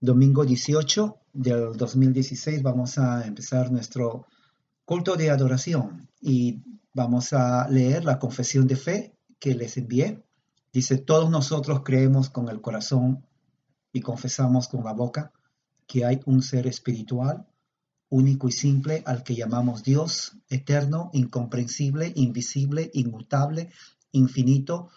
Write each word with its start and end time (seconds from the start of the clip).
domingo 0.00 0.46
18 0.46 1.18
del 1.34 1.76
2016 1.76 2.62
vamos 2.62 2.96
a 2.96 3.26
empezar 3.26 3.70
nuestro 3.70 4.26
culto 4.86 5.14
de 5.14 5.30
adoración 5.30 6.08
y 6.22 6.62
vamos 6.94 7.34
a 7.34 7.68
leer 7.68 8.04
la 8.04 8.18
confesión 8.18 8.66
de 8.66 8.76
fe 8.76 9.14
que 9.38 9.54
les 9.54 9.76
envié. 9.76 10.22
Dice, 10.72 10.96
todos 10.96 11.30
nosotros 11.30 11.82
creemos 11.84 12.30
con 12.30 12.48
el 12.48 12.62
corazón 12.62 13.26
y 13.92 14.00
confesamos 14.00 14.68
con 14.68 14.84
la 14.84 14.94
boca 14.94 15.32
que 15.86 16.06
hay 16.06 16.20
un 16.24 16.42
ser 16.42 16.66
espiritual, 16.66 17.46
único 18.08 18.48
y 18.48 18.52
simple, 18.52 19.02
al 19.04 19.22
que 19.22 19.34
llamamos 19.34 19.82
Dios, 19.82 20.32
eterno, 20.48 21.10
incomprensible, 21.12 22.12
invisible, 22.16 22.90
inmutable, 22.94 23.70
infinito, 24.12 24.88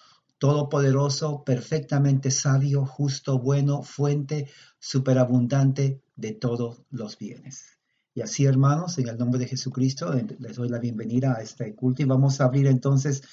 todopoderoso, 0.43 1.45
perfectamente 1.45 2.29
sabio, 2.29 2.85
justo, 2.85 3.39
bueno, 3.39 3.81
fuente 3.81 4.49
superabundante 4.77 6.01
de 6.17 6.33
todos 6.33 6.81
los 6.91 7.17
bienes. 7.17 7.79
Y 8.13 8.19
así, 8.19 8.43
hermanos, 8.43 8.97
en 8.97 9.07
el 9.07 9.17
nombre 9.17 9.39
de 9.39 9.47
Jesucristo, 9.47 10.13
les 10.39 10.57
doy 10.57 10.67
la 10.67 10.79
bienvenida 10.79 11.33
a 11.37 11.41
este 11.41 11.73
culto 11.73 12.01
y 12.01 12.05
vamos 12.05 12.41
a 12.41 12.43
abrir 12.43 12.67
entonces 12.67 13.23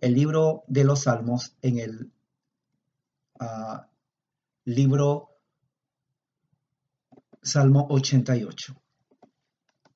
el 0.00 0.14
libro 0.14 0.62
de 0.68 0.84
los 0.84 1.00
Salmos 1.00 1.56
en 1.60 1.80
el 1.80 2.12
uh, 3.40 3.80
libro 4.64 5.30
Salmo 7.42 7.88
88. 7.90 8.80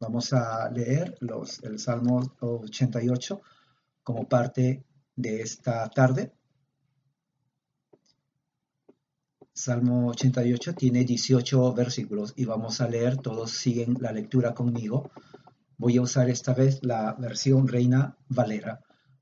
Vamos 0.01 0.33
a 0.33 0.69
leer 0.73 1.17
los, 1.21 1.63
el 1.63 1.79
Salmo 1.79 2.35
88 2.41 3.41
como 4.03 4.29
parte 4.29 4.85
de 5.15 5.41
esta 5.41 5.89
tarde. 5.91 6.33
Salmo 9.57 10.09
88 10.09 10.75
tiene 10.75 11.05
18 11.05 11.75
versículos 11.75 12.33
y 12.35 12.45
vamos 12.45 12.81
a 12.81 12.89
leer, 12.89 13.19
todos 13.19 13.53
siguen 13.53 13.97
la 14.01 14.11
lectura 14.11 14.53
conmigo. 14.53 15.13
Voy 15.79 15.97
a 15.97 16.03
usar 16.03 16.29
esta 16.29 16.55
vez 16.55 16.81
la 16.83 17.13
versión 17.13 17.69
Reina 17.69 18.19
Valera. 18.29 18.81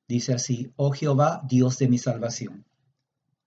Dice 0.08 0.32
así, 0.32 0.72
oh 0.76 0.90
Jehová, 0.90 1.42
Dios 1.46 1.76
de 1.76 1.88
mi 1.88 1.98
salvación, 1.98 2.64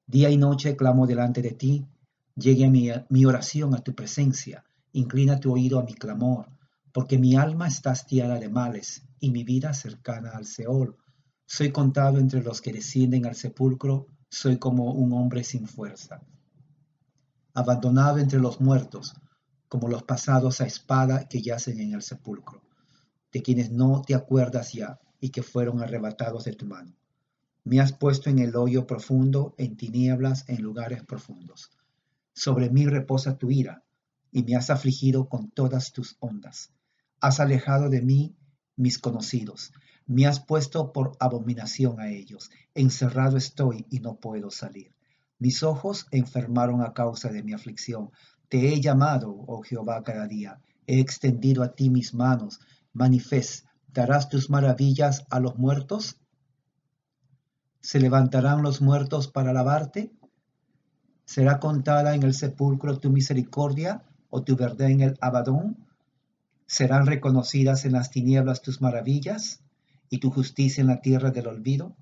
día 0.05 0.29
y 0.29 0.37
noche 0.37 0.75
clamo 0.75 1.07
delante 1.07 1.41
de 1.41 1.53
ti, 1.53 1.87
llegue 2.35 2.69
mi, 2.69 2.91
mi 3.09 3.25
oración 3.25 3.73
a 3.73 3.79
tu 3.79 3.95
presencia, 3.95 4.63
inclina 4.91 5.39
tu 5.39 5.53
oído 5.53 5.79
a 5.79 5.83
mi 5.83 5.95
clamor, 5.95 6.49
porque 6.91 7.17
mi 7.17 7.35
alma 7.35 7.67
está 7.67 7.93
hastiada 7.93 8.37
de 8.37 8.49
males 8.49 9.07
y 9.19 9.31
mi 9.31 9.43
vida 9.43 9.73
cercana 9.73 10.33
al 10.35 10.45
Seol. 10.45 10.95
Soy 11.47 11.71
contado 11.71 12.19
entre 12.19 12.43
los 12.43 12.61
que 12.61 12.71
descienden 12.71 13.25
al 13.25 13.33
sepulcro, 13.33 14.05
soy 14.29 14.59
como 14.59 14.91
un 14.93 15.13
hombre 15.13 15.43
sin 15.43 15.67
fuerza 15.67 16.21
abandonado 17.55 18.19
entre 18.19 18.39
los 18.39 18.61
muertos, 18.61 19.15
como 19.67 19.87
los 19.87 20.03
pasados 20.03 20.61
a 20.61 20.65
espada 20.65 21.27
que 21.27 21.41
yacen 21.41 21.79
en 21.79 21.93
el 21.93 22.03
sepulcro, 22.03 22.61
de 23.31 23.41
quienes 23.41 23.71
no 23.71 24.01
te 24.05 24.13
acuerdas 24.13 24.73
ya 24.73 24.99
y 25.19 25.29
que 25.29 25.41
fueron 25.41 25.81
arrebatados 25.81 26.43
de 26.43 26.53
tu 26.53 26.65
mano. 26.65 26.93
Me 27.63 27.79
has 27.79 27.93
puesto 27.93 28.29
en 28.29 28.37
el 28.39 28.55
hoyo 28.55 28.85
profundo, 28.85 29.55
en 29.57 29.75
tinieblas, 29.75 30.47
en 30.47 30.61
lugares 30.61 31.03
profundos. 31.03 31.71
Sobre 32.33 32.69
mí 32.69 32.85
reposa 32.85 33.37
tu 33.37 33.49
ira, 33.49 33.83
y 34.31 34.43
me 34.43 34.55
has 34.55 34.69
afligido 34.69 35.27
con 35.29 35.49
todas 35.49 35.93
tus 35.93 36.17
ondas. 36.19 36.71
Has 37.21 37.39
alejado 37.39 37.89
de 37.89 38.01
mí 38.01 38.35
mis 38.75 38.99
conocidos, 38.99 39.71
me 40.07 40.27
has 40.27 40.39
puesto 40.39 40.93
por 40.93 41.17
abominación 41.19 41.99
a 41.99 42.11
ellos. 42.11 42.51
Encerrado 42.75 43.37
estoy 43.37 43.85
y 43.89 43.99
no 43.99 44.19
puedo 44.19 44.51
salir. 44.51 44.94
Mis 45.39 45.63
ojos 45.63 46.07
enfermaron 46.11 46.81
a 46.81 46.93
causa 46.93 47.29
de 47.29 47.43
mi 47.43 47.53
aflicción. 47.53 48.11
Te 48.47 48.73
he 48.73 48.79
llamado, 48.79 49.35
oh 49.47 49.61
Jehová, 49.63 50.03
cada 50.03 50.27
día. 50.27 50.61
He 50.87 50.99
extendido 50.99 51.63
a 51.63 51.73
ti 51.73 51.89
mis 51.89 52.13
manos. 52.13 52.59
¿Manifestarás 52.93 54.29
tus 54.29 54.49
maravillas 54.49 55.25
a 55.29 55.39
los 55.39 55.57
muertos? 55.57 56.17
¿Se 57.81 57.99
levantarán 57.99 58.61
los 58.61 58.81
muertos 58.81 59.27
para 59.27 59.49
alabarte? 59.49 60.11
¿Será 61.25 61.59
contada 61.59 62.15
en 62.15 62.23
el 62.23 62.33
sepulcro 62.33 62.99
tu 62.99 63.09
misericordia 63.09 64.03
o 64.29 64.43
tu 64.43 64.55
verdad 64.55 64.89
en 64.89 65.01
el 65.01 65.17
abadón? 65.21 65.85
¿Serán 66.67 67.07
reconocidas 67.07 67.83
en 67.85 67.93
las 67.93 68.09
tinieblas 68.09 68.61
tus 68.61 68.81
maravillas 68.81 69.63
y 70.09 70.19
tu 70.19 70.31
justicia 70.31 70.81
en 70.81 70.87
la 70.87 71.01
tierra 71.01 71.31
del 71.31 71.47
olvido? 71.47 71.95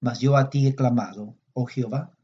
Mas 0.00 0.20
yo 0.20 0.36
a 0.36 0.50
ti 0.50 0.66
he 0.66 0.74
clamado, 0.74 1.36
oh 1.52 1.66
Jehová, 1.66 2.15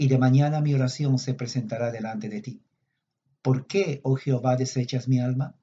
y 0.00 0.08
de 0.08 0.16
mañana 0.16 0.62
mi 0.62 0.72
oración 0.72 1.18
se 1.18 1.34
presentará 1.34 1.90
delante 1.90 2.30
de 2.30 2.40
ti. 2.40 2.62
¿Por 3.42 3.66
qué, 3.66 4.00
oh 4.02 4.16
Jehová, 4.16 4.56
desechas 4.56 5.08
mi 5.08 5.20
alma? 5.20 5.56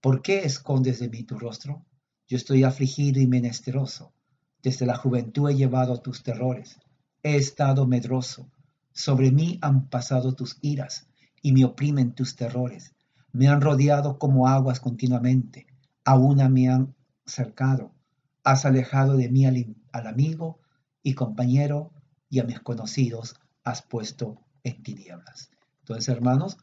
¿Por 0.00 0.22
qué 0.22 0.46
escondes 0.46 0.98
de 0.98 1.10
mí 1.10 1.24
tu 1.24 1.38
rostro? 1.38 1.84
Yo 2.26 2.38
estoy 2.38 2.64
afligido 2.64 3.20
y 3.20 3.26
menesteroso. 3.26 4.14
Desde 4.62 4.86
la 4.86 4.96
juventud 4.96 5.50
he 5.50 5.56
llevado 5.56 6.00
tus 6.00 6.22
terrores. 6.22 6.80
He 7.22 7.36
estado 7.36 7.86
medroso. 7.86 8.50
Sobre 8.92 9.30
mí 9.30 9.58
han 9.60 9.90
pasado 9.90 10.32
tus 10.32 10.56
iras 10.62 11.06
y 11.42 11.52
me 11.52 11.66
oprimen 11.66 12.14
tus 12.14 12.34
terrores. 12.34 12.94
Me 13.30 13.48
han 13.48 13.60
rodeado 13.60 14.18
como 14.18 14.48
aguas 14.48 14.80
continuamente. 14.80 15.66
A 16.06 16.16
una 16.16 16.48
me 16.48 16.70
han 16.70 16.94
cercado. 17.26 17.92
Has 18.42 18.64
alejado 18.64 19.18
de 19.18 19.28
mí 19.28 19.44
al, 19.44 19.76
al 19.92 20.06
amigo 20.06 20.60
y 21.02 21.12
compañero 21.12 21.92
y 22.30 22.38
a 22.38 22.44
mis 22.44 22.58
conocidos 22.60 23.34
has 23.64 23.82
puesto 23.82 24.40
en 24.64 24.82
tinieblas. 24.82 25.50
Entonces, 25.80 26.08
hermanos, 26.08 26.58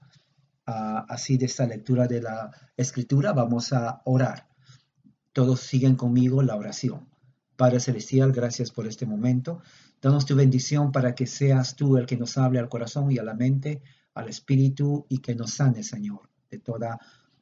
ah, 0.65 1.05
así 1.09 1.37
de 1.37 1.45
esta 1.45 1.65
lectura 1.65 2.07
de 2.07 2.21
la 2.21 2.51
escritura 2.77 3.33
vamos 3.33 3.73
a 3.73 4.01
orar. 4.05 4.47
Todos 5.33 5.61
siguen 5.61 5.95
conmigo 5.95 6.41
la 6.41 6.55
oración. 6.55 7.07
Padre 7.55 7.79
Celestial, 7.79 8.31
gracias 8.31 8.71
por 8.71 8.87
este 8.87 9.05
momento. 9.05 9.61
Danos 10.01 10.25
tu 10.25 10.35
bendición 10.35 10.91
para 10.91 11.13
que 11.13 11.27
seas 11.27 11.75
tú 11.75 11.97
el 11.97 12.05
que 12.05 12.15
nos 12.15 12.37
hable 12.37 12.59
al 12.59 12.69
corazón 12.69 13.11
y 13.11 13.17
a 13.17 13.23
la 13.23 13.33
mente, 13.33 13.81
al 14.13 14.29
espíritu 14.29 15.05
y 15.09 15.17
que 15.17 15.35
nos 15.35 15.55
sane, 15.55 15.83
Señor, 15.83 16.29
de 16.49 16.59
toda 16.59 16.99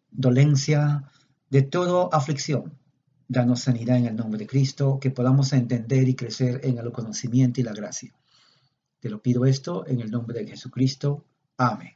dolencia, 0.09 1.03
de 1.50 1.62
toda 1.62 2.09
aflicción. 2.12 2.74
Danos 3.28 3.62
sanidad 3.62 3.97
en 3.97 4.06
el 4.07 4.16
nombre 4.16 4.39
de 4.39 4.47
Cristo, 4.47 5.00
que 5.00 5.12
podamos 5.12 5.53
entender 5.53 6.07
y 6.09 6.16
crecer 6.16 6.62
en 6.63 6.79
el 6.79 6.91
conocimiento 6.91 7.62
y 7.62 7.63
la 7.63 7.74
gracia. 7.74 8.13
Te 9.00 9.09
lo 9.09 9.22
pido 9.22 9.46
esto 9.46 9.85
en 9.88 10.02
el 10.02 10.12
nombre 10.12 10.40
de 10.40 10.47
Jesucristo. 10.47 11.25
Amén. 11.58 11.94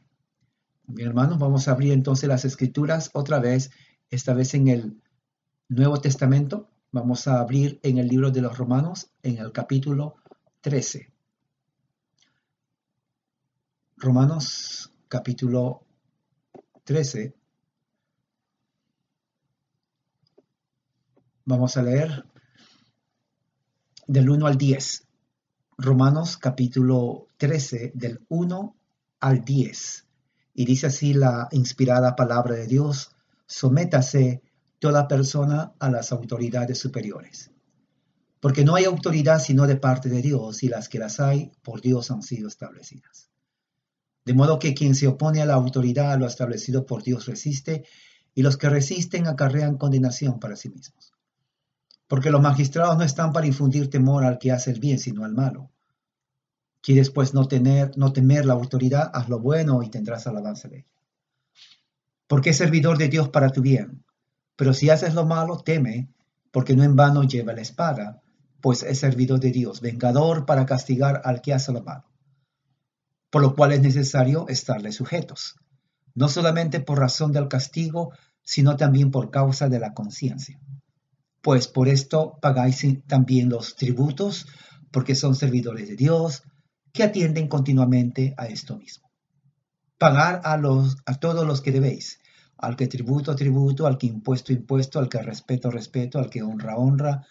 Bien, 0.86 1.08
hermanos, 1.08 1.40
vamos 1.40 1.68
a 1.68 1.72
abrir 1.72 1.94
entonces 1.94 2.28
las 2.28 2.46
escrituras 2.46 3.10
otra 3.14 3.40
vez, 3.40 3.72
esta 4.10 4.34
vez 4.34 4.54
en 4.54 4.68
el 4.68 5.02
Nuevo 5.70 6.00
Testamento. 6.00 6.70
Vamos 6.92 7.28
a 7.28 7.40
abrir 7.40 7.80
en 7.84 7.98
el 7.98 8.08
libro 8.08 8.32
de 8.32 8.42
los 8.42 8.58
Romanos, 8.58 9.12
en 9.24 9.38
el 9.38 9.52
capítulo 9.52 10.16
13. 10.62 11.12
Romanos 13.98 14.92
capítulo 15.08 15.86
13. 16.84 17.36
Vamos 21.46 21.78
a 21.78 21.84
leer 21.84 22.26
del 24.08 24.30
1 24.30 24.48
al 24.48 24.58
10. 24.58 25.08
Romanos 25.84 26.38
capítulo 26.38 27.30
13 27.38 27.94
del 27.96 28.24
1 28.30 28.76
al 29.20 29.44
10. 29.44 30.06
Y 30.54 30.66
dice 30.66 30.86
así 30.86 31.16
la 31.16 31.48
inspirada 31.52 32.16
palabra 32.16 32.54
de 32.54 32.68
Dios, 32.68 33.16
sométase 33.48 34.44
toda 34.78 35.08
persona 35.08 35.74
a 35.80 35.90
las 35.90 36.12
autoridades 36.12 36.78
superiores. 36.78 37.50
Porque 38.40 38.64
no 38.64 38.76
hay 38.76 38.86
autoridad 38.86 39.40
sino 39.40 39.66
de 39.66 39.76
parte 39.76 40.08
de 40.10 40.22
Dios 40.22 40.62
y 40.62 40.68
las 40.68 40.88
que 40.88 41.00
las 41.00 41.20
hay 41.20 41.52
por 41.64 41.82
Dios 41.82 42.12
han 42.12 42.22
sido 42.22 42.48
establecidas. 42.48 43.32
De 44.24 44.36
modo 44.36 44.60
que 44.60 44.76
quien 44.76 44.94
se 44.94 45.08
opone 45.08 45.42
a 45.42 45.48
la 45.48 45.56
autoridad 45.56 46.12
a 46.12 46.18
lo 46.18 46.28
establecido 46.28 46.86
por 46.86 47.02
Dios 47.02 47.26
resiste 47.26 47.86
y 48.36 48.44
los 48.44 48.56
que 48.56 48.70
resisten 48.70 49.26
acarrean 49.26 49.80
condenación 49.80 50.40
para 50.40 50.56
sí 50.56 50.70
mismos. 50.70 51.12
Porque 52.12 52.30
los 52.30 52.42
magistrados 52.42 52.98
no 52.98 53.06
están 53.06 53.32
para 53.32 53.48
infundir 53.48 53.90
temor 53.90 54.26
al 54.26 54.38
que 54.38 54.52
hace 54.52 54.70
el 54.70 54.82
bien, 54.82 55.00
sino 55.00 55.24
al 55.24 55.34
malo. 55.34 55.72
Quieres 56.82 57.10
pues 57.10 57.34
no, 57.34 57.48
tener, 57.48 57.98
no 57.98 58.12
temer 58.12 58.46
la 58.46 58.52
autoridad, 58.52 59.10
haz 59.14 59.30
lo 59.30 59.40
bueno 59.40 59.82
y 59.82 59.90
tendrás 59.90 60.28
alabanza 60.28 60.68
de 60.68 60.80
ella. 60.80 60.88
Porque 62.28 62.50
es 62.50 62.58
servidor 62.58 62.98
de 62.98 63.08
Dios 63.08 63.30
para 63.30 63.52
tu 63.52 63.62
bien. 63.62 64.04
Pero 64.58 64.74
si 64.74 64.90
haces 64.90 65.14
lo 65.14 65.26
malo, 65.26 65.60
teme, 65.60 66.10
porque 66.52 66.76
no 66.76 66.84
en 66.84 66.98
vano 66.98 67.24
lleva 67.24 67.54
la 67.54 67.62
espada, 67.62 68.22
pues 68.60 68.84
es 68.84 69.00
servidor 69.00 69.40
de 69.40 69.52
Dios, 69.52 69.80
vengador 69.80 70.46
para 70.46 70.66
castigar 70.66 71.22
al 71.24 71.40
que 71.42 71.54
hace 71.54 71.72
lo 71.72 71.82
malo. 71.82 72.04
Por 73.30 73.42
lo 73.42 73.56
cual 73.56 73.72
es 73.72 73.80
necesario 73.80 74.50
estarle 74.50 74.92
sujetos, 74.92 75.56
no 76.14 76.28
solamente 76.28 76.82
por 76.82 77.00
razón 77.00 77.32
del 77.32 77.48
castigo, 77.48 78.12
sino 78.44 78.76
también 78.76 79.12
por 79.12 79.32
causa 79.32 79.70
de 79.70 79.80
la 79.80 79.94
conciencia 79.94 80.60
pues 81.42 81.68
por 81.68 81.90
esto 81.90 82.38
pagáis 82.42 82.86
también 83.08 83.50
los 83.50 83.76
tributos, 83.76 84.48
porque 84.92 85.16
son 85.16 85.36
servidores 85.36 85.90
de 85.90 85.96
Dios, 85.96 86.44
que 86.94 87.04
atienden 87.04 87.48
continuamente 87.48 88.34
a 88.38 88.48
esto 88.48 88.78
mismo. 88.78 89.10
pagar 89.98 90.42
a, 90.46 90.58
los, 90.58 90.98
a 91.06 91.16
todos 91.20 91.46
los 91.46 91.62
que 91.62 91.72
debéis, 91.72 92.20
al 92.58 92.76
que 92.76 92.88
tributo, 92.88 93.36
tributo, 93.36 93.86
al 93.86 93.98
que 93.98 94.08
impuesto, 94.08 94.52
impuesto, 94.52 95.00
al 95.00 95.10
que 95.10 95.22
respeto, 95.22 95.70
respeto, 95.70 96.18
al 96.18 96.30
que 96.30 96.42
honra, 96.42 96.76
honra. 96.76 97.28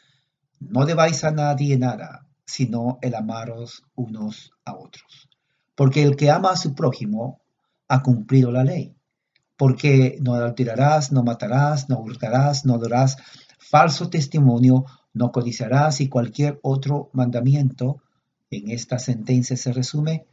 No 0.61 0.87
debáis 0.87 1.25
a 1.25 1.33
nadie 1.33 1.77
nada, 1.79 2.27
sino 2.45 2.99
el 3.03 3.15
amaros 3.15 3.85
unos 3.97 4.53
a 4.65 4.77
otros. 4.77 5.29
Porque 5.75 6.03
el 6.03 6.17
que 6.17 6.31
ama 6.31 6.51
a 6.51 6.57
su 6.57 6.75
prójimo 6.75 7.41
ha 7.89 8.03
cumplido 8.03 8.53
la 8.53 8.65
ley. 8.65 8.95
Porque 9.57 10.19
no 10.21 10.35
adulterarás, 10.35 11.11
no 11.11 11.23
matarás, 11.23 11.89
no 11.89 11.99
hurtarás, 11.99 12.65
no 12.65 12.79
darás 12.79 13.17
falso 13.71 14.11
testimonio, 14.11 14.85
no 15.15 15.31
codiciarás 15.31 16.01
y 16.01 16.09
cualquier 16.09 16.59
otro 16.63 17.09
mandamiento. 17.13 18.03
En 18.51 18.69
esta 18.71 18.99
sentencia 18.99 19.57
se 19.57 19.73
resume, 19.73 20.27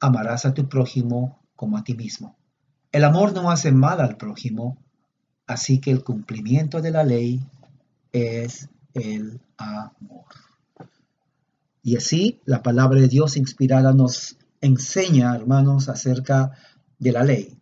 amarás 0.00 0.46
a 0.46 0.54
tu 0.54 0.68
prójimo 0.68 1.40
como 1.56 1.76
a 1.76 1.82
ti 1.82 1.94
mismo. 1.94 2.36
El 2.92 3.02
amor 3.02 3.32
no 3.34 3.50
hace 3.50 3.72
mal 3.72 4.00
al 4.00 4.16
prójimo, 4.16 4.78
así 5.48 5.80
que 5.80 5.90
el 5.90 6.04
cumplimiento 6.04 6.80
de 6.80 6.92
la 6.92 7.02
ley 7.02 7.44
es 8.12 8.68
el 8.94 9.40
amor. 9.56 10.26
Y 11.82 11.96
así 11.96 12.40
la 12.44 12.62
palabra 12.62 13.00
de 13.00 13.08
Dios 13.08 13.36
inspirada 13.36 13.92
nos 13.92 14.36
enseña, 14.60 15.34
hermanos, 15.34 15.88
acerca 15.88 16.52
de 17.00 17.10
la 17.10 17.24
ley. 17.24 17.53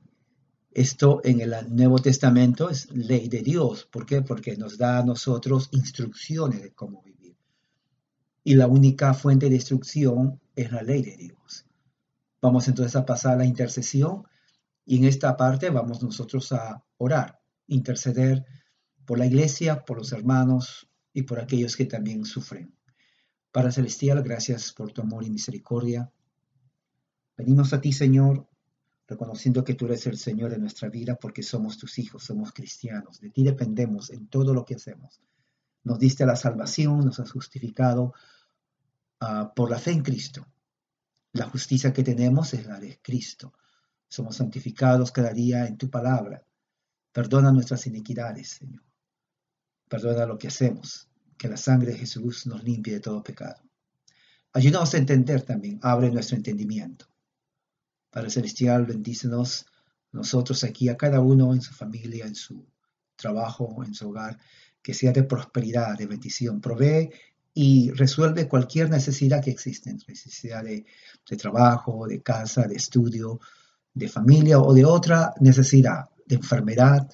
Esto 0.74 1.20
en 1.22 1.40
el 1.42 1.54
Nuevo 1.69 1.98
Testamento 1.98 2.70
es 2.70 2.90
ley 2.90 3.28
de 3.28 3.42
Dios. 3.42 3.84
¿Por 3.84 4.06
qué? 4.06 4.22
Porque 4.22 4.56
nos 4.56 4.78
da 4.78 4.98
a 4.98 5.04
nosotros 5.04 5.69
instrucciones 5.72 6.62
de 6.62 6.72
cómo 6.72 7.02
vivir. 7.02 7.36
Y 8.42 8.54
la 8.54 8.66
única 8.66 9.12
fuente 9.12 9.50
de 9.50 9.56
instrucción 9.56 10.40
es 10.56 10.72
la 10.72 10.82
ley 10.82 11.02
de 11.02 11.16
Dios. 11.16 11.66
Vamos 12.40 12.69
entonces 12.69 12.96
a 12.96 13.04
pasar 13.04 13.34
a 13.34 13.36
la 13.36 13.44
intercesión 13.44 14.24
y 14.86 14.96
en 14.96 15.04
esta 15.04 15.36
parte 15.36 15.69
vamos 15.69 16.02
nosotros 16.02 16.50
a 16.52 16.82
orar, 16.96 17.40
interceder 17.66 18.44
por 19.04 19.18
la 19.18 19.26
iglesia, 19.26 19.84
por 19.84 19.98
los 19.98 20.12
hermanos 20.12 20.88
y 21.12 21.22
por 21.22 21.38
aquellos 21.38 21.76
que 21.76 21.84
también 21.84 22.25
sufren. 22.25 22.75
Padre 23.50 23.72
Celestial, 23.72 24.22
gracias 24.22 24.72
por 24.72 24.90
tu 24.92 25.02
amor 25.02 25.25
y 25.25 25.30
misericordia. 25.30 26.10
Venimos 27.36 27.75
a 27.75 27.80
ti, 27.80 27.92
Señor, 27.92 28.48
reconociendo 29.12 29.62
que 29.64 29.75
tú 29.75 29.87
eres 29.87 30.06
el 30.06 30.19
Señor 30.19 30.50
de 30.50 30.59
nuestra 30.59 30.88
vida 30.88 31.17
porque 31.17 31.43
somos 31.43 31.79
tus 31.79 31.99
hijos, 31.99 32.25
somos 32.25 32.53
cristianos. 32.53 33.20
De 33.20 33.31
ti 33.31 33.44
dependemos 33.44 34.11
en 34.11 34.26
todo 34.29 34.53
lo 34.53 34.64
que 34.64 34.75
hacemos. 34.75 35.20
Nos 35.85 35.99
diste 35.99 36.26
la 36.26 36.37
salvación, 36.37 37.05
nos 37.05 37.20
has 37.20 37.31
justificado 37.31 38.14
uh, 39.20 39.55
por 39.55 39.70
la 39.70 39.79
fe 39.79 39.93
en 39.93 40.03
Cristo. 40.03 40.47
La 41.32 41.47
justicia 41.49 41.93
que 41.93 42.03
tenemos 42.03 42.55
es 42.55 42.67
la 42.67 42.79
de 42.79 43.00
Cristo. 43.03 43.53
Somos 44.09 44.37
santificados 44.37 45.12
cada 45.12 45.32
día 45.32 45.67
en 45.67 45.76
tu 45.76 45.88
palabra. 45.91 46.44
Perdona 47.12 47.53
nuestras 47.53 47.87
iniquidades, 47.87 48.49
Señor. 48.49 48.82
Perdona 49.88 50.26
lo 50.26 50.38
que 50.38 50.49
hacemos. 50.49 51.09
Que 51.37 51.49
la 51.49 51.56
sangre 51.56 51.93
de 51.93 51.99
Jesús 51.99 52.47
nos 52.47 52.62
limpie 52.62 52.94
de 52.94 53.00
todo 53.00 53.23
pecado. 53.23 53.62
Ayúdanos 54.53 54.94
a 54.94 54.99
entender 54.99 55.43
también. 55.43 55.81
Abre 55.82 56.11
nuestro 56.11 56.37
entendimiento. 56.37 57.12
Padre 58.12 58.31
Celestial, 58.31 58.85
bendícenos 58.85 59.67
nosotros 60.12 60.62
aquí, 60.64 60.91
a 60.91 60.97
cada 60.97 61.20
uno 61.20 61.55
en 61.55 61.62
su 61.62 61.73
familia, 61.73 62.26
en 62.26 62.35
su 62.35 62.67
trabajo, 63.17 63.82
en 63.85 63.94
su 63.94 64.11
hogar, 64.11 64.38
que 64.82 64.93
sea 64.93 65.12
de 65.12 65.23
prosperidad, 65.23 65.97
de 65.97 66.06
bendición. 66.06 66.61
Provee 66.61 67.11
y 67.55 67.91
resuelve 67.93 68.49
cualquier 68.49 68.91
necesidad 68.91 69.43
que 69.43 69.50
existe, 69.50 69.91
necesidad 70.06 70.62
de, 70.62 70.85
de 71.29 71.37
trabajo, 71.37 72.06
de 72.06 72.23
casa, 72.23 72.67
de 72.67 72.76
estudio, 72.76 73.41
de 73.94 74.09
familia 74.09 74.61
o 74.61 74.75
de 74.75 74.85
otra 74.85 75.32
necesidad, 75.41 76.11
de 76.26 76.37
enfermedad 76.37 77.09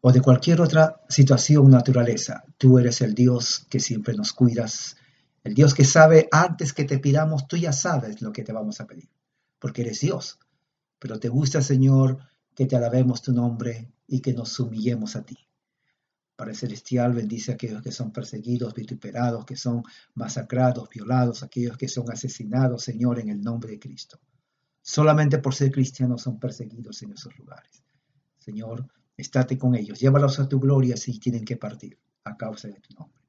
o 0.00 0.12
de 0.12 0.20
cualquier 0.20 0.60
otra 0.60 1.00
situación 1.08 1.68
naturaleza. 1.68 2.44
Tú 2.56 2.78
eres 2.78 3.00
el 3.00 3.12
Dios 3.12 3.66
que 3.68 3.80
siempre 3.80 4.14
nos 4.14 4.32
cuidas, 4.32 4.96
el 5.42 5.54
Dios 5.54 5.74
que 5.74 5.84
sabe 5.84 6.28
antes 6.30 6.72
que 6.72 6.84
te 6.84 6.98
pidamos, 6.98 7.48
tú 7.48 7.56
ya 7.56 7.72
sabes 7.72 8.22
lo 8.22 8.32
que 8.32 8.44
te 8.44 8.52
vamos 8.52 8.80
a 8.80 8.86
pedir, 8.86 9.08
porque 9.58 9.82
eres 9.82 10.00
Dios. 10.00 10.38
Pero 10.98 11.18
te 11.18 11.28
gusta, 11.28 11.62
Señor, 11.62 12.18
que 12.54 12.66
te 12.66 12.76
alabemos 12.76 13.22
tu 13.22 13.32
nombre 13.32 13.92
y 14.06 14.20
que 14.20 14.32
nos 14.32 14.58
humillemos 14.60 15.16
a 15.16 15.24
ti. 15.24 15.38
Padre 16.36 16.54
Celestial, 16.54 17.12
bendice 17.12 17.52
a 17.52 17.54
aquellos 17.54 17.82
que 17.82 17.92
son 17.92 18.12
perseguidos, 18.12 18.74
vituperados, 18.74 19.46
que 19.46 19.56
son 19.56 19.82
masacrados, 20.14 20.88
violados, 20.88 21.42
aquellos 21.42 21.76
que 21.76 21.88
son 21.88 22.10
asesinados, 22.10 22.82
Señor, 22.84 23.18
en 23.18 23.30
el 23.30 23.40
nombre 23.40 23.72
de 23.72 23.78
Cristo 23.78 24.20
solamente 24.86 25.38
por 25.38 25.52
ser 25.52 25.72
cristianos 25.72 26.22
son 26.22 26.38
perseguidos 26.38 27.02
en 27.02 27.12
esos 27.12 27.36
lugares. 27.36 27.82
Señor, 28.38 28.86
estate 29.16 29.58
con 29.58 29.74
ellos, 29.74 29.98
llévalos 29.98 30.38
a 30.38 30.48
tu 30.48 30.60
gloria 30.60 30.96
si 30.96 31.18
tienen 31.18 31.44
que 31.44 31.56
partir 31.56 31.98
a 32.22 32.36
causa 32.36 32.68
de 32.68 32.78
tu 32.78 32.94
nombre. 32.94 33.20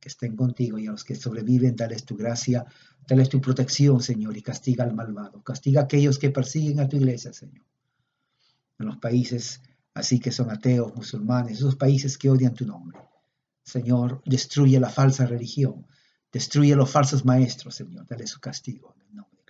Que 0.00 0.08
estén 0.08 0.34
contigo 0.34 0.78
y 0.78 0.86
a 0.86 0.92
los 0.92 1.04
que 1.04 1.14
sobreviven, 1.14 1.76
dales 1.76 2.06
tu 2.06 2.16
gracia, 2.16 2.64
dales 3.06 3.28
tu 3.28 3.40
protección, 3.40 4.00
Señor, 4.00 4.36
y 4.36 4.42
castiga 4.42 4.84
al 4.84 4.94
malvado. 4.94 5.42
Castiga 5.42 5.82
a 5.82 5.84
aquellos 5.84 6.18
que 6.18 6.30
persiguen 6.30 6.80
a 6.80 6.88
tu 6.88 6.96
iglesia, 6.96 7.32
Señor. 7.32 7.64
En 8.78 8.86
los 8.86 8.98
países 8.98 9.60
así 9.94 10.18
que 10.18 10.32
son 10.32 10.50
ateos, 10.50 10.94
musulmanes, 10.94 11.58
esos 11.58 11.76
países 11.76 12.16
que 12.16 12.30
odian 12.30 12.54
tu 12.54 12.64
nombre. 12.64 12.98
Señor, 13.62 14.22
destruye 14.24 14.80
la 14.80 14.88
falsa 14.88 15.26
religión, 15.26 15.86
destruye 16.32 16.74
los 16.74 16.90
falsos 16.90 17.24
maestros, 17.24 17.74
Señor, 17.74 18.06
dale 18.06 18.26
su 18.26 18.40
castigo 18.40 18.94
en 18.96 19.02
el 19.08 19.16
nombre 19.16 19.42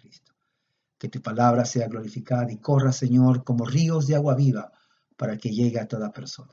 que 1.02 1.08
tu 1.08 1.20
palabra 1.20 1.64
sea 1.64 1.88
glorificada 1.88 2.52
y 2.52 2.58
corra, 2.58 2.92
Señor, 2.92 3.42
como 3.42 3.66
ríos 3.66 4.06
de 4.06 4.14
agua 4.14 4.36
viva 4.36 4.70
para 5.16 5.36
que 5.36 5.50
llegue 5.50 5.80
a 5.80 5.88
toda 5.88 6.12
persona. 6.12 6.52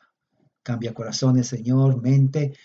Cambia 0.64 0.92
corazones, 0.92 1.46
Señor, 1.46 2.02
mente. 2.02 2.58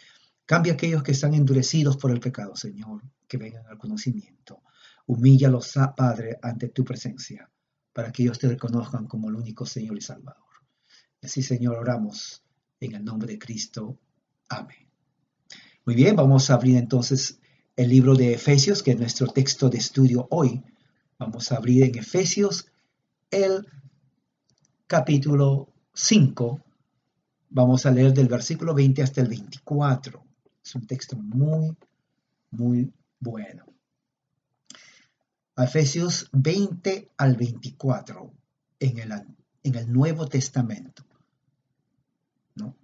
Cambia 0.46 0.74
aquellos 0.74 1.02
que 1.02 1.12
están 1.12 1.34
endurecidos 1.34 1.96
por 1.96 2.10
el 2.10 2.20
pecado, 2.20 2.54
Señor, 2.54 3.02
que 3.26 3.38
vengan 3.38 3.66
al 3.66 3.78
conocimiento. 3.78 4.62
Humíllalos, 5.06 5.72
Padre, 5.96 6.38
ante 6.42 6.68
tu 6.68 6.84
presencia, 6.84 7.50
para 7.92 8.12
que 8.12 8.24
ellos 8.24 8.38
te 8.38 8.48
reconozcan 8.48 9.06
como 9.06 9.30
el 9.30 9.36
único 9.36 9.64
Señor 9.64 9.96
y 9.96 10.02
Salvador. 10.02 10.44
Así, 11.22 11.42
Señor, 11.42 11.76
oramos 11.76 12.42
en 12.80 12.94
el 12.94 13.04
nombre 13.04 13.32
de 13.32 13.38
Cristo. 13.38 13.98
Amén. 14.50 14.86
Muy 15.86 15.94
bien, 15.94 16.14
vamos 16.14 16.50
a 16.50 16.54
abrir 16.54 16.76
entonces 16.76 17.38
el 17.76 17.88
libro 17.88 18.14
de 18.14 18.34
Efesios, 18.34 18.82
que 18.82 18.90
es 18.90 18.98
nuestro 18.98 19.28
texto 19.28 19.70
de 19.70 19.78
estudio 19.78 20.26
hoy. 20.30 20.62
Vamos 21.18 21.50
a 21.52 21.56
abrir 21.56 21.84
en 21.84 21.98
Efesios 21.98 22.70
el 23.30 23.66
capítulo 24.86 25.72
5. 25.94 26.60
Vamos 27.48 27.86
a 27.86 27.90
leer 27.90 28.12
del 28.12 28.28
versículo 28.28 28.74
20 28.74 29.02
hasta 29.02 29.22
el 29.22 29.28
24. 29.28 30.22
Es 30.64 30.74
un 30.74 30.86
texto 30.86 31.16
muy, 31.16 31.76
muy 32.50 32.92
bueno. 33.20 33.64
Efesios 35.56 36.28
20 36.32 37.10
al 37.16 37.36
24 37.36 38.32
en 38.80 38.98
el, 38.98 39.12
en 39.62 39.74
el 39.74 39.92
Nuevo 39.92 40.26
Testamento. 40.26 41.04
¿no? 42.56 42.74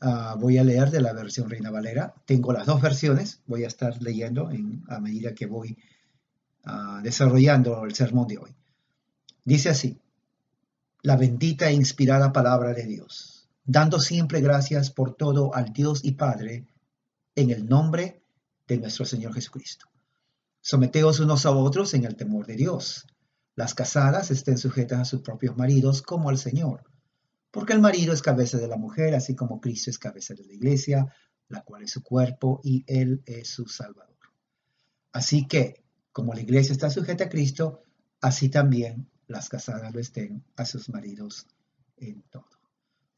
Uh, 0.00 0.38
voy 0.38 0.58
a 0.58 0.64
leer 0.64 0.90
de 0.90 1.02
la 1.02 1.12
versión 1.12 1.50
Reina 1.50 1.70
Valera. 1.70 2.14
Tengo 2.24 2.52
las 2.52 2.66
dos 2.66 2.80
versiones. 2.80 3.40
Voy 3.46 3.64
a 3.64 3.68
estar 3.68 4.00
leyendo 4.00 4.50
en, 4.50 4.84
a 4.88 5.00
medida 5.00 5.34
que 5.34 5.46
voy 5.46 5.76
Ah, 6.70 7.00
desarrollando 7.02 7.84
el 7.86 7.94
sermón 7.94 8.28
de 8.28 8.36
hoy. 8.36 8.54
Dice 9.42 9.70
así, 9.70 9.98
la 11.00 11.16
bendita 11.16 11.70
e 11.70 11.72
inspirada 11.72 12.30
palabra 12.30 12.74
de 12.74 12.84
Dios, 12.84 13.48
dando 13.64 13.98
siempre 14.00 14.42
gracias 14.42 14.90
por 14.90 15.14
todo 15.14 15.54
al 15.54 15.72
Dios 15.72 16.04
y 16.04 16.12
Padre 16.12 16.66
en 17.38 17.50
el 17.50 17.68
nombre 17.68 18.20
de 18.66 18.78
nuestro 18.78 19.04
Señor 19.04 19.32
Jesucristo. 19.32 19.86
Someteos 20.60 21.20
unos 21.20 21.46
a 21.46 21.52
otros 21.52 21.94
en 21.94 22.04
el 22.04 22.16
temor 22.16 22.46
de 22.46 22.56
Dios. 22.56 23.06
Las 23.54 23.74
casadas 23.74 24.32
estén 24.32 24.58
sujetas 24.58 25.00
a 25.00 25.04
sus 25.04 25.20
propios 25.20 25.56
maridos 25.56 26.02
como 26.02 26.30
al 26.30 26.38
Señor, 26.38 26.82
porque 27.52 27.74
el 27.74 27.80
marido 27.80 28.12
es 28.12 28.22
cabeza 28.22 28.58
de 28.58 28.66
la 28.66 28.76
mujer, 28.76 29.14
así 29.14 29.36
como 29.36 29.60
Cristo 29.60 29.88
es 29.88 29.98
cabeza 30.00 30.34
de 30.34 30.44
la 30.46 30.52
iglesia, 30.52 31.14
la 31.48 31.62
cual 31.62 31.84
es 31.84 31.92
su 31.92 32.02
cuerpo 32.02 32.60
y 32.64 32.84
Él 32.88 33.22
es 33.24 33.48
su 33.48 33.66
Salvador. 33.66 34.16
Así 35.12 35.46
que, 35.46 35.84
como 36.10 36.34
la 36.34 36.40
iglesia 36.40 36.72
está 36.72 36.90
sujeta 36.90 37.24
a 37.24 37.28
Cristo, 37.28 37.82
así 38.20 38.48
también 38.48 39.08
las 39.28 39.48
casadas 39.48 39.94
lo 39.94 40.00
estén 40.00 40.44
a 40.56 40.64
sus 40.64 40.88
maridos 40.88 41.46
en 41.98 42.22
todo. 42.22 42.48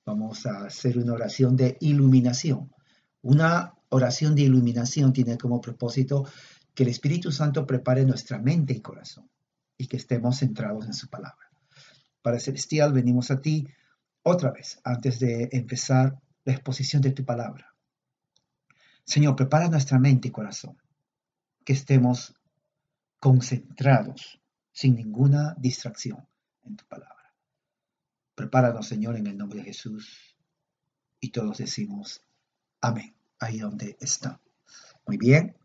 Vamos 0.04 0.44
a 0.44 0.66
hacer 0.66 0.98
una 0.98 1.14
oración 1.14 1.56
de 1.56 1.78
iluminación. 1.80 2.70
Una 3.22 3.74
oración 3.90 4.34
de 4.34 4.42
iluminación 4.42 5.12
tiene 5.12 5.38
como 5.38 5.60
propósito 5.60 6.26
que 6.74 6.84
el 6.84 6.88
Espíritu 6.88 7.30
Santo 7.30 7.66
prepare 7.66 8.04
nuestra 8.04 8.38
mente 8.38 8.72
y 8.72 8.80
corazón 8.80 9.28
y 9.76 9.86
que 9.86 9.96
estemos 9.96 10.38
centrados 10.38 10.86
en 10.86 10.94
su 10.94 11.08
palabra. 11.08 11.50
Para 12.22 12.40
Celestial, 12.40 12.92
venimos 12.92 13.30
a 13.30 13.40
ti 13.40 13.66
otra 14.22 14.50
vez 14.50 14.80
antes 14.84 15.18
de 15.18 15.48
empezar 15.52 16.20
la 16.44 16.52
exposición 16.52 17.02
de 17.02 17.12
tu 17.12 17.24
palabra. 17.24 17.74
Señor, 19.04 19.36
prepara 19.36 19.68
nuestra 19.68 19.98
mente 19.98 20.28
y 20.28 20.30
corazón, 20.30 20.76
que 21.64 21.72
estemos 21.72 22.34
concentrados, 23.18 24.40
sin 24.72 24.94
ninguna 24.94 25.54
distracción, 25.58 26.26
en 26.62 26.76
tu 26.76 26.86
palabra. 26.86 27.34
Prepáranos, 28.34 28.86
Señor, 28.86 29.16
en 29.16 29.26
el 29.26 29.36
nombre 29.36 29.58
de 29.58 29.66
Jesús. 29.66 30.36
Y 31.20 31.30
todos 31.30 31.58
decimos, 31.58 32.22
amén, 32.80 33.14
ahí 33.40 33.58
donde 33.58 33.96
está. 34.00 34.40
Muy 35.06 35.16
bien, 35.16 35.56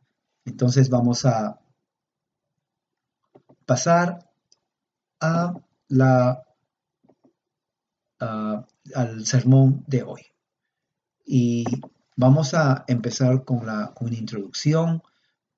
entonces 0.46 0.90
vamos 0.90 1.26
a 1.26 1.60
pasar 3.66 4.30
a 5.20 5.54
la, 5.90 6.44
al 8.20 9.26
sermón 9.26 9.84
de 9.88 10.04
hoy. 10.04 10.22
Y 11.26 11.66
vamos 12.16 12.54
a 12.54 12.86
empezar 12.88 13.44
con, 13.44 13.66
la, 13.66 13.94
con 13.94 14.08
una 14.08 14.18
introducción. 14.18 15.04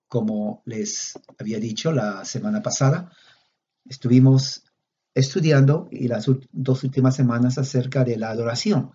Como 0.08 0.62
les 0.66 1.20
había 1.38 1.60
dicho 1.60 1.92
la 1.92 2.24
semana 2.24 2.62
pasada, 2.62 3.12
estuvimos 3.86 4.64
estudiando 5.14 5.90
y 5.92 6.08
las 6.08 6.30
dos 6.52 6.84
últimas 6.84 7.16
semanas 7.16 7.58
acerca 7.58 8.06
de 8.06 8.18
la 8.18 8.30
adoración, 8.30 8.92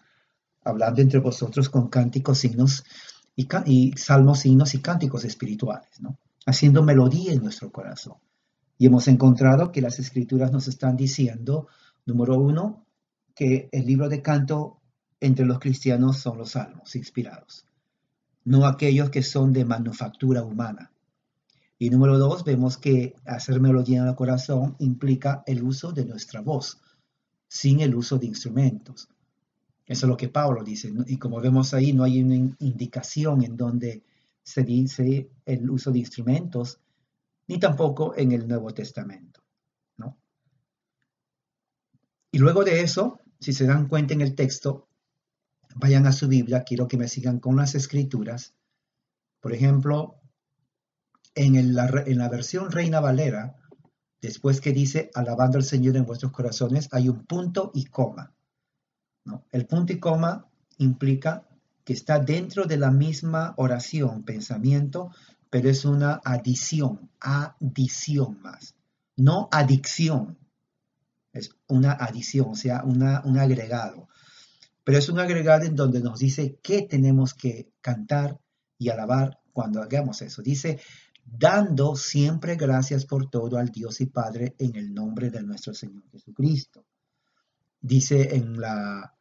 hablando 0.64 1.02
entre 1.02 1.18
vosotros 1.18 1.68
con 1.68 1.88
cánticos, 1.88 2.38
signos 2.38 2.84
y, 3.36 3.92
salmos, 3.96 4.40
signos 4.40 4.74
y 4.74 4.80
cánticos 4.80 5.24
espirituales, 5.24 6.00
¿no? 6.00 6.18
haciendo 6.46 6.82
melodía 6.82 7.32
en 7.32 7.42
nuestro 7.42 7.70
corazón. 7.70 8.16
Y 8.78 8.86
hemos 8.86 9.08
encontrado 9.08 9.70
que 9.70 9.80
las 9.80 9.98
escrituras 9.98 10.50
nos 10.52 10.68
están 10.68 10.96
diciendo, 10.96 11.68
número 12.04 12.38
uno, 12.38 12.84
que 13.34 13.68
el 13.72 13.86
libro 13.86 14.08
de 14.08 14.22
canto 14.22 14.80
entre 15.20 15.46
los 15.46 15.60
cristianos 15.60 16.18
son 16.18 16.38
los 16.38 16.50
salmos 16.50 16.96
inspirados, 16.96 17.64
no 18.44 18.66
aquellos 18.66 19.10
que 19.10 19.22
son 19.22 19.52
de 19.52 19.64
manufactura 19.64 20.42
humana. 20.42 20.90
Y 21.78 21.90
número 21.90 22.18
dos, 22.18 22.44
vemos 22.44 22.76
que 22.76 23.14
hacer 23.24 23.60
melodía 23.60 24.02
en 24.02 24.08
el 24.08 24.14
corazón 24.14 24.76
implica 24.78 25.42
el 25.46 25.62
uso 25.62 25.92
de 25.92 26.04
nuestra 26.04 26.40
voz, 26.40 26.80
sin 27.48 27.80
el 27.80 27.94
uso 27.94 28.18
de 28.18 28.26
instrumentos. 28.26 29.08
Eso 29.86 30.06
es 30.06 30.08
lo 30.08 30.16
que 30.16 30.28
Pablo 30.28 30.62
dice. 30.62 30.92
Y 31.06 31.18
como 31.18 31.40
vemos 31.40 31.74
ahí, 31.74 31.92
no 31.92 32.04
hay 32.04 32.22
una 32.22 32.36
indicación 32.60 33.42
en 33.42 33.56
donde 33.56 34.02
se 34.42 34.62
dice 34.62 35.30
el 35.44 35.70
uso 35.70 35.90
de 35.90 36.00
instrumentos, 36.00 36.80
ni 37.48 37.58
tampoco 37.58 38.16
en 38.16 38.32
el 38.32 38.46
Nuevo 38.46 38.72
Testamento. 38.72 39.42
¿no? 39.96 40.16
Y 42.30 42.38
luego 42.38 42.64
de 42.64 42.80
eso, 42.80 43.20
si 43.40 43.52
se 43.52 43.66
dan 43.66 43.88
cuenta 43.88 44.14
en 44.14 44.20
el 44.20 44.34
texto, 44.34 44.88
vayan 45.74 46.06
a 46.06 46.12
su 46.12 46.28
Biblia, 46.28 46.64
quiero 46.64 46.86
que 46.86 46.96
me 46.96 47.08
sigan 47.08 47.40
con 47.40 47.56
las 47.56 47.74
escrituras. 47.74 48.54
Por 49.40 49.52
ejemplo, 49.52 50.20
en, 51.34 51.56
en 51.56 51.74
la 51.74 52.28
versión 52.28 52.70
Reina 52.70 53.00
Valera, 53.00 53.56
después 54.20 54.60
que 54.60 54.72
dice 54.72 55.10
alabando 55.14 55.58
al 55.58 55.64
Señor 55.64 55.96
en 55.96 56.06
vuestros 56.06 56.32
corazones, 56.32 56.88
hay 56.92 57.08
un 57.08 57.24
punto 57.24 57.72
y 57.74 57.86
coma. 57.86 58.32
El 59.50 59.66
punto 59.66 59.92
y 59.92 59.98
coma 59.98 60.46
implica 60.78 61.46
que 61.84 61.92
está 61.92 62.18
dentro 62.18 62.64
de 62.64 62.76
la 62.76 62.90
misma 62.90 63.54
oración, 63.56 64.24
pensamiento, 64.24 65.10
pero 65.50 65.68
es 65.68 65.84
una 65.84 66.20
adición, 66.24 67.10
adición 67.20 68.40
más, 68.40 68.74
no 69.16 69.48
adicción, 69.52 70.38
es 71.32 71.50
una 71.68 71.92
adición, 71.92 72.50
o 72.50 72.54
sea, 72.54 72.82
una, 72.84 73.22
un 73.24 73.38
agregado. 73.38 74.08
Pero 74.84 74.98
es 74.98 75.08
un 75.08 75.18
agregado 75.18 75.64
en 75.64 75.76
donde 75.76 76.00
nos 76.00 76.18
dice 76.18 76.58
qué 76.62 76.82
tenemos 76.82 77.34
que 77.34 77.70
cantar 77.80 78.38
y 78.78 78.88
alabar 78.88 79.38
cuando 79.52 79.80
hagamos 79.80 80.22
eso. 80.22 80.42
Dice, 80.42 80.80
dando 81.24 81.94
siempre 81.96 82.56
gracias 82.56 83.06
por 83.06 83.30
todo 83.30 83.56
al 83.56 83.68
Dios 83.68 84.00
y 84.00 84.06
Padre 84.06 84.54
en 84.58 84.76
el 84.76 84.92
nombre 84.92 85.30
de 85.30 85.42
nuestro 85.42 85.72
Señor 85.72 86.02
Jesucristo. 86.10 86.84
Dice 87.82 88.36
en 88.36 88.60
la 88.60 89.12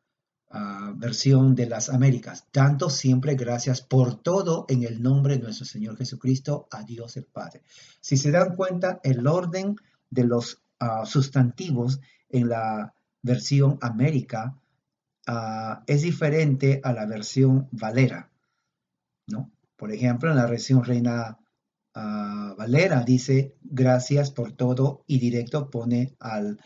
versión 0.95 1.55
de 1.55 1.65
las 1.65 1.89
Américas. 1.89 2.47
Tanto 2.51 2.89
siempre 2.89 3.35
gracias 3.35 3.81
por 3.81 4.21
todo 4.21 4.65
en 4.67 4.83
el 4.83 5.01
nombre 5.01 5.37
de 5.37 5.43
nuestro 5.43 5.65
Señor 5.65 5.97
Jesucristo, 5.97 6.67
a 6.71 6.83
Dios 6.83 7.17
el 7.17 7.25
Padre. 7.25 7.63
Si 7.99 8.17
se 8.17 8.31
dan 8.31 8.55
cuenta, 8.55 8.99
el 9.03 9.25
orden 9.27 9.75
de 10.09 10.25
los 10.25 10.61
ah, 10.79 11.05
sustantivos 11.05 11.99
en 12.29 12.49
la 12.49 12.93
versión 13.21 13.77
América 13.81 14.57
ah, 15.27 15.83
es 15.87 16.01
diferente 16.01 16.81
a 16.83 16.93
la 16.93 17.05
versión 17.05 17.67
Valera. 17.71 18.29
¿no? 19.27 19.51
Por 19.75 19.91
ejemplo, 19.91 20.29
en 20.29 20.37
la 20.37 20.47
versión 20.47 20.83
Reina 20.83 21.37
ah, 21.93 22.55
Valera 22.57 23.03
dice 23.03 23.55
gracias 23.61 24.31
por 24.31 24.51
todo 24.51 25.03
y 25.07 25.19
directo 25.19 25.69
pone 25.69 26.15
al 26.19 26.59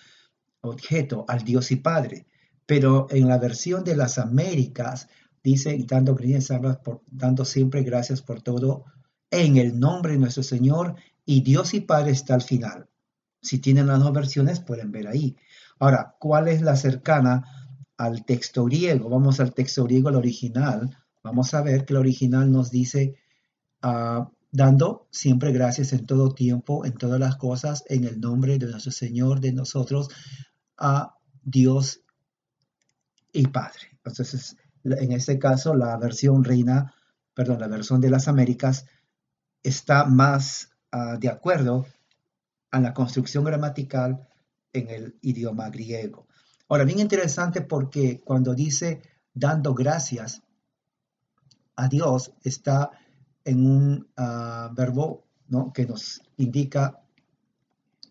objeto, 0.67 1.25
al 1.27 1.43
Dios 1.43 1.72
y 1.72 1.77
Padre 1.77 2.25
pero 2.65 3.07
en 3.10 3.27
la 3.27 3.38
versión 3.38 3.84
de 3.84 3.95
las 3.95 4.17
Américas 4.17 5.07
dice, 5.43 5.77
dando, 5.88 6.15
por, 6.84 7.01
dando 7.07 7.45
siempre 7.45 7.84
gracias 7.84 8.22
por 8.22 8.41
todo, 8.41 8.86
en 9.29 9.57
el 9.57 9.79
nombre 9.79 10.13
de 10.13 10.19
nuestro 10.19 10.43
Señor, 10.43 10.95
y 11.25 11.41
Dios 11.41 11.74
y 11.74 11.81
Padre 11.81 12.12
está 12.12 12.34
al 12.36 12.41
final. 12.41 12.88
Si 13.41 13.60
tienen 13.60 13.88
las 13.88 14.00
dos 14.00 14.13
versiones, 14.13 14.60
pueden 14.60 14.91
ver 14.91 15.07
ahí. 15.07 15.36
Ahora, 15.79 16.15
¿cuál 16.19 16.48
es 16.48 16.62
la 16.62 16.75
cercana 16.75 17.43
al 17.98 18.25
texto 18.25 18.65
griego? 18.65 19.10
Vamos 19.10 19.39
al 19.39 19.53
texto 19.53 19.84
griego, 19.84 20.10
al 20.10 20.15
original. 20.15 20.98
Vamos 21.24 21.53
a 21.53 21.62
ver 21.62 21.86
que 21.86 21.93
el 21.93 22.00
original 22.00 22.51
nos 22.51 22.72
dice, 22.72 23.15
ah, 23.81 24.31
dando 24.51 25.07
siempre 25.12 25.51
gracias 25.51 25.93
en 25.93 26.05
todo 26.05 26.34
tiempo, 26.34 26.86
en 26.86 26.93
todas 26.93 27.19
las 27.19 27.36
cosas, 27.36 27.84
en 27.89 28.05
el 28.05 28.19
nombre 28.19 28.57
de 28.57 28.67
nuestro 28.67 28.91
Señor, 28.91 29.41
de 29.41 29.51
nosotros, 29.51 30.10
a 30.77 31.15
Dios 31.44 32.01
y 33.32 33.48
Padre. 33.48 33.91
Entonces, 34.03 34.58
en 34.84 35.12
este 35.12 35.39
caso, 35.39 35.74
la 35.75 35.98
versión 35.98 36.44
reina, 36.44 36.94
perdón, 37.34 37.60
la 37.60 37.67
versión 37.67 38.01
de 38.01 38.10
las 38.10 38.27
Américas 38.27 38.86
está 39.63 40.05
más 40.05 40.70
ah, 40.91 41.17
de 41.20 41.29
acuerdo 41.29 41.86
a 42.72 42.79
la 42.79 42.94
construcción 42.94 43.44
gramatical 43.44 44.27
en 44.74 44.89
el 44.89 45.17
idioma 45.22 45.70
griego. 45.70 46.27
Ahora, 46.67 46.84
bien 46.84 47.00
interesante 47.00 47.62
porque 47.62 48.22
cuando 48.24 48.53
dice 48.53 49.01
dando 49.34 49.74
gracias 49.74 50.44
a 51.75 51.88
Dios, 51.88 52.32
está 52.44 52.91
en 53.44 53.65
un 53.65 54.08
ah, 54.17 54.72
verbo 54.74 55.25
que 55.74 55.86
nos 55.86 56.22
indica 56.38 57.01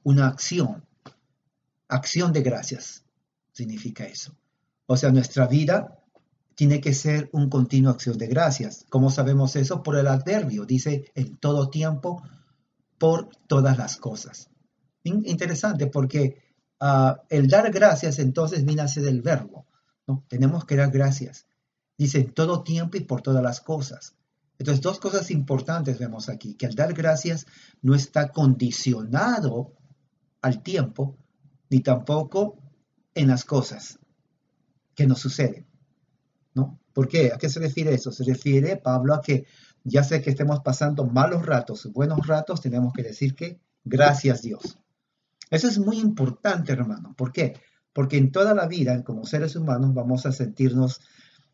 una 0.05 0.29
acción. 0.29 0.85
Acción 1.95 2.33
de 2.33 2.43
gracias 2.43 3.05
significa 3.53 4.05
eso. 4.05 4.37
O 4.87 4.97
sea, 4.97 5.13
nuestra 5.13 5.47
vida 5.47 6.01
tiene 6.57 6.81
que 6.81 6.93
ser 6.93 7.31
un 7.33 7.49
continuo 7.49 7.93
acción 7.93 8.19
de 8.19 8.27
gracias. 8.27 8.85
¿Cómo 8.89 9.11
sabemos 9.11 9.55
eso? 9.55 9.85
Por 9.85 9.97
el 9.97 10.09
adverbio. 10.09 10.65
Dice 10.65 11.13
en 11.15 11.37
todo 11.37 11.71
tiempo, 11.71 12.21
por 12.99 13.29
todas 13.47 13.79
las 13.79 13.97
cosas. 13.97 14.51
Interesante 15.05 15.87
porque 15.87 16.43
ah, 16.81 17.23
el 17.29 17.47
dar 17.47 17.71
gracias 17.71 18.19
entonces 18.19 18.65
viene 18.65 18.83
a 18.83 18.89
ser 18.89 19.07
el 19.07 19.23
verbo. 19.23 19.67
¿no? 20.09 20.25
Tenemos 20.27 20.65
que 20.65 20.75
dar 20.75 20.91
gracias. 20.91 21.47
Dice 21.97 22.19
en 22.19 22.33
todo 22.33 22.65
tiempo 22.65 22.97
y 22.97 23.05
por 23.05 23.23
todas 23.23 23.43
las 23.43 23.61
cosas. 23.61 24.17
Entonces, 24.59 24.83
dos 24.83 24.99
cosas 24.99 25.31
importantes 25.31 26.01
vemos 26.01 26.29
aquí, 26.29 26.55
que 26.55 26.67
el 26.67 26.75
dar 26.75 26.93
gracias 26.93 27.47
no 27.83 27.95
está 27.95 28.33
condicionado 28.33 29.75
al 30.43 30.61
tiempo, 30.63 31.17
ni 31.71 31.81
tampoco 31.81 32.57
en 33.15 33.29
las 33.29 33.45
cosas 33.45 33.99
que 34.95 35.07
nos 35.07 35.21
sucede, 35.21 35.67
¿No? 36.55 36.79
¿Por 36.93 37.09
qué? 37.09 37.33
¿A 37.33 37.39
qué 37.39 37.49
se 37.49 37.59
refiere 37.59 37.93
eso? 37.93 38.13
Se 38.13 38.23
refiere, 38.23 38.77
Pablo, 38.77 39.15
a 39.15 39.21
que 39.21 39.45
ya 39.83 40.05
sé 40.05 40.23
que 40.23 40.31
estemos 40.31 40.61
pasando 40.61 41.05
malos 41.05 41.45
ratos, 41.45 41.93
buenos 41.93 42.27
ratos, 42.27 42.61
tenemos 42.61 42.93
que 42.93 43.03
decir 43.03 43.35
que 43.35 43.61
gracias 43.85 44.43
Dios. 44.43 44.79
Eso 45.51 45.69
es 45.69 45.79
muy 45.79 45.99
importante, 45.99 46.73
hermano. 46.73 47.15
¿Por 47.17 47.33
qué? 47.33 47.61
Porque 47.93 48.17
en 48.17 48.33
toda 48.33 48.55
la 48.55 48.67
vida, 48.67 49.03
como 49.05 49.27
seres 49.27 49.57
humanos, 49.57 49.93
vamos 49.95 50.27
a 50.27 50.33
sentirnos 50.33 51.01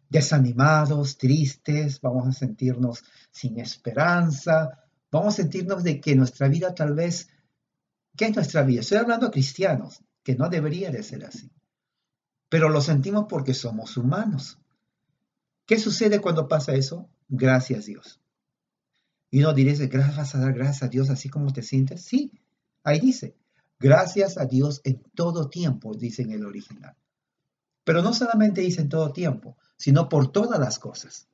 desanimados, 0.09 1.19
tristes, 1.19 2.01
vamos 2.01 2.29
a 2.29 2.33
sentirnos 2.33 3.03
sin 3.31 3.59
esperanza, 3.59 4.79
vamos 5.11 5.35
a 5.35 5.37
sentirnos 5.37 5.83
de 5.85 6.01
que 6.01 6.17
nuestra 6.17 6.49
vida 6.49 6.75
tal 6.75 6.95
vez, 6.95 7.29
¿qué 8.17 8.27
es 8.27 8.35
nuestra 8.35 8.63
vida? 8.63 8.81
Estoy 8.81 8.99
hablando 8.99 9.27
a 9.27 9.31
cristianos, 9.31 10.03
que 10.23 10.35
no 10.35 10.49
debería 10.49 10.91
de 10.91 11.03
ser 11.03 11.25
así 11.25 11.51
pero 12.51 12.69
lo 12.69 12.83
sentimos 12.83 13.27
porque 13.29 13.55
somos 13.55 13.97
humanos. 13.97 14.59
¿Qué 15.67 15.79
sucede 15.79 16.21
cuando 16.21 16.49
pasa 16.49 16.75
eso? 16.75 17.09
Gracias 17.29 17.87
Dios. 17.87 18.21
Y 19.31 19.39
uno 19.39 19.55
gracias 19.55 20.17
vas 20.17 20.35
a 20.35 20.41
dar 20.41 20.53
gracias 20.53 20.83
a 20.83 20.89
Dios 20.89 21.09
así 21.09 21.29
como 21.29 21.53
te 21.53 21.63
sientes. 21.63 22.03
Sí, 22.03 22.33
ahí 22.83 22.99
dice, 22.99 23.37
gracias 23.79 24.37
a 24.37 24.47
Dios 24.47 24.81
en 24.83 25.01
todo 25.15 25.49
tiempo, 25.49 25.95
dice 25.95 26.23
en 26.23 26.33
el 26.33 26.45
original. 26.45 26.97
Pero 27.85 28.03
no 28.03 28.13
solamente 28.13 28.63
dice 28.63 28.81
en 28.81 28.89
todo 28.89 29.13
tiempo, 29.13 29.57
sino 29.77 30.09
por 30.09 30.33
todas 30.33 30.59
las 30.59 30.81
cosas. 30.81 31.29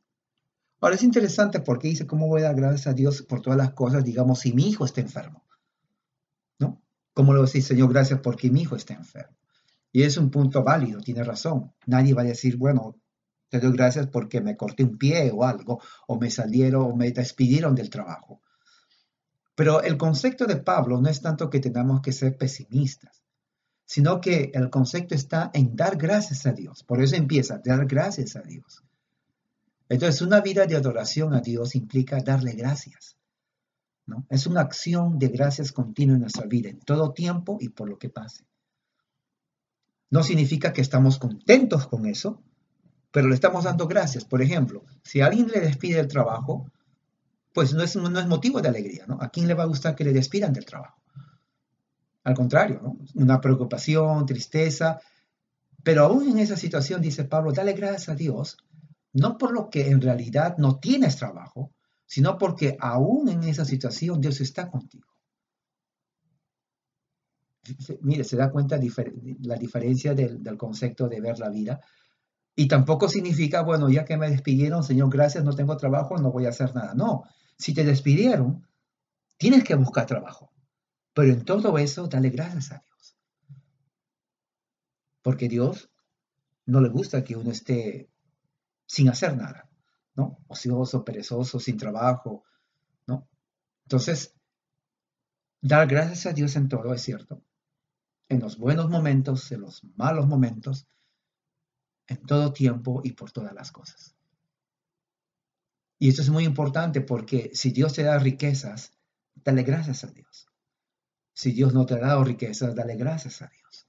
Ahora 0.81 0.97
es 0.97 1.03
interesante 1.03 1.61
porque 1.61 1.89
dice, 1.89 2.07
¿cómo 2.07 2.29
voy 2.29 2.43
a 2.43 2.45
dar 2.45 2.57
gracias 2.57 2.89
a 2.89 2.93
Dios 2.93 3.23
por 3.23 3.41
todas 3.41 3.57
las 3.57 3.73
cosas? 3.73 4.05
Digamos, 4.05 4.41
si 4.41 4.53
mi 4.53 4.69
hijo 4.69 4.85
está 4.85 5.01
enfermo. 5.01 5.46
¿Cómo 7.17 7.33
le 7.33 7.41
voy 7.41 7.49
Señor, 7.49 7.91
gracias 7.91 8.21
porque 8.21 8.51
mi 8.51 8.61
hijo 8.61 8.77
está 8.77 8.93
enfermo? 8.93 9.35
Y 9.91 10.03
es 10.03 10.19
un 10.19 10.31
punto 10.31 10.63
válido, 10.63 11.01
tiene 11.01 11.25
razón. 11.25 11.73
Nadie 11.87 12.13
va 12.13 12.21
a 12.21 12.27
decir, 12.27 12.59
bueno, 12.59 13.01
te 13.49 13.59
doy 13.59 13.73
gracias 13.73 14.09
porque 14.09 14.43
me 14.43 14.55
corté 14.55 14.85
un 14.85 14.99
pie 14.99 15.33
o 15.35 15.43
algo, 15.43 15.81
o 16.09 16.19
me 16.21 16.31
salieron 16.31 16.83
o 16.83 16.95
me 16.95 17.11
despidieron 17.13 17.75
del 17.75 17.89
trabajo. 17.89 18.43
Pero 19.55 19.83
el 19.83 19.97
concepto 19.97 20.45
de 20.45 20.59
Pablo 20.59 21.01
no 21.01 21.09
es 21.09 21.23
tanto 21.23 21.49
que 21.49 21.59
tengamos 21.59 22.03
que 22.03 22.13
ser 22.13 22.37
pesimistas, 22.37 23.23
sino 23.87 24.21
que 24.21 24.51
el 24.53 24.69
concepto 24.69 25.15
está 25.15 25.51
en 25.55 25.75
dar 25.75 25.97
gracias 25.97 26.45
a 26.45 26.53
Dios. 26.53 26.85
Por 26.85 27.03
eso 27.03 27.17
empieza, 27.17 27.63
dar 27.65 27.87
gracias 27.87 28.37
a 28.37 28.43
Dios. 28.43 28.85
Entonces, 29.89 30.21
una 30.21 30.43
vida 30.43 30.67
de 30.67 30.77
adoración 30.77 31.33
a 31.33 31.41
Dios 31.41 31.77
implica 31.77 32.21
darle 32.21 32.53
gracias. 32.53 33.17
Es 34.29 34.47
una 34.47 34.61
acción 34.61 35.19
de 35.19 35.29
gracias 35.29 35.73
continua 35.73 36.15
en 36.15 36.21
nuestra 36.23 36.47
vida, 36.47 36.69
en 36.69 36.79
todo 36.79 37.13
tiempo 37.13 37.59
y 37.61 37.71
por 37.71 37.89
lo 37.89 37.99
que 37.99 38.09
pase. 38.09 38.45
No 40.11 40.23
significa 40.23 40.73
que 40.73 40.81
estamos 40.81 41.19
contentos 41.19 41.89
con 41.89 42.07
eso, 42.07 42.43
pero 43.11 43.29
le 43.29 43.35
estamos 43.35 43.65
dando 43.65 43.89
gracias. 43.89 44.25
Por 44.25 44.43
ejemplo, 44.43 44.85
si 45.03 45.21
alguien 45.21 45.49
le 45.49 45.61
despide 45.61 45.97
del 45.97 46.09
trabajo, 46.09 46.71
pues 47.53 47.75
no 47.75 47.83
es, 47.83 47.97
motivo 47.97 48.61
de 48.61 48.69
alegría, 48.69 49.07
¿no? 49.07 49.19
¿A 49.21 49.31
quién 49.31 49.49
le 49.49 49.55
va 49.55 49.65
a 49.65 49.67
gustar 49.67 49.97
que 49.97 50.05
le 50.05 50.13
despidan 50.13 50.53
del 50.53 50.67
trabajo? 50.67 51.01
Al 52.23 52.35
contrario. 52.35 52.97
Una 53.15 53.41
preocupación, 53.41 54.27
tristeza. 54.27 55.01
Pero 55.83 56.05
aún 56.05 56.29
en 56.29 56.39
esa 56.39 56.57
situación, 56.57 57.01
dice 57.01 57.25
Pablo, 57.25 57.53
dale 57.53 57.73
gracias 57.73 58.09
a 58.09 58.15
Dios, 58.15 58.59
no 59.13 59.39
por 59.39 59.53
lo 59.53 59.71
que 59.71 59.89
en 59.89 60.01
realidad 60.01 60.57
no 60.59 60.79
tienes 60.79 61.17
trabajo, 61.17 61.73
sino 62.07 62.39
porque 62.39 62.77
aún 62.81 63.29
en 63.29 63.45
esa 63.45 63.65
situación 63.65 64.21
Dios 64.21 64.41
está 64.41 64.71
contigo. 64.71 65.07
Mire, 68.01 68.23
se 68.23 68.37
da 68.37 68.53
cuenta 68.53 68.79
la 69.41 69.57
diferencia 69.57 70.15
del, 70.15 70.57
concepto 70.57 71.09
de 71.09 71.21
ver 71.21 71.39
la 71.39 71.51
vida. 71.51 71.81
Y 72.55 72.69
tampoco 72.69 73.09
significa, 73.09 73.63
bueno, 73.63 73.91
ya 73.91 74.05
que 74.05 74.17
me 74.17 74.31
despidieron, 74.31 74.85
Señor, 74.85 75.11
gracias, 75.11 75.45
no 75.45 75.55
tengo 75.55 75.77
trabajo, 75.77 76.17
no 76.17 76.31
voy 76.31 76.47
a 76.47 76.51
hacer 76.51 76.75
nada. 76.75 76.95
No, 76.95 77.25
si 77.59 77.75
te 77.75 77.85
despidieron, 77.85 78.67
tienes 79.37 79.65
que 79.65 79.75
buscar 79.75 80.07
trabajo. 80.07 80.53
Pero 81.13 81.33
en 81.33 81.45
todo 81.45 81.77
eso, 81.77 82.07
dale 82.07 82.31
gracias 82.31 82.73
a 82.73 82.83
Dios. 82.85 83.17
Porque 85.23 85.49
Dios 85.49 85.91
no 86.67 86.81
le 86.81 86.89
gusta 86.89 87.25
que 87.25 87.37
uno 87.37 87.51
esté 87.51 88.09
sin 88.87 89.09
hacer 89.09 89.37
nada, 89.37 89.66
¿no? 90.17 90.39
Ocioso, 90.49 91.05
perezoso, 91.05 91.61
sin 91.61 91.77
trabajo, 91.77 92.45
¿no? 93.07 93.29
Entonces, 93.85 94.35
dar 95.61 95.87
gracias 95.87 96.27
a 96.27 96.33
Dios 96.33 96.57
en 96.57 96.69
todo 96.69 96.93
es 96.95 97.03
cierto. 97.03 97.43
En 98.29 98.41
los 98.41 98.59
buenos 98.59 98.91
momentos, 98.91 99.53
en 99.53 99.61
los 99.61 99.85
malos 99.97 100.27
momentos, 100.27 100.87
en 102.09 102.19
todo 102.23 102.53
tiempo 102.53 103.01
y 103.05 103.13
por 103.13 103.31
todas 103.31 103.53
las 103.53 103.71
cosas. 103.71 104.17
Y 105.99 106.09
esto 106.09 106.23
es 106.23 106.31
muy 106.31 106.45
importante 106.45 107.01
porque 107.01 107.51
si 107.55 107.71
Dios 107.71 107.95
te 107.95 108.03
da 108.03 108.19
riquezas, 108.19 108.93
dale 109.35 109.63
gracias 109.63 110.05
a 110.05 110.09
Dios. 110.09 110.47
Si 111.33 111.53
Dios 111.53 111.75
no 111.75 111.87
te 111.87 111.95
ha 111.95 111.99
dado 111.99 112.25
riquezas, 112.25 112.75
dale 112.75 112.97
gracias 112.97 113.43
a 113.43 113.49
Dios. 113.49 113.86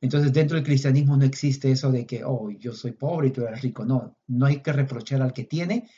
Entonces, 0.00 0.32
dentro 0.32 0.56
del 0.56 0.66
cristianismo 0.66 1.16
no 1.16 1.24
existe 1.24 1.70
eso 1.70 1.90
de 1.90 2.06
que, 2.06 2.24
oh, 2.24 2.50
yo 2.50 2.72
soy 2.72 2.92
pobre 2.92 3.28
y 3.28 3.30
tú 3.30 3.42
eres 3.46 3.62
rico. 3.62 3.84
No, 3.84 4.18
no 4.26 4.46
hay 4.46 4.60
que 4.60 4.72
reprochar 4.72 5.22
al 5.22 5.32
que 5.32 5.44
tiene, 5.44 5.88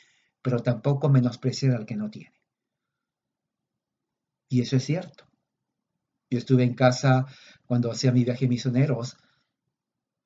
pero 0.41 0.59
tampoco 0.59 1.09
menospreciar 1.09 1.75
al 1.75 1.85
que 1.85 1.95
no 1.95 2.09
tiene. 2.09 2.33
Y 4.49 4.61
eso 4.61 4.77
es 4.77 4.85
cierto. 4.85 5.25
Yo 6.29 6.37
estuve 6.37 6.63
en 6.63 6.73
casa 6.73 7.25
cuando 7.65 7.91
hacía 7.91 8.11
mi 8.11 8.23
viaje 8.23 8.47
misioneros. 8.47 9.17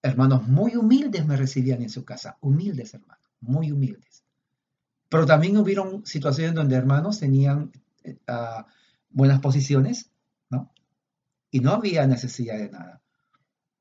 Hermanos 0.04 0.48
muy 0.48 0.76
humildes 0.76 1.26
me 1.26 1.38
recibían 1.38 1.82
en 1.82 1.90
su 1.90 2.06
casa. 2.06 2.38
Humildes, 2.42 2.94
hermanos, 2.94 3.30
muy 3.40 3.72
humildes. 3.72 4.24
Pero 5.10 5.26
también 5.26 5.58
hubieron 5.58 6.06
situaciones 6.06 6.56
donde 6.56 6.76
hermanos 6.76 7.20
tenían 7.20 7.72
eh, 8.04 8.18
ah, 8.28 8.66
buenas 9.10 9.40
posiciones, 9.42 10.10
¿no? 10.50 10.72
Y 11.52 11.60
no 11.60 11.72
había 11.74 12.08
necesidad 12.08 12.58
de 12.58 12.70
nada. 12.70 13.01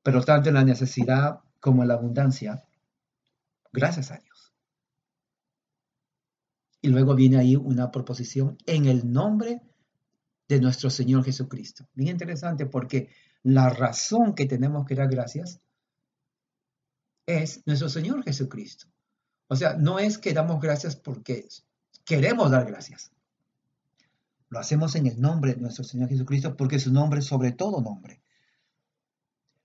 Pero 0.03 0.23
tanto 0.23 0.49
en 0.49 0.55
la 0.55 0.63
necesidad 0.63 1.39
como 1.59 1.81
en 1.81 1.89
la 1.89 1.95
abundancia, 1.95 2.63
gracias 3.71 4.11
a 4.11 4.17
Dios. 4.17 4.53
Y 6.81 6.89
luego 6.89 7.15
viene 7.15 7.37
ahí 7.37 7.55
una 7.55 7.91
proposición 7.91 8.57
en 8.65 8.85
el 8.85 9.11
nombre 9.11 9.61
de 10.47 10.59
nuestro 10.59 10.89
Señor 10.89 11.23
Jesucristo. 11.23 11.87
Bien 11.93 12.11
interesante 12.11 12.65
porque 12.65 13.09
la 13.43 13.69
razón 13.69 14.33
que 14.33 14.45
tenemos 14.45 14.85
que 14.85 14.95
dar 14.95 15.09
gracias 15.09 15.61
es 17.25 17.61
nuestro 17.65 17.89
Señor 17.89 18.23
Jesucristo. 18.23 18.87
O 19.47 19.55
sea, 19.55 19.75
no 19.75 19.99
es 19.99 20.17
que 20.17 20.33
damos 20.33 20.59
gracias 20.59 20.95
porque 20.95 21.47
queremos 22.05 22.51
dar 22.51 22.65
gracias. 22.65 23.11
Lo 24.49 24.59
hacemos 24.59 24.95
en 24.95 25.07
el 25.07 25.21
nombre 25.21 25.53
de 25.53 25.61
nuestro 25.61 25.83
Señor 25.83 26.09
Jesucristo 26.09 26.57
porque 26.57 26.79
su 26.79 26.91
nombre 26.91 27.19
es 27.19 27.25
sobre 27.25 27.51
todo 27.51 27.81
nombre. 27.81 28.20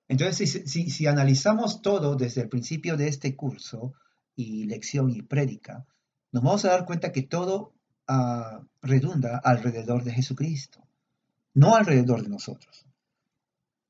Entonces, 0.09 0.63
si, 0.67 1.07
analizamos 1.07 1.83
todo 1.83 2.15
desde 2.17 2.43
el 2.43 2.49
principio 2.49 2.97
de 2.97 3.09
este 3.09 3.35
curso 3.35 3.95
y 4.37 4.65
lección 4.65 5.11
y 5.11 5.23
prédica, 5.23 5.85
nos 6.33 6.43
vamos 6.43 6.65
a 6.65 6.71
dar 6.71 6.85
cuenta 6.85 7.13
que 7.13 7.23
todo 7.23 7.73
ah, 8.07 8.61
redunda 8.83 9.39
alrededor 9.39 10.05
de 10.05 10.13
Jesucristo, 10.13 10.87
no 11.55 11.75
alrededor 11.75 12.23
de 12.23 12.29
nosotros. 12.29 12.87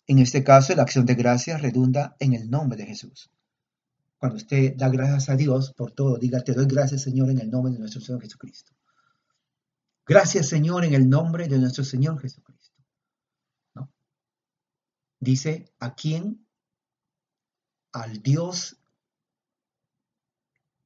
En 0.06 0.20
este 0.20 0.44
caso, 0.44 0.74
la 0.74 0.82
acción 0.82 1.04
de 1.04 1.16
gracia 1.16 1.58
redunda 1.58 2.16
en 2.20 2.32
el 2.32 2.48
nombre 2.48 2.78
de 2.78 2.86
Jesús. 2.86 3.30
Cuando 4.18 4.36
usted 4.36 4.74
da 4.76 4.88
gracias 4.88 5.28
a 5.28 5.36
Dios 5.36 5.74
por 5.74 5.92
todo, 5.92 6.16
diga, 6.16 6.40
te 6.40 6.52
doy 6.52 6.66
gracias 6.66 7.02
Señor 7.02 7.30
en 7.30 7.38
el 7.38 7.50
nombre 7.50 7.72
de 7.72 7.78
nuestro 7.78 8.00
Señor 8.00 8.22
Jesucristo. 8.22 8.72
Gracias 10.06 10.48
Señor 10.48 10.84
en 10.84 10.94
el 10.94 11.08
nombre 11.08 11.48
de 11.48 11.58
nuestro 11.58 11.84
Señor 11.84 12.20
Jesucristo. 12.20 12.55
¿No? 15.20 15.26
Dice, 15.26 15.72
¿a 15.80 15.94
quién? 15.94 16.46
Al 17.92 18.22
Dios 18.22 18.76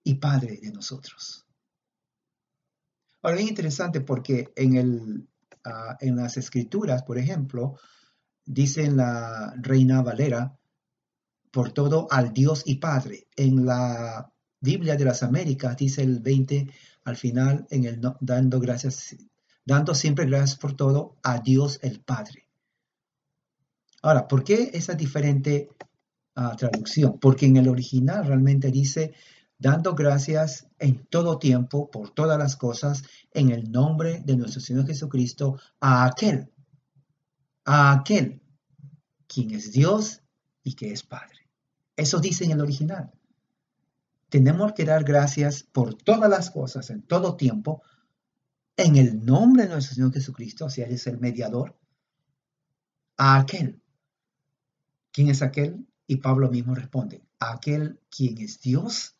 y 0.04 0.14
Padre 0.14 0.58
de 0.62 0.72
nosotros. 0.72 1.46
Ahora, 3.22 3.36
bien 3.36 3.48
interesante 3.48 4.00
porque 4.00 4.52
en, 4.56 4.76
el, 4.76 5.28
ah, 5.64 5.96
en 6.00 6.16
las 6.16 6.36
escrituras, 6.36 7.02
por 7.02 7.18
ejemplo, 7.18 7.78
dice 8.46 8.90
la 8.90 9.54
Reina 9.58 10.02
Valera, 10.02 10.58
por 11.50 11.72
todo 11.72 12.06
al 12.10 12.32
Dios 12.32 12.62
y 12.64 12.76
Padre. 12.76 13.28
En 13.36 13.66
la 13.66 14.32
Biblia 14.60 14.96
de 14.96 15.04
las 15.04 15.22
Américas 15.22 15.76
dice 15.76 16.02
el 16.02 16.20
20 16.20 16.72
al 17.04 17.16
final, 17.16 17.66
en 17.70 17.84
el 17.84 18.00
dando 18.20 18.60
gracias, 18.60 19.16
dando 19.64 19.94
siempre 19.94 20.26
gracias 20.26 20.58
por 20.58 20.74
todo 20.74 21.16
a 21.22 21.38
Dios 21.40 21.78
el 21.82 22.00
Padre. 22.00 22.49
Ahora, 24.02 24.26
¿por 24.26 24.44
qué 24.44 24.70
esa 24.72 24.94
diferente 24.94 25.68
ah, 26.34 26.56
traducción? 26.56 27.18
Porque 27.20 27.46
en 27.46 27.56
el 27.56 27.68
original 27.68 28.26
realmente 28.26 28.70
dice 28.70 29.12
dando 29.60 29.94
gracias 29.94 30.66
en 30.78 31.04
todo 31.06 31.38
tiempo 31.38 31.90
por 31.90 32.10
todas 32.10 32.38
las 32.38 32.56
cosas 32.56 33.02
en 33.32 33.50
el 33.50 33.70
nombre 33.70 34.22
de 34.24 34.36
nuestro 34.36 34.60
Señor 34.60 34.86
Jesucristo 34.86 35.60
a 35.80 36.06
aquel, 36.06 36.50
a 37.66 37.92
aquel, 37.92 38.42
quien 39.26 39.50
es 39.50 39.70
Dios 39.70 40.22
y 40.62 40.74
que 40.74 40.92
es 40.92 41.02
Padre. 41.02 41.50
Eso 41.94 42.20
dice 42.20 42.44
en 42.46 42.52
el 42.52 42.60
original. 42.62 43.12
Tenemos 44.30 44.72
que 44.72 44.86
dar 44.86 45.04
gracias 45.04 45.62
por 45.62 45.94
todas 45.94 46.30
las 46.30 46.50
cosas, 46.50 46.88
en 46.88 47.02
todo 47.02 47.36
tiempo, 47.36 47.82
en 48.76 48.96
el 48.96 49.22
nombre 49.22 49.64
de 49.64 49.70
nuestro 49.70 49.94
Señor 49.94 50.12
Jesucristo, 50.14 50.70
sea, 50.70 50.86
Él 50.86 50.94
es 50.94 51.06
el 51.06 51.18
mediador, 51.18 51.76
a 53.18 53.38
aquel. 53.38 53.82
¿Quién 55.12 55.28
es 55.28 55.42
aquel? 55.42 55.86
Y 56.06 56.16
Pablo 56.16 56.50
mismo 56.50 56.74
responde, 56.74 57.22
aquel 57.38 58.00
quien 58.10 58.38
es 58.38 58.60
Dios 58.60 59.16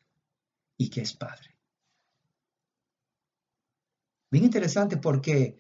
y 0.77 0.91
que 0.91 1.03
es 1.03 1.13
Padre. 1.13 1.57
Bien 4.31 4.45
interesante 4.45 4.97
porque 4.97 5.59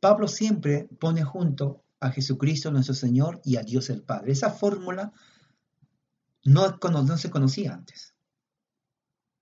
Pablo 0.00 0.28
siempre 0.28 0.88
pone 1.00 1.24
junto 1.24 1.84
a 2.00 2.10
Jesucristo 2.10 2.70
nuestro 2.70 2.94
Señor 2.94 3.40
y 3.44 3.56
a 3.56 3.62
Dios 3.62 3.90
el 3.90 4.02
Padre. 4.02 4.32
Esa 4.32 4.50
fórmula 4.50 5.12
no, 6.44 7.16
se 7.16 7.30
conocía 7.30 7.72
antes. 7.72 8.14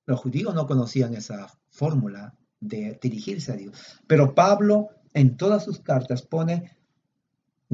Los 0.06 0.20
judíos 0.20 0.54
no 0.54 0.66
conocían 0.66 1.14
esa 1.14 1.48
fórmula 1.70 2.36
de 2.60 2.98
dirigirse 3.02 3.52
a 3.52 3.56
Dios. 3.56 4.00
Pero 4.06 4.34
Pablo 4.34 4.88
en 5.12 5.36
todas 5.36 5.64
sus 5.64 5.80
cartas 5.80 6.22
pone, 6.22 6.76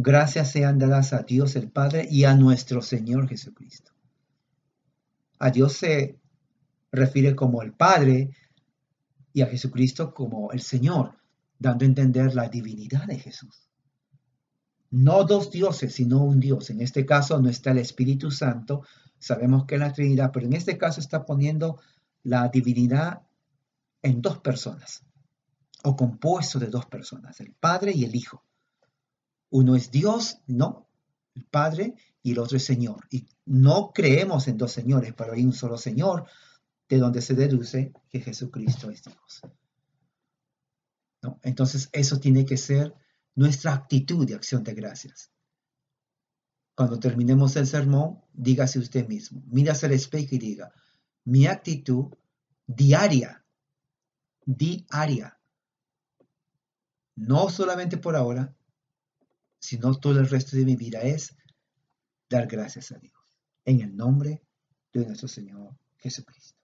gracias 0.01 0.53
sean 0.53 0.79
dadas 0.79 1.13
a 1.13 1.25
Dios 1.25 1.57
el 1.57 1.73
Padre 1.73 2.07
y 2.09 2.23
a 2.23 2.37
nuestro 2.37 2.83
Señor 2.83 3.29
Jesucristo. 3.29 3.91
A 5.41 5.51
Dios 5.51 5.73
se 5.73 6.21
refiere 6.93 7.35
como 7.35 7.63
el 7.63 7.73
Padre 7.73 8.31
y 9.33 9.43
a 9.43 9.47
Jesucristo 9.47 10.15
como 10.15 10.53
el 10.53 10.61
Señor, 10.61 11.17
dando 11.59 11.85
a 11.85 11.89
entender 11.89 12.33
la 12.33 12.49
divinidad 12.49 13.07
de 13.07 13.19
Jesús. 13.19 13.69
no 14.91 15.25
dos 15.25 15.51
dioses, 15.51 15.95
sino 15.95 16.23
un 16.23 16.39
Dios. 16.39 16.71
En 16.71 16.81
este 16.81 17.05
caso 17.05 17.39
no 17.43 17.49
está 17.49 17.73
el 17.73 17.79
Espíritu 17.79 18.31
Santo, 18.31 18.85
sabemos 19.19 19.67
que 19.67 19.79
la 19.79 19.93
Trinidad, 19.93 20.31
pero 20.33 20.47
en 20.47 20.53
este 20.53 20.79
caso 20.79 21.01
está 21.01 21.27
poniendo 21.27 21.81
la 22.23 22.49
divinidad 22.49 23.23
en 24.01 24.23
dos 24.23 24.39
personas, 24.39 25.05
o 25.83 25.97
compuesto 25.97 26.61
de 26.61 26.69
dos 26.69 26.87
personas, 26.87 27.41
el 27.41 27.53
Padre 27.53 27.93
y 27.95 28.05
el 28.05 28.15
Hijo. 28.15 28.48
Uno 29.51 29.77
es 29.77 29.91
Dios, 29.91 30.39
no, 30.47 30.89
el 31.35 31.45
Padre, 31.45 31.95
y 32.23 32.33
el 32.33 32.39
otro 32.39 32.57
es 32.57 32.65
Señor. 32.65 33.07
Y 33.11 33.27
no 33.47 33.93
creemos 33.93 34.49
en 34.49 34.59
dos 34.59 34.73
señores, 34.73 35.15
pero 35.17 35.33
hay 35.33 35.45
un 35.45 35.53
solo 35.53 35.79
Señor, 35.79 36.27
de 36.89 36.99
donde 36.99 37.23
se 37.23 37.35
deduce 37.35 37.93
que 38.09 38.21
Jesucristo 38.21 38.91
es 38.91 39.03
Dios. 39.03 39.43
¿No? 41.23 41.39
Entonces, 41.43 41.89
eso 41.93 42.19
tiene 42.19 42.45
que 42.45 42.57
ser 42.57 42.95
nuestra 43.35 43.73
actitud 43.73 44.27
de 44.27 44.35
acción 44.35 44.65
de 44.65 44.75
gracias. 44.75 45.31
Cuando 46.75 46.99
terminemos 46.99 47.57
el 47.57 47.67
sermón, 47.67 48.21
dígase 48.33 48.79
usted 48.79 49.07
mismo, 49.09 49.43
hacia 49.69 49.87
el 49.87 49.93
espejo 49.93 50.35
y 50.37 50.39
diga, 50.39 50.73
mi 51.25 51.47
actitud 51.47 52.07
diaria, 52.67 53.45
diaria, 54.45 55.39
no 57.17 57.51
solamente 57.51 57.99
por 57.99 58.15
ahora, 58.15 58.55
sino 59.59 59.95
todo 59.95 60.21
el 60.21 60.29
resto 60.29 60.57
de 60.57 60.65
mi 60.65 60.77
vida 60.77 61.01
es 61.01 61.35
dar 62.29 62.47
gracias 62.47 62.93
a 62.93 62.99
Dios, 62.99 63.15
en 63.65 63.81
el 63.81 63.97
nombre 63.97 64.43
de 64.93 65.07
nuestro 65.07 65.29
Señor 65.29 65.77
Jesucristo. 65.97 66.59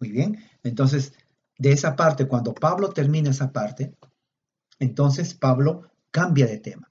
Muy 0.00 0.10
bien, 0.12 0.38
entonces, 0.62 1.12
de 1.58 1.72
esa 1.72 1.96
parte, 1.96 2.28
cuando 2.28 2.54
Pablo 2.54 2.90
termina 2.90 3.30
esa 3.30 3.52
parte, 3.52 3.96
entonces 4.78 5.34
Pablo 5.34 5.90
cambia 6.10 6.46
de 6.46 6.58
tema. 6.58 6.90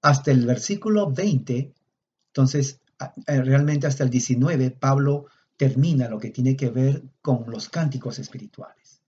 Hasta 0.00 0.30
el 0.30 0.46
versículo 0.46 1.10
20, 1.10 1.74
entonces 2.28 2.80
realmente 3.26 3.86
hasta 3.86 4.04
el 4.04 4.10
19, 4.10 4.70
Pablo 4.70 5.26
termina 5.56 6.08
lo 6.08 6.18
que 6.18 6.30
tiene 6.30 6.56
que 6.56 6.70
ver 6.70 7.02
con 7.20 7.50
los 7.50 7.68
cánticos 7.68 8.18
espirituales. 8.18 9.02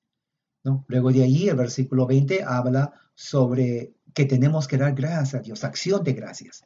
¿no? 0.64 0.84
Luego 0.88 1.12
de 1.12 1.22
ahí, 1.22 1.48
el 1.48 1.56
versículo 1.56 2.06
20 2.06 2.42
habla 2.44 2.92
sobre 3.20 3.92
que 4.14 4.24
tenemos 4.24 4.66
que 4.66 4.78
dar 4.78 4.94
gracias 4.94 5.34
a 5.34 5.42
Dios, 5.42 5.62
acción 5.62 6.02
de 6.02 6.14
gracias. 6.14 6.64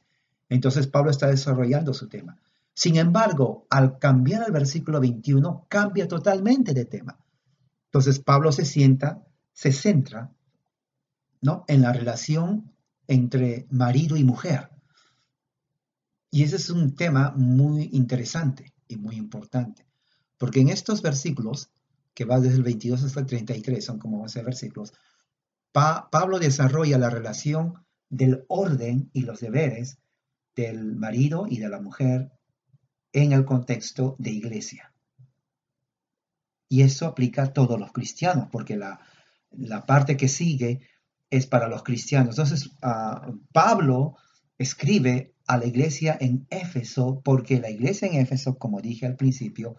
Entonces 0.49 0.87
Pablo 0.87 1.11
está 1.11 1.27
desarrollando 1.27 1.93
su 1.93 2.09
tema. 2.09 2.39
Sin 2.73 2.95
embargo, 2.95 3.67
al 3.71 3.99
cambiar 3.99 4.45
al 4.45 4.53
versículo 4.53 5.01
21, 5.01 5.67
cambia 5.69 6.07
totalmente 6.07 6.73
de 6.73 6.85
tema. 6.85 7.19
Entonces 7.87 8.21
Pablo 8.21 8.53
se 8.53 8.65
sienta, 8.65 9.21
se 9.53 9.73
centra 9.73 10.31
¿no? 11.41 11.65
en 11.67 11.83
la 11.83 11.93
relación 11.93 12.73
entre 13.09 13.67
marido 13.71 14.17
y 14.17 14.23
mujer. 14.23 14.71
Y 16.31 16.45
ese 16.45 16.55
es 16.55 16.71
un 16.71 16.95
tema 16.95 17.33
muy 17.37 17.91
interesante 17.95 18.73
y 18.87 18.97
muy 18.97 19.17
importante, 19.17 19.89
porque 20.39 20.61
en 20.61 20.69
estos 20.69 21.03
versículos, 21.03 21.71
que 22.15 22.25
va 22.25 22.39
desde 22.39 22.59
el 22.59 22.63
22 22.63 23.03
hasta 23.03 23.19
el 23.19 23.27
33, 23.27 23.85
son 23.85 23.99
como 23.99 24.23
11 24.23 24.43
versículos, 24.45 24.93
Pablo 25.75 26.39
desarrolla 26.39 26.99
la 26.99 27.11
relación 27.11 27.85
del 28.09 28.45
orden 28.47 29.11
y 29.13 29.23
los 29.23 29.41
deberes 29.41 29.99
del 30.55 30.95
marido 30.95 31.47
y 31.49 31.59
de 31.59 31.69
la 31.69 31.81
mujer 31.81 32.31
en 33.13 33.33
el 33.33 33.45
contexto 33.45 34.15
de 34.21 34.31
iglesia. 34.31 34.93
Y 36.69 36.83
eso 36.83 37.07
aplica 37.07 37.43
a 37.43 37.53
todos 37.53 37.79
los 37.79 37.91
cristianos, 37.91 38.49
porque 38.53 38.77
la, 38.77 39.01
la 39.51 39.85
parte 39.85 40.17
que 40.17 40.29
sigue 40.29 40.81
es 41.29 41.49
para 41.49 41.67
los 41.67 41.83
cristianos. 41.83 42.39
Entonces, 42.39 42.71
ah, 42.81 43.33
Pablo 43.53 44.17
escribe 44.57 45.35
a 45.49 45.59
la 45.59 45.67
iglesia 45.67 46.17
en 46.21 46.47
Éfeso, 46.51 47.21
porque 47.25 47.59
la 47.59 47.71
iglesia 47.71 48.07
en 48.07 48.15
Éfeso, 48.15 48.59
como 48.59 48.81
dije 48.81 49.07
al 49.07 49.17
principio, 49.17 49.75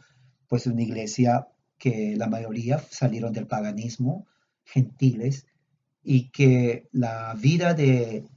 pues 0.50 0.68
es 0.68 0.74
una 0.74 0.84
iglesia 0.84 1.48
que 1.78 2.16
la 2.18 2.28
mayoría 2.28 2.80
salieron 2.90 3.32
del 3.32 3.48
paganismo, 3.48 4.28
gentiles, 4.66 5.46
y 6.06 6.30
que 6.30 6.88
la 6.92 7.34
vida 7.34 7.74
de 7.74 8.28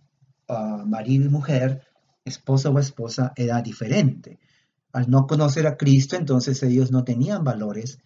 ah, 0.48 0.82
marido 0.86 1.26
y 1.26 1.28
mujer, 1.28 1.82
esposo 2.24 2.70
o 2.70 2.78
esposa, 2.78 3.34
era 3.36 3.60
diferente. 3.60 4.40
Al 4.92 5.10
no 5.10 5.26
conocer 5.26 5.66
a 5.66 5.76
Cristo, 5.76 6.16
entonces 6.16 6.62
ellos 6.62 6.90
no 6.90 7.04
tenían 7.04 7.44
valores 7.44 7.98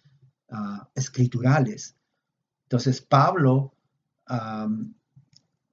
ah, 0.49 0.89
escriturales. 0.93 1.95
Entonces 2.63 3.01
Pablo 3.01 3.73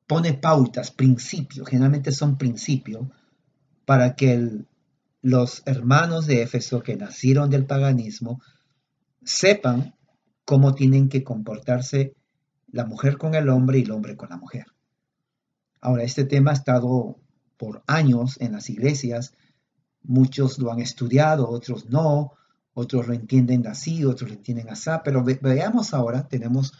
pone 0.07 0.35
pautas, 0.35 0.91
principios, 0.91 1.69
generalmente 1.69 2.11
son 2.11 2.37
principios, 2.37 3.07
para 3.85 4.17
que 4.17 4.65
los 5.23 5.63
hermanos 5.67 6.27
de 6.27 6.43
Éfeso 6.43 6.83
que 6.83 6.97
nacieron 6.97 7.49
del 7.49 7.65
paganismo 7.65 8.41
sepan 9.25 9.95
cómo 10.45 10.75
tienen 10.75 11.09
que 11.09 11.23
comportarse 11.23 12.17
la 12.73 12.85
mujer 12.85 13.19
con 13.19 13.35
el 13.35 13.49
hombre 13.49 13.79
y 13.79 13.83
el 13.83 13.91
hombre 13.91 14.17
con 14.17 14.31
la 14.31 14.37
mujer. 14.37 14.67
Ahora, 15.81 16.03
este 16.03 16.25
tema 16.25 16.51
ha 16.51 16.55
estado 16.55 17.19
por 17.57 17.83
años 17.87 18.41
en 18.41 18.53
las 18.53 18.71
iglesias, 18.71 19.35
muchos 20.03 20.59
lo 20.59 20.73
han 20.73 20.81
estudiado, 20.81 21.49
otros 21.49 21.87
no, 21.91 22.33
otros 22.75 23.09
lo 23.09 23.15
entienden 23.15 23.67
así, 23.67 24.05
otros 24.05 24.31
lo 24.31 24.37
entienden 24.37 24.69
así, 24.71 24.91
pero 25.05 25.25
veamos 25.25 25.93
ahora, 25.95 26.29
tenemos 26.29 26.73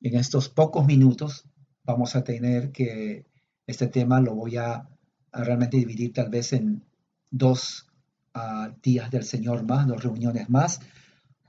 en 0.00 0.16
estos 0.16 0.48
pocos 0.48 0.86
minutos 0.86 1.44
vamos 1.84 2.16
a 2.16 2.24
tener 2.24 2.72
que, 2.72 3.26
este 3.66 3.86
tema 3.86 4.20
lo 4.20 4.34
voy 4.34 4.56
a, 4.56 4.88
realmente 5.32 5.76
dividir 5.76 6.12
tal 6.12 6.28
vez 6.28 6.52
en 6.52 6.84
dos 7.30 7.88
ah, 8.34 8.72
días 8.82 9.10
del 9.10 9.24
Señor 9.24 9.64
más, 9.64 9.86
dos 9.86 10.02
reuniones 10.02 10.48
más, 10.48 10.80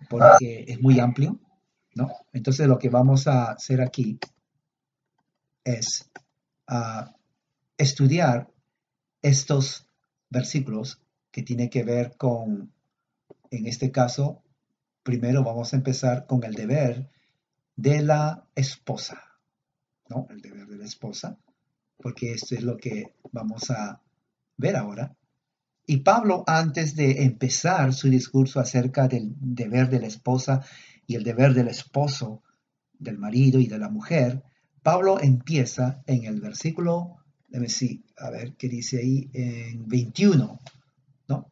porque 0.09 0.65
es 0.67 0.81
muy 0.81 0.99
amplio, 0.99 1.39
¿no? 1.95 2.11
Entonces 2.33 2.67
lo 2.67 2.77
que 2.77 2.89
vamos 2.89 3.27
a 3.27 3.51
hacer 3.51 3.81
aquí 3.81 4.19
es 5.63 6.09
ah, 6.67 7.15
estudiar 7.77 8.51
estos 9.21 9.87
versículos 10.29 11.01
que 11.31 11.41
tiene 11.41 11.69
que 11.69 11.83
ver 11.83 12.15
con, 12.17 12.71
en 13.49 13.67
este 13.67 13.91
caso, 13.91 14.43
primero 15.03 15.43
vamos 15.43 15.73
a 15.73 15.77
empezar 15.77 16.27
con 16.27 16.43
el 16.43 16.53
deber 16.53 17.09
de 17.75 18.01
la 18.01 18.47
esposa. 18.55 19.21
¿no? 20.09 20.27
El 20.29 20.41
deber 20.41 20.67
de 20.67 20.77
la 20.77 20.85
esposa, 20.85 21.37
porque 21.97 22.33
esto 22.33 22.55
es 22.55 22.63
lo 22.63 22.77
que 22.77 23.15
vamos 23.31 23.71
a 23.71 24.01
ver 24.57 24.75
ahora. 24.75 25.15
Y 25.87 25.97
Pablo, 25.97 26.43
antes 26.47 26.95
de 26.95 27.23
empezar 27.23 27.93
su 27.93 28.09
discurso 28.09 28.59
acerca 28.59 29.07
del 29.07 29.33
deber 29.39 29.89
de 29.89 29.99
la 29.99 30.07
esposa 30.07 30.65
y 31.07 31.15
el 31.15 31.23
deber 31.23 31.53
del 31.53 31.67
esposo, 31.67 32.41
del 32.97 33.17
marido 33.17 33.59
y 33.59 33.67
de 33.67 33.79
la 33.79 33.89
mujer, 33.89 34.43
Pablo 34.81 35.19
empieza 35.19 36.03
en 36.05 36.25
el 36.25 36.41
versículo, 36.41 37.17
déjame 37.47 37.67
decir, 37.67 38.03
a 38.17 38.29
ver 38.29 38.55
qué 38.55 38.69
dice 38.69 38.99
ahí, 38.99 39.29
en 39.33 39.87
21, 39.87 40.59
¿no? 41.27 41.51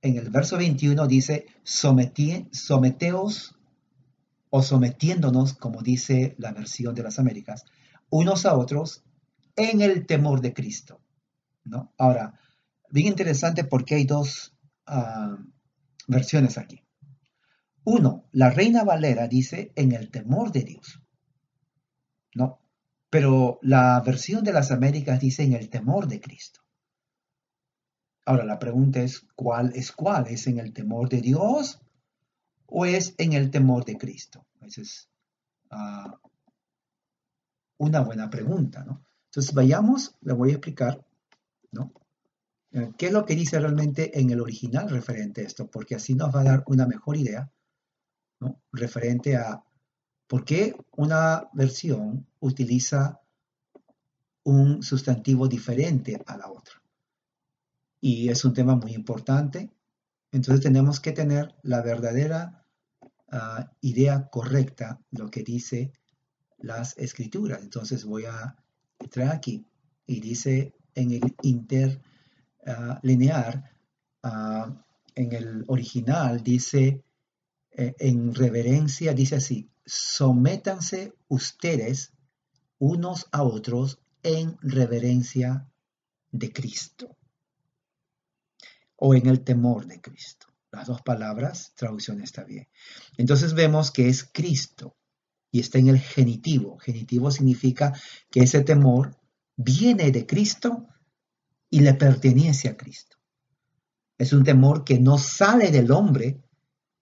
En 0.00 0.16
el 0.16 0.30
verso 0.30 0.56
21 0.56 1.06
dice, 1.06 1.46
someteos 1.62 3.56
o 4.50 4.62
sometiéndonos, 4.62 5.54
como 5.54 5.80
dice 5.82 6.34
la 6.38 6.52
versión 6.52 6.94
de 6.94 7.02
las 7.02 7.18
Américas, 7.18 7.64
unos 8.10 8.44
a 8.44 8.54
otros 8.56 9.02
en 9.56 9.80
el 9.80 10.06
temor 10.06 10.40
de 10.40 10.52
Cristo. 10.52 11.00
¿no? 11.64 11.92
Ahora, 11.98 12.38
bien 12.90 13.06
interesante 13.08 13.64
porque 13.64 13.94
hay 13.94 14.04
dos 14.04 14.54
ah, 14.86 15.38
versiones 16.06 16.58
aquí. 16.58 16.82
Uno, 17.84 18.24
la 18.32 18.50
Reina 18.50 18.84
Valera 18.84 19.28
dice 19.28 19.72
en 19.74 19.92
el 19.92 20.10
temor 20.10 20.52
de 20.52 20.62
Dios. 20.62 21.02
¿no? 22.34 22.60
Pero 23.10 23.58
la 23.62 24.00
versión 24.00 24.42
de 24.44 24.52
las 24.52 24.70
Américas 24.70 25.20
dice 25.20 25.42
en 25.42 25.52
el 25.52 25.68
temor 25.68 26.08
de 26.08 26.20
Cristo. 26.20 26.60
Ahora 28.24 28.44
la 28.44 28.58
pregunta 28.58 29.00
es, 29.00 29.26
¿cuál 29.34 29.72
es 29.74 29.92
cuál? 29.92 30.28
¿Es 30.28 30.46
en 30.46 30.58
el 30.58 30.72
temor 30.72 31.08
de 31.08 31.20
Dios 31.20 31.80
o 32.66 32.86
es 32.86 33.14
en 33.18 33.32
el 33.32 33.50
temor 33.50 33.84
de 33.84 33.98
Cristo? 33.98 34.46
Esa 34.60 34.80
es 34.80 35.10
ah, 35.70 36.18
una 37.78 38.00
buena 38.00 38.30
pregunta, 38.30 38.84
¿no? 38.84 39.04
Entonces 39.26 39.52
vayamos, 39.54 40.16
le 40.20 40.34
voy 40.34 40.50
a 40.50 40.52
explicar, 40.52 41.04
¿no? 41.72 41.92
Eh, 42.70 42.92
¿Qué 42.96 43.06
es 43.06 43.12
lo 43.12 43.26
que 43.26 43.34
dice 43.34 43.58
realmente 43.58 44.18
en 44.18 44.30
el 44.30 44.40
original 44.40 44.88
referente 44.88 45.40
a 45.40 45.44
esto? 45.44 45.68
Porque 45.68 45.96
así 45.96 46.14
nos 46.14 46.34
va 46.34 46.42
a 46.42 46.44
dar 46.44 46.64
una 46.66 46.86
mejor 46.86 47.16
idea, 47.16 47.50
Referente 48.72 49.36
a 49.36 49.62
por 50.26 50.44
qué 50.44 50.74
una 50.96 51.48
versión 51.52 52.26
utiliza 52.40 53.20
un 54.44 54.82
sustantivo 54.82 55.46
diferente 55.46 56.20
a 56.26 56.36
la 56.36 56.50
otra. 56.50 56.82
Y 58.00 58.28
es 58.28 58.44
un 58.44 58.52
tema 58.52 58.74
muy 58.74 58.94
importante. 58.94 59.70
Entonces 60.32 60.62
tenemos 60.62 61.00
que 61.00 61.12
tener 61.12 61.54
la 61.62 61.82
verdadera 61.82 62.66
ah, 63.30 63.70
idea 63.80 64.28
correcta, 64.28 65.00
lo 65.10 65.30
que 65.30 65.42
dice 65.42 65.92
las 66.58 66.96
escrituras. 66.98 67.60
Entonces 67.62 68.04
voy 68.04 68.24
a 68.24 68.56
trae 69.10 69.28
aquí 69.28 69.66
y 70.06 70.20
dice 70.20 70.74
en 70.94 71.10
el 71.12 71.34
interlinear, 71.42 73.70
uh, 74.22 74.72
en 75.14 75.32
el 75.32 75.64
original 75.68 76.42
dice 76.42 77.04
eh, 77.74 77.94
en 77.98 78.34
reverencia, 78.34 79.14
dice 79.14 79.36
así, 79.36 79.70
sométanse 79.84 81.14
ustedes 81.28 82.12
unos 82.78 83.28
a 83.32 83.42
otros 83.42 84.00
en 84.22 84.56
reverencia 84.60 85.68
de 86.30 86.52
Cristo 86.52 87.16
o 88.96 89.14
en 89.14 89.26
el 89.26 89.42
temor 89.42 89.86
de 89.86 90.00
Cristo. 90.00 90.46
Las 90.70 90.86
dos 90.86 91.02
palabras, 91.02 91.72
traducción 91.74 92.22
está 92.22 92.44
bien. 92.44 92.68
Entonces 93.18 93.54
vemos 93.54 93.90
que 93.90 94.08
es 94.08 94.24
Cristo 94.24 94.96
y 95.50 95.60
está 95.60 95.78
en 95.78 95.88
el 95.88 96.00
genitivo. 96.00 96.78
Genitivo 96.78 97.30
significa 97.30 97.92
que 98.30 98.40
ese 98.40 98.62
temor 98.62 99.18
viene 99.56 100.10
de 100.10 100.26
Cristo 100.26 100.88
y 101.68 101.80
le 101.80 101.94
pertenece 101.94 102.68
a 102.68 102.76
Cristo. 102.76 103.16
Es 104.16 104.32
un 104.32 104.44
temor 104.44 104.84
que 104.84 104.98
no 104.98 105.18
sale 105.18 105.70
del 105.70 105.90
hombre, 105.90 106.42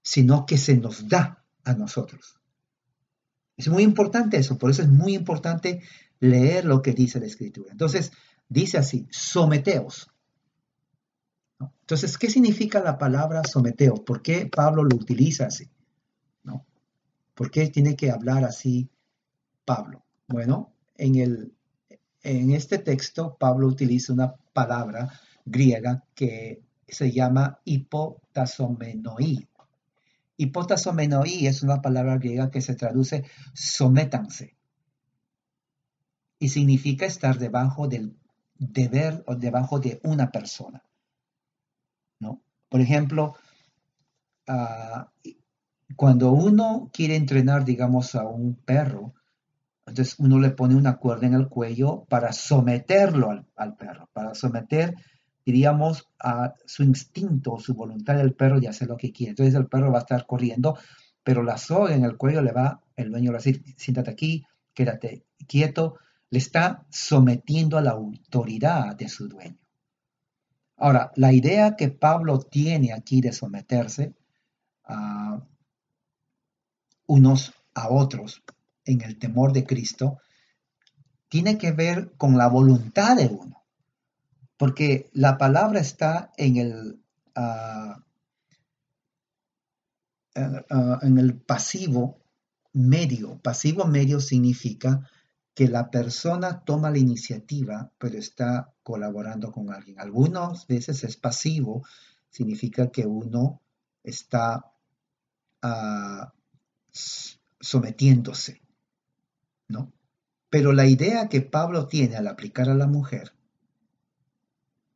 sino 0.02 0.46
que 0.46 0.58
se 0.58 0.76
nos 0.76 1.08
da 1.08 1.44
a 1.64 1.74
nosotros. 1.74 2.40
Es 3.56 3.68
muy 3.68 3.82
importante 3.82 4.38
eso, 4.38 4.56
por 4.56 4.70
eso 4.70 4.82
es 4.82 4.88
muy 4.88 5.14
importante 5.14 5.82
leer 6.18 6.64
lo 6.64 6.80
que 6.82 6.92
dice 6.92 7.20
la 7.20 7.26
Escritura. 7.26 7.72
Entonces, 7.72 8.12
dice 8.48 8.78
así, 8.78 9.06
someteos. 9.10 10.08
Entonces, 11.82 12.16
¿qué 12.16 12.30
significa 12.30 12.80
la 12.80 12.96
palabra 12.96 13.42
someteos? 13.44 14.00
¿Por 14.00 14.22
qué 14.22 14.46
Pablo 14.46 14.84
lo 14.84 14.96
utiliza 14.96 15.46
así? 15.46 15.68
¿No? 16.42 16.66
¿Por 17.34 17.50
qué 17.50 17.68
tiene 17.68 17.96
que 17.96 18.10
hablar 18.10 18.44
así 18.44 18.88
Pablo? 19.64 20.04
Bueno, 20.26 20.72
en, 20.96 21.16
el, 21.16 21.54
en 22.22 22.52
este 22.52 22.78
texto 22.78 23.36
Pablo 23.38 23.66
utiliza 23.66 24.12
una 24.12 24.34
palabra 24.52 25.10
griega 25.44 26.04
que 26.14 26.62
se 26.86 27.12
llama 27.12 27.60
hipotasomenoi. 27.64 29.49
Hipotasomenoi 30.40 31.46
es 31.46 31.62
una 31.62 31.82
palabra 31.82 32.16
griega 32.16 32.50
que 32.50 32.62
se 32.62 32.74
traduce 32.74 33.24
sométanse 33.52 34.56
y 36.38 36.48
significa 36.48 37.04
estar 37.04 37.38
debajo 37.38 37.88
del 37.88 38.16
deber 38.56 39.22
o 39.26 39.36
debajo 39.36 39.80
de 39.80 40.00
una 40.02 40.30
persona. 40.30 40.82
¿no? 42.20 42.42
Por 42.70 42.80
ejemplo, 42.80 43.34
ah, 44.48 45.12
cuando 45.94 46.32
uno 46.32 46.90
quiere 46.90 47.16
entrenar, 47.16 47.66
digamos, 47.66 48.14
a 48.14 48.24
un 48.24 48.54
perro, 48.54 49.12
entonces 49.84 50.18
uno 50.18 50.38
le 50.38 50.52
pone 50.52 50.74
una 50.74 50.96
cuerda 50.96 51.26
en 51.26 51.34
el 51.34 51.48
cuello 51.48 52.06
para 52.08 52.32
someterlo 52.32 53.30
al, 53.30 53.46
al 53.56 53.76
perro, 53.76 54.08
para 54.14 54.34
someter 54.34 54.94
diríamos, 55.50 56.08
a 56.20 56.54
su 56.64 56.84
instinto, 56.84 57.58
su 57.58 57.74
voluntad 57.74 58.16
del 58.16 58.34
perro 58.34 58.60
de 58.60 58.68
hacer 58.68 58.88
lo 58.88 58.96
que 58.96 59.12
quiere. 59.12 59.30
Entonces 59.30 59.54
el 59.54 59.66
perro 59.66 59.90
va 59.90 59.98
a 59.98 60.02
estar 60.02 60.26
corriendo, 60.26 60.78
pero 61.24 61.42
la 61.42 61.58
soga 61.58 61.94
en 61.94 62.04
el 62.04 62.16
cuello 62.16 62.40
le 62.40 62.52
va, 62.52 62.80
el 62.94 63.10
dueño 63.10 63.26
le 63.26 63.38
va 63.38 63.38
a 63.38 63.42
decir, 63.42 63.64
siéntate 63.76 64.10
aquí, 64.10 64.46
quédate 64.72 65.24
quieto, 65.48 65.98
le 66.30 66.38
está 66.38 66.86
sometiendo 66.90 67.78
a 67.78 67.82
la 67.82 67.90
autoridad 67.90 68.94
de 68.94 69.08
su 69.08 69.28
dueño. 69.28 69.58
Ahora, 70.76 71.10
la 71.16 71.32
idea 71.32 71.74
que 71.76 71.88
Pablo 71.88 72.38
tiene 72.38 72.92
aquí 72.92 73.20
de 73.20 73.32
someterse 73.32 74.14
a 74.84 75.42
unos 77.06 77.52
a 77.74 77.90
otros 77.90 78.42
en 78.84 79.02
el 79.02 79.18
temor 79.18 79.52
de 79.52 79.64
Cristo, 79.64 80.18
tiene 81.28 81.58
que 81.58 81.72
ver 81.72 82.12
con 82.16 82.38
la 82.38 82.48
voluntad 82.48 83.16
de 83.16 83.26
uno 83.26 83.59
porque 84.60 85.08
la 85.14 85.38
palabra 85.38 85.80
está 85.80 86.32
en 86.36 86.58
el, 86.58 87.02
ah, 87.34 88.04
ah, 90.34 90.98
en 91.00 91.16
el 91.16 91.40
pasivo 91.40 92.20
medio. 92.74 93.38
Pasivo 93.38 93.86
medio 93.86 94.20
significa 94.20 95.08
que 95.54 95.66
la 95.66 95.90
persona 95.90 96.62
toma 96.62 96.90
la 96.90 96.98
iniciativa, 96.98 97.90
pero 97.96 98.18
está 98.18 98.74
colaborando 98.82 99.50
con 99.50 99.72
alguien. 99.72 99.98
Algunas 99.98 100.66
veces 100.66 101.04
es 101.04 101.16
pasivo, 101.16 101.82
significa 102.28 102.90
que 102.90 103.06
uno 103.06 103.62
está 104.04 104.70
ah, 105.62 106.34
sometiéndose, 106.92 108.60
¿no? 109.68 109.90
Pero 110.50 110.74
la 110.74 110.86
idea 110.86 111.30
que 111.30 111.40
Pablo 111.40 111.86
tiene 111.86 112.16
al 112.16 112.28
aplicar 112.28 112.68
a 112.68 112.74
la 112.74 112.86
mujer 112.86 113.39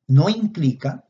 no 0.07 0.29
implica 0.29 1.05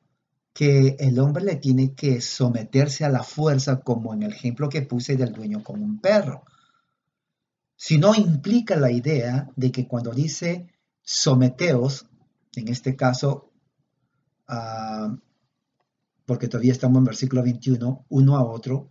que 0.52 0.96
el 1.00 1.18
hombre 1.18 1.44
le 1.44 1.56
tiene 1.56 1.94
que 1.94 2.20
someterse 2.20 3.04
a 3.04 3.08
la 3.08 3.24
fuerza, 3.24 3.80
como 3.80 4.14
en 4.14 4.22
el 4.22 4.32
ejemplo 4.32 4.68
que 4.68 4.82
puse 4.82 5.16
del 5.16 5.32
dueño 5.32 5.64
con 5.64 5.82
un 5.82 6.00
perro, 6.00 6.44
sino 7.76 8.14
implica 8.14 8.76
la 8.76 8.92
idea 8.92 9.50
de 9.56 9.72
que 9.72 9.88
cuando 9.88 10.12
dice 10.12 10.68
someteos, 11.02 12.06
en 12.54 12.68
este 12.68 12.94
caso, 12.94 13.50
ah, 14.46 15.16
porque 16.24 16.48
todavía 16.48 16.72
estamos 16.72 16.98
en 16.98 17.04
versículo 17.04 17.42
21, 17.42 18.06
uno 18.08 18.36
a 18.36 18.44
otro, 18.44 18.90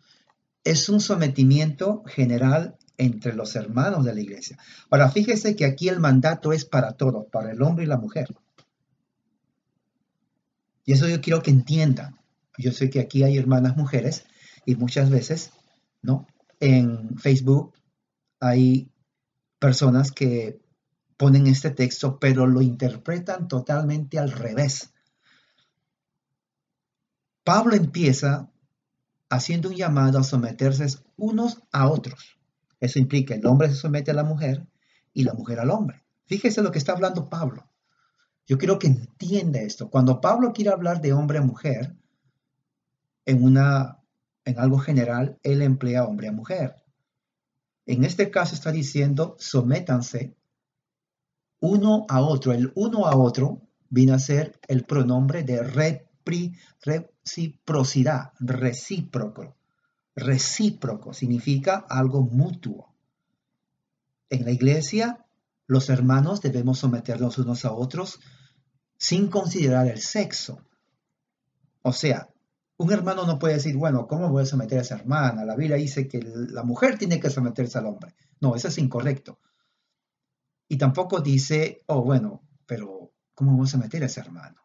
es 0.65 0.89
un 0.89 0.99
sometimiento 0.99 2.03
general 2.05 2.77
entre 2.97 3.33
los 3.33 3.55
hermanos 3.55 4.05
de 4.05 4.13
la 4.13 4.21
iglesia. 4.21 4.57
Ahora, 4.89 5.09
fíjese 5.09 5.55
que 5.55 5.65
aquí 5.65 5.89
el 5.89 5.99
mandato 5.99 6.53
es 6.53 6.65
para 6.65 6.93
todos, 6.93 7.25
para 7.31 7.51
el 7.51 7.61
hombre 7.61 7.85
y 7.85 7.87
la 7.87 7.97
mujer. 7.97 8.27
Y 10.85 10.93
eso 10.93 11.07
yo 11.07 11.21
quiero 11.21 11.41
que 11.41 11.51
entiendan. 11.51 12.17
Yo 12.57 12.71
sé 12.71 12.89
que 12.89 12.99
aquí 12.99 13.23
hay 13.23 13.37
hermanas 13.37 13.77
mujeres 13.77 14.25
y 14.65 14.75
muchas 14.75 15.09
veces, 15.09 15.51
¿no? 16.01 16.27
En 16.59 17.17
Facebook 17.17 17.73
hay 18.39 18.91
personas 19.59 20.11
que 20.11 20.61
ponen 21.17 21.47
este 21.47 21.71
texto, 21.71 22.19
pero 22.19 22.47
lo 22.47 22.61
interpretan 22.61 23.47
totalmente 23.47 24.19
al 24.19 24.31
revés. 24.31 24.93
Pablo 27.43 27.75
empieza 27.75 28.49
haciendo 29.29 29.69
un 29.69 29.75
llamado 29.75 30.19
a 30.19 30.23
someterse 30.23 30.85
unos 31.17 31.61
a 31.71 31.89
otros. 31.89 32.37
Eso 32.79 32.99
implica 32.99 33.33
el 33.33 33.45
hombre 33.45 33.69
se 33.69 33.75
somete 33.75 34.11
a 34.11 34.13
la 34.13 34.23
mujer 34.23 34.67
y 35.13 35.23
la 35.23 35.33
mujer 35.33 35.59
al 35.59 35.71
hombre. 35.71 36.03
Fíjese 36.25 36.61
lo 36.61 36.71
que 36.71 36.77
está 36.77 36.93
hablando 36.93 37.29
Pablo. 37.29 37.69
Yo 38.45 38.57
quiero 38.57 38.79
que 38.79 38.87
entienda 38.87 39.61
esto. 39.61 39.89
Cuando 39.89 40.19
Pablo 40.19 40.51
quiere 40.53 40.71
hablar 40.71 40.99
de 41.01 41.13
hombre 41.13 41.37
a 41.37 41.41
mujer, 41.41 41.95
en, 43.25 43.41
una, 43.43 43.99
en 44.45 44.59
algo 44.59 44.79
general, 44.79 45.39
él 45.43 45.61
emplea 45.61 46.05
hombre 46.05 46.27
a 46.27 46.33
mujer. 46.33 46.83
En 47.85 48.03
este 48.03 48.29
caso 48.31 48.55
está 48.55 48.71
diciendo, 48.71 49.35
sométanse 49.39 50.35
uno 51.59 52.05
a 52.09 52.21
otro. 52.21 52.51
El 52.51 52.73
uno 52.75 53.05
a 53.07 53.15
otro 53.15 53.61
viene 53.89 54.13
a 54.13 54.19
ser 54.19 54.59
el 54.67 54.83
pronombre 54.83 55.43
de 55.43 55.63
reciprocidad, 55.63 58.33
recíproco. 58.39 59.55
Recíproco 60.15 61.13
significa 61.13 61.85
algo 61.89 62.21
mutuo. 62.21 62.93
En 64.29 64.45
la 64.45 64.51
iglesia 64.51 65.25
los 65.67 65.89
hermanos 65.89 66.41
debemos 66.41 66.79
someternos 66.79 67.37
unos 67.37 67.65
a 67.65 67.73
otros 67.73 68.19
sin 68.97 69.27
considerar 69.27 69.87
el 69.87 70.01
sexo. 70.01 70.65
O 71.81 71.93
sea, 71.93 72.29
un 72.77 72.91
hermano 72.91 73.25
no 73.25 73.39
puede 73.39 73.55
decir, 73.55 73.75
bueno, 73.77 74.07
¿cómo 74.07 74.29
voy 74.29 74.43
a 74.43 74.45
someter 74.45 74.79
a 74.79 74.81
esa 74.81 74.95
hermana? 74.95 75.45
La 75.45 75.55
Biblia 75.55 75.77
dice 75.77 76.07
que 76.07 76.19
la 76.21 76.63
mujer 76.63 76.97
tiene 76.97 77.19
que 77.19 77.29
someterse 77.29 77.77
al 77.77 77.85
hombre. 77.85 78.15
No, 78.39 78.55
eso 78.55 78.67
es 78.67 78.77
incorrecto. 78.77 79.39
Y 80.67 80.77
tampoco 80.77 81.21
dice, 81.21 81.83
oh, 81.87 82.03
bueno, 82.03 82.41
pero 82.65 83.13
¿cómo 83.35 83.55
voy 83.55 83.65
a 83.65 83.69
someter 83.69 84.03
a 84.03 84.07
ese 84.07 84.21
hermano? 84.21 84.61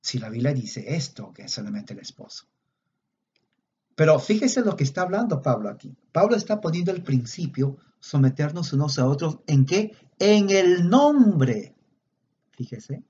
Si 0.00 0.18
la 0.18 0.28
Biblia 0.28 0.52
dice 0.52 0.94
esto, 0.94 1.32
que 1.32 1.42
es 1.42 1.52
solamente 1.52 1.94
el 1.94 2.00
esposo. 2.00 2.46
Pero 3.94 4.18
fíjese 4.18 4.62
lo 4.62 4.76
que 4.76 4.84
está 4.84 5.02
hablando 5.02 5.42
Pablo 5.42 5.68
aquí. 5.68 5.96
Pablo 6.12 6.36
está 6.36 6.60
poniendo 6.60 6.90
el 6.90 7.02
principio 7.02 7.76
someternos 8.00 8.72
unos 8.72 8.98
a 8.98 9.06
otros. 9.06 9.38
¿En 9.46 9.64
qué? 9.64 9.92
En 10.18 10.50
el 10.50 10.88
nombre. 10.88 11.74
Fíjese, 12.52 13.02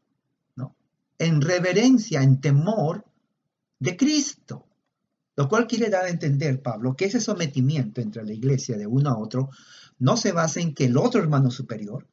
¿no? 0.57 0.77
En 1.19 1.41
reverencia, 1.41 2.23
en 2.23 2.41
temor 2.41 3.05
de 3.79 3.97
Cristo. 3.97 4.67
Lo 5.37 5.49
cual 5.49 5.67
quiere 5.67 5.91
dar 5.91 6.05
a 6.05 6.11
entender, 6.11 6.63
Pablo, 6.63 6.95
que 6.95 7.07
ese 7.07 7.21
sometimiento 7.21 8.01
entre 8.01 8.25
la 8.25 8.33
iglesia 8.33 8.77
de 8.77 8.87
uno 8.87 9.11
a 9.11 9.19
otro 9.19 9.51
no 9.99 10.17
se 10.17 10.33
basa 10.33 10.61
en 10.61 10.75
que 10.75 10.85
el 10.85 10.97
otro 10.97 11.21
hermano 11.21 11.49
es 11.49 11.55
superior 11.55 12.07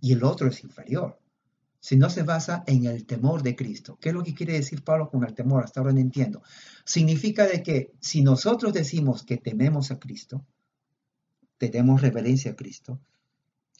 y 0.00 0.12
el 0.12 0.24
otro 0.24 0.48
es 0.48 0.62
inferior, 0.62 1.19
sino 1.80 2.10
se 2.10 2.22
basa 2.22 2.62
en 2.66 2.84
el 2.84 3.06
temor 3.06 3.42
de 3.42 3.56
Cristo. 3.56 3.98
¿Qué 4.00 4.10
es 4.10 4.14
lo 4.14 4.22
que 4.22 4.34
quiere 4.34 4.52
decir 4.52 4.84
Pablo 4.84 5.10
con 5.10 5.24
el 5.24 5.34
temor? 5.34 5.64
Hasta 5.64 5.80
ahora 5.80 5.92
no 5.92 6.00
entiendo. 6.00 6.42
Significa 6.84 7.46
de 7.46 7.62
que 7.62 7.92
si 8.00 8.22
nosotros 8.22 8.72
decimos 8.74 9.24
que 9.24 9.38
tememos 9.38 9.90
a 9.90 9.98
Cristo, 9.98 10.44
tenemos 11.58 12.00
reverencia 12.00 12.52
a 12.52 12.56
Cristo, 12.56 13.00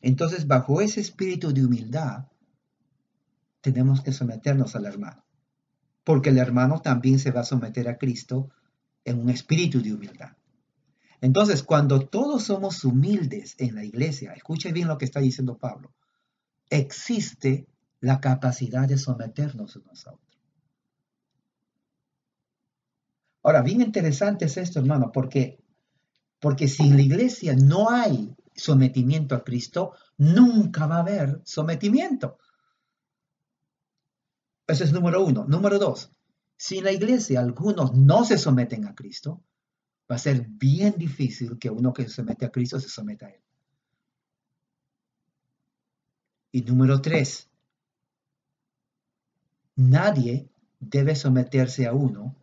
Entonces, 0.03 0.47
bajo 0.47 0.81
ese 0.81 1.01
espíritu 1.01 1.53
de 1.53 1.63
humildad, 1.63 2.25
tenemos 3.61 4.01
que 4.01 4.13
someternos 4.13 4.75
al 4.75 4.87
hermano, 4.87 5.27
porque 6.05 6.31
el 6.31 6.39
hermano 6.39 6.81
también 6.81 7.19
se 7.19 7.33
va 7.33 7.41
a 7.41 7.45
someter 7.45 7.87
a 7.87 7.99
Cristo 7.99 8.49
en 9.05 9.19
un 9.19 9.29
espíritu 9.29 9.83
de 9.83 9.93
humildad. 9.93 10.33
Entonces, 11.21 11.63
cuando 11.63 12.09
todos 12.09 12.45
somos 12.45 12.83
humildes 12.83 13.57
en 13.59 13.75
la 13.75 13.85
iglesia, 13.85 14.33
escuche 14.33 14.73
bien 14.73 14.89
lo 14.89 14.97
que 14.97 15.05
está 15.05 15.21
diciendo 15.21 15.59
Pablo, 15.59 15.93
existe 16.71 17.67
la 18.01 18.21
capacidad 18.21 18.89
de 18.89 18.99
someternos 18.99 19.77
unos 19.77 20.07
a 20.07 20.13
otros. 20.13 20.31
Ahora, 23.43 23.63
bien 23.63 23.81
interesante 23.81 24.47
es 24.47 24.57
esto, 24.57 24.81
hermano, 24.81 25.13
porque, 25.13 25.63
porque 26.41 26.69
si 26.69 26.83
en 26.83 26.97
la 26.97 27.03
iglesia 27.03 27.55
no 27.57 27.91
hay 27.91 28.35
sometimiento 28.55 29.35
a 29.35 29.45
Cristo, 29.45 29.95
nunca 30.19 30.87
va 30.87 30.97
a 30.97 31.01
haber 31.01 31.41
sometimiento. 31.45 32.39
Ese 34.67 34.85
es 34.85 34.93
número 34.93 35.25
uno. 35.25 35.45
Número 35.47 35.79
dos, 35.79 36.13
si 36.57 36.79
en 36.79 36.85
la 36.85 36.93
iglesia 36.93 37.41
algunos 37.41 37.95
no 37.95 38.25
se 38.25 38.39
someten 38.39 38.87
a 38.87 38.95
Cristo, 38.95 39.43
va 40.11 40.17
a 40.17 40.19
ser 40.19 40.47
bien 40.47 40.95
difícil 40.97 41.59
que 41.59 41.71
uno 41.71 41.93
que 41.93 42.05
se 42.05 42.11
somete 42.11 42.45
a 42.45 42.51
Cristo 42.51 42.79
se 42.79 42.89
someta 42.89 43.27
a 43.27 43.31
Él. 43.31 43.41
Y 46.53 46.63
número 46.63 47.01
tres, 47.01 47.50
nadie 49.81 50.51
debe 50.79 51.17
someterse 51.17 51.87
a 51.87 51.95
uno 51.95 52.37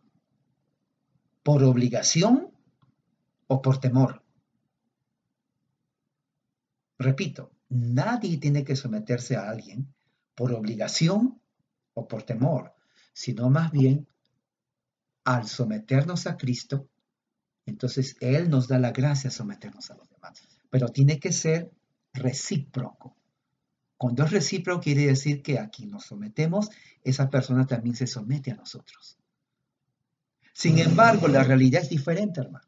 por 1.43 1.63
obligación 1.63 2.51
o 3.47 3.61
por 3.61 3.79
temor. 3.79 4.23
Repito, 6.97 7.51
nadie 7.69 8.37
tiene 8.37 8.63
que 8.63 8.75
someterse 8.75 9.35
a 9.35 9.49
alguien 9.49 9.93
por 10.33 10.51
obligación 10.51 11.39
o 11.93 12.07
por 12.07 12.23
temor, 12.23 12.73
sino 13.13 13.49
más 13.49 13.71
bien 13.71 14.07
al 15.23 15.47
someternos 15.47 16.25
a 16.25 16.37
Cristo, 16.37 16.89
entonces 17.65 18.15
Él 18.21 18.49
nos 18.49 18.67
da 18.67 18.79
la 18.79 18.91
gracia 18.91 19.29
de 19.29 19.35
someternos 19.35 19.91
a 19.91 19.95
los 19.95 20.09
demás. 20.09 20.41
Pero 20.69 20.89
tiene 20.89 21.19
que 21.19 21.31
ser 21.31 21.71
recíproco. 22.13 23.16
Cuando 23.97 24.23
es 24.23 24.31
recíproco 24.31 24.81
quiere 24.81 25.07
decir 25.07 25.41
que 25.41 25.59
aquí 25.59 25.87
nos 25.87 26.05
sometemos, 26.05 26.69
esa 27.03 27.29
persona 27.29 27.65
también 27.65 27.95
se 27.95 28.07
somete 28.07 28.51
a 28.51 28.55
nosotros. 28.55 29.17
Sin 30.53 30.77
embargo, 30.79 31.27
la 31.27 31.43
realidad 31.43 31.81
es 31.81 31.89
diferente, 31.89 32.41
hermanos. 32.41 32.67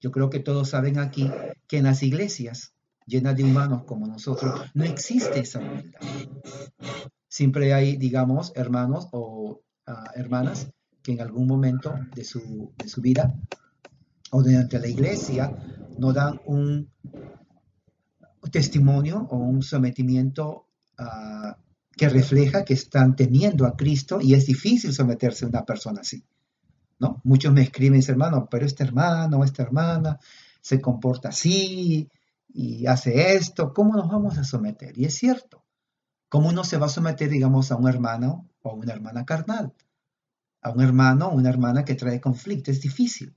Yo 0.00 0.10
creo 0.10 0.30
que 0.30 0.40
todos 0.40 0.70
saben 0.70 0.98
aquí 0.98 1.30
que 1.66 1.78
en 1.78 1.84
las 1.84 2.02
iglesias 2.02 2.74
llenas 3.06 3.36
de 3.36 3.44
humanos 3.44 3.84
como 3.84 4.06
nosotros 4.06 4.60
no 4.74 4.84
existe 4.84 5.40
esa 5.40 5.60
humildad. 5.60 6.00
Siempre 7.28 7.72
hay, 7.72 7.96
digamos, 7.96 8.52
hermanos 8.54 9.08
o 9.12 9.62
ah, 9.86 10.10
hermanas 10.14 10.68
que 11.02 11.12
en 11.12 11.20
algún 11.20 11.46
momento 11.46 11.94
de 12.14 12.24
su, 12.24 12.72
de 12.76 12.88
su 12.88 13.00
vida 13.00 13.34
o 14.30 14.42
durante 14.42 14.78
la 14.78 14.88
iglesia 14.88 15.56
no 15.98 16.12
dan 16.12 16.40
un 16.46 16.90
testimonio 18.50 19.26
o 19.30 19.36
un 19.36 19.62
sometimiento 19.62 20.66
ah, 20.98 21.56
que 21.96 22.08
refleja 22.08 22.64
que 22.64 22.74
están 22.74 23.16
teniendo 23.16 23.66
a 23.66 23.76
Cristo 23.76 24.20
y 24.20 24.34
es 24.34 24.46
difícil 24.46 24.92
someterse 24.92 25.44
a 25.44 25.48
una 25.48 25.64
persona 25.64 26.02
así. 26.02 26.24
¿no? 26.98 27.20
Muchos 27.24 27.52
me 27.52 27.62
escriben, 27.62 28.02
hermano, 28.06 28.48
pero 28.50 28.66
este 28.66 28.84
hermano 28.84 29.38
o 29.38 29.44
esta 29.44 29.62
hermana 29.62 30.18
se 30.60 30.80
comporta 30.80 31.30
así 31.30 32.08
y 32.48 32.86
hace 32.86 33.34
esto, 33.34 33.72
¿cómo 33.72 33.96
nos 33.96 34.08
vamos 34.08 34.38
a 34.38 34.44
someter? 34.44 34.96
Y 34.98 35.04
es 35.04 35.14
cierto, 35.14 35.64
¿cómo 36.28 36.48
uno 36.48 36.64
se 36.64 36.78
va 36.78 36.86
a 36.86 36.90
someter, 36.90 37.28
digamos, 37.28 37.70
a 37.70 37.76
un 37.76 37.88
hermano 37.88 38.48
o 38.62 38.74
una 38.74 38.92
hermana 38.92 39.24
carnal? 39.24 39.74
A 40.62 40.70
un 40.70 40.80
hermano 40.80 41.28
o 41.28 41.34
una 41.34 41.50
hermana 41.50 41.84
que 41.84 41.94
trae 41.94 42.20
conflicto, 42.20 42.70
es 42.70 42.80
difícil, 42.80 43.36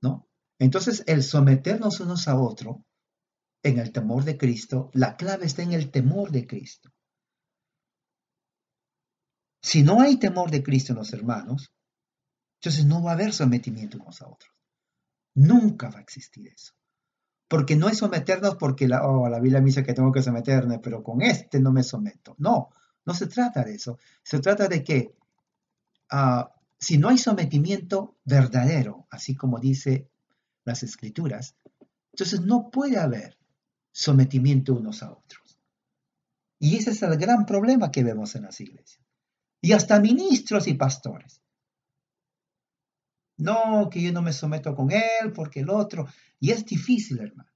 ¿no? 0.00 0.28
Entonces, 0.58 1.02
el 1.06 1.22
someternos 1.22 2.00
unos 2.00 2.28
a 2.28 2.38
otros 2.38 2.76
en 3.62 3.78
el 3.78 3.92
temor 3.92 4.24
de 4.24 4.36
Cristo, 4.36 4.90
la 4.94 5.16
clave 5.16 5.46
está 5.46 5.62
en 5.62 5.72
el 5.72 5.90
temor 5.90 6.30
de 6.30 6.46
Cristo. 6.46 6.90
Si 9.62 9.82
no 9.82 10.00
hay 10.00 10.18
temor 10.18 10.50
de 10.50 10.62
Cristo 10.62 10.92
en 10.92 10.98
los 10.98 11.12
hermanos, 11.12 11.72
entonces 12.60 12.86
no 12.86 13.02
va 13.02 13.10
a 13.10 13.14
haber 13.14 13.32
sometimiento 13.32 13.98
unos 13.98 14.22
a 14.22 14.28
otros. 14.28 14.52
Nunca 15.34 15.90
va 15.90 15.98
a 15.98 16.02
existir 16.02 16.48
eso. 16.48 16.72
Porque 17.48 17.76
no 17.76 17.88
es 17.88 17.98
someternos 17.98 18.56
porque 18.56 18.88
la, 18.88 19.06
oh, 19.06 19.28
la 19.28 19.40
Biblia 19.40 19.60
me 19.60 19.66
dice 19.66 19.82
que 19.82 19.92
tengo 19.92 20.12
que 20.12 20.22
someterme, 20.22 20.78
pero 20.78 21.02
con 21.02 21.20
este 21.20 21.60
no 21.60 21.72
me 21.72 21.82
someto. 21.82 22.34
No, 22.38 22.70
no 23.04 23.14
se 23.14 23.26
trata 23.26 23.64
de 23.64 23.74
eso. 23.74 23.98
Se 24.22 24.40
trata 24.40 24.68
de 24.68 24.82
que 24.84 25.14
ah, 26.10 26.54
si 26.78 26.96
no 26.96 27.08
hay 27.08 27.18
sometimiento 27.18 28.16
verdadero, 28.24 29.06
así 29.10 29.34
como 29.34 29.58
dice 29.58 30.08
las 30.64 30.82
escrituras, 30.82 31.56
entonces 32.12 32.40
no 32.40 32.70
puede 32.70 32.98
haber 32.98 33.39
sometimiento 33.92 34.74
unos 34.74 35.02
a 35.02 35.12
otros. 35.12 35.58
Y 36.58 36.76
ese 36.76 36.90
es 36.90 37.02
el 37.02 37.16
gran 37.16 37.46
problema 37.46 37.90
que 37.90 38.04
vemos 38.04 38.34
en 38.36 38.42
las 38.42 38.60
iglesias. 38.60 39.04
Y 39.62 39.72
hasta 39.72 40.00
ministros 40.00 40.66
y 40.68 40.74
pastores. 40.74 41.42
No, 43.36 43.88
que 43.90 44.02
yo 44.02 44.12
no 44.12 44.20
me 44.20 44.34
someto 44.34 44.74
con 44.74 44.92
él 44.92 45.32
porque 45.34 45.60
el 45.60 45.70
otro. 45.70 46.06
Y 46.38 46.50
es 46.50 46.64
difícil, 46.66 47.20
hermano, 47.20 47.50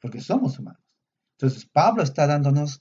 porque 0.00 0.20
somos 0.20 0.58
humanos. 0.58 0.82
Entonces, 1.38 1.66
Pablo 1.66 2.02
está 2.02 2.26
dándonos 2.26 2.80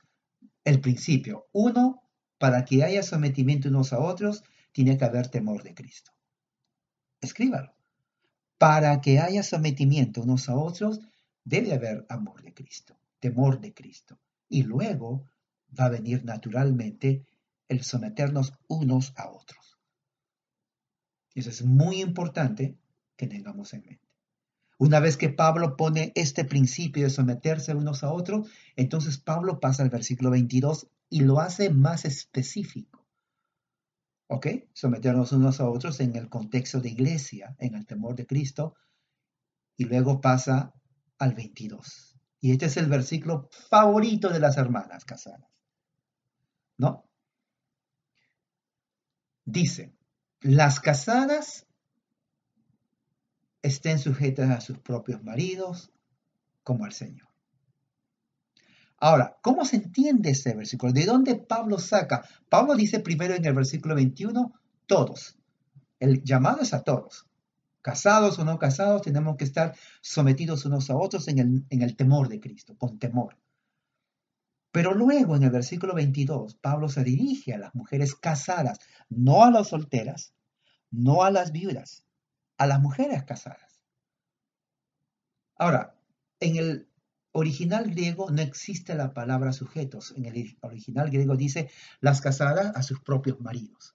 el 0.63 0.81
principio. 0.81 1.47
Uno, 1.51 2.01
para 2.39 2.65
que 2.65 2.83
haya 2.83 3.03
sometimiento 3.03 3.69
unos 3.69 3.93
a 3.93 3.99
otros, 3.99 4.43
tiene 4.71 4.97
que 4.97 5.05
haber 5.05 5.27
temor 5.27 5.61
de 5.61 5.75
Cristo. 5.75 6.11
Escríbalo. 7.21 7.75
Para 8.57 9.01
que 9.01 9.19
haya 9.19 9.43
sometimiento 9.43 10.21
unos 10.21 10.49
a 10.49 10.55
otros, 10.55 11.01
debe 11.45 11.73
haber 11.73 12.05
amor 12.09 12.41
de 12.41 12.53
Cristo, 12.53 12.99
temor 13.19 13.61
de 13.61 13.73
Cristo. 13.73 14.19
Y 14.49 14.63
luego 14.63 15.25
va 15.79 15.85
a 15.85 15.89
venir 15.89 16.25
naturalmente 16.25 17.25
el 17.69 17.83
someternos 17.83 18.53
unos 18.67 19.13
a 19.15 19.29
otros. 19.29 19.79
Eso 21.33 21.49
es 21.49 21.63
muy 21.63 22.01
importante 22.01 22.77
que 23.15 23.27
tengamos 23.27 23.73
en 23.73 23.81
mente. 23.85 24.05
Una 24.77 24.99
vez 24.99 25.15
que 25.15 25.29
Pablo 25.29 25.77
pone 25.77 26.11
este 26.15 26.43
principio 26.43 27.03
de 27.03 27.09
someterse 27.09 27.73
unos 27.73 28.03
a 28.03 28.11
otros, 28.11 28.49
entonces 28.75 29.17
Pablo 29.17 29.59
pasa 29.59 29.83
al 29.83 29.89
versículo 29.89 30.31
22 30.31 30.89
y 31.09 31.21
lo 31.21 31.39
hace 31.39 31.69
más 31.69 32.03
específico. 32.03 33.05
¿Ok? 34.27 34.47
Someternos 34.73 35.31
unos 35.31 35.61
a 35.61 35.69
otros 35.69 35.99
en 35.99 36.15
el 36.15 36.29
contexto 36.29 36.81
de 36.81 36.89
iglesia, 36.89 37.55
en 37.59 37.75
el 37.75 37.85
temor 37.85 38.15
de 38.15 38.25
Cristo, 38.25 38.75
y 39.77 39.85
luego 39.85 40.19
pasa 40.19 40.73
al 41.19 41.33
22. 41.33 42.15
Y 42.41 42.51
este 42.51 42.65
es 42.65 42.77
el 42.77 42.87
versículo 42.87 43.49
favorito 43.69 44.29
de 44.29 44.39
las 44.39 44.57
hermanas 44.57 45.05
casadas. 45.05 45.49
¿No? 46.77 47.09
Dice, 49.45 49.95
las 50.41 50.79
casadas 50.79 51.65
estén 53.61 53.99
sujetas 53.99 54.49
a 54.49 54.61
sus 54.61 54.79
propios 54.79 55.23
maridos 55.23 55.91
como 56.63 56.85
al 56.85 56.93
Señor. 56.93 57.27
Ahora, 58.97 59.37
¿cómo 59.41 59.65
se 59.65 59.77
entiende 59.77 60.31
ese 60.31 60.55
versículo? 60.55 60.93
¿De 60.93 61.05
dónde 61.05 61.35
Pablo 61.35 61.79
saca? 61.79 62.27
Pablo 62.49 62.75
dice 62.75 62.99
primero 62.99 63.33
en 63.33 63.45
el 63.45 63.53
versículo 63.53 63.95
21, 63.95 64.53
todos. 64.85 65.37
El 65.99 66.23
llamado 66.23 66.61
es 66.61 66.73
a 66.73 66.83
todos. 66.83 67.27
Casados 67.85 68.39
o 68.39 68.43
no 68.43 68.57
casados, 68.57 69.03
tenemos 69.03 69.37
que 69.37 69.43
estar 69.43 69.75
sometidos 70.01 70.65
unos 70.65 70.89
a 70.89 70.97
otros 70.97 71.27
en 71.27 71.67
el, 71.69 71.95
temor 71.95 72.29
de 72.29 72.39
Cristo, 72.39 72.75
con 72.79 72.97
temor. 72.97 73.37
Pero 74.71 74.95
luego 74.95 75.35
en 75.35 75.43
el 75.43 75.51
versículo 75.51 75.93
22, 75.93 76.55
Pablo 76.55 76.89
se 76.89 77.03
dirige 77.03 77.53
a 77.53 77.59
las 77.59 77.75
mujeres 77.75 78.15
casadas, 78.15 78.79
no 79.07 79.43
a 79.43 79.51
las 79.51 79.67
solteras, 79.67 80.33
no 80.89 81.21
a 81.21 81.29
las 81.29 81.51
viudas, 81.51 82.07
a 82.57 82.65
las 82.65 82.81
mujeres 82.81 83.23
casadas. 83.23 83.83
Ahora, 85.55 85.95
en 86.39 86.55
el 86.55 86.89
original 87.33 87.87
griego 87.91 88.31
no 88.31 88.41
existe 88.41 88.95
la 88.95 89.13
palabra 89.13 89.53
sujetos. 89.53 90.11
En 90.17 90.25
el 90.25 90.57
original 90.61 91.11
griego 91.11 91.37
dice 91.37 91.69
las 92.01 92.19
casadas 92.19 92.75
a 92.75 92.81
sus 92.81 92.99
propios 93.01 93.39
maridos. 93.41 93.94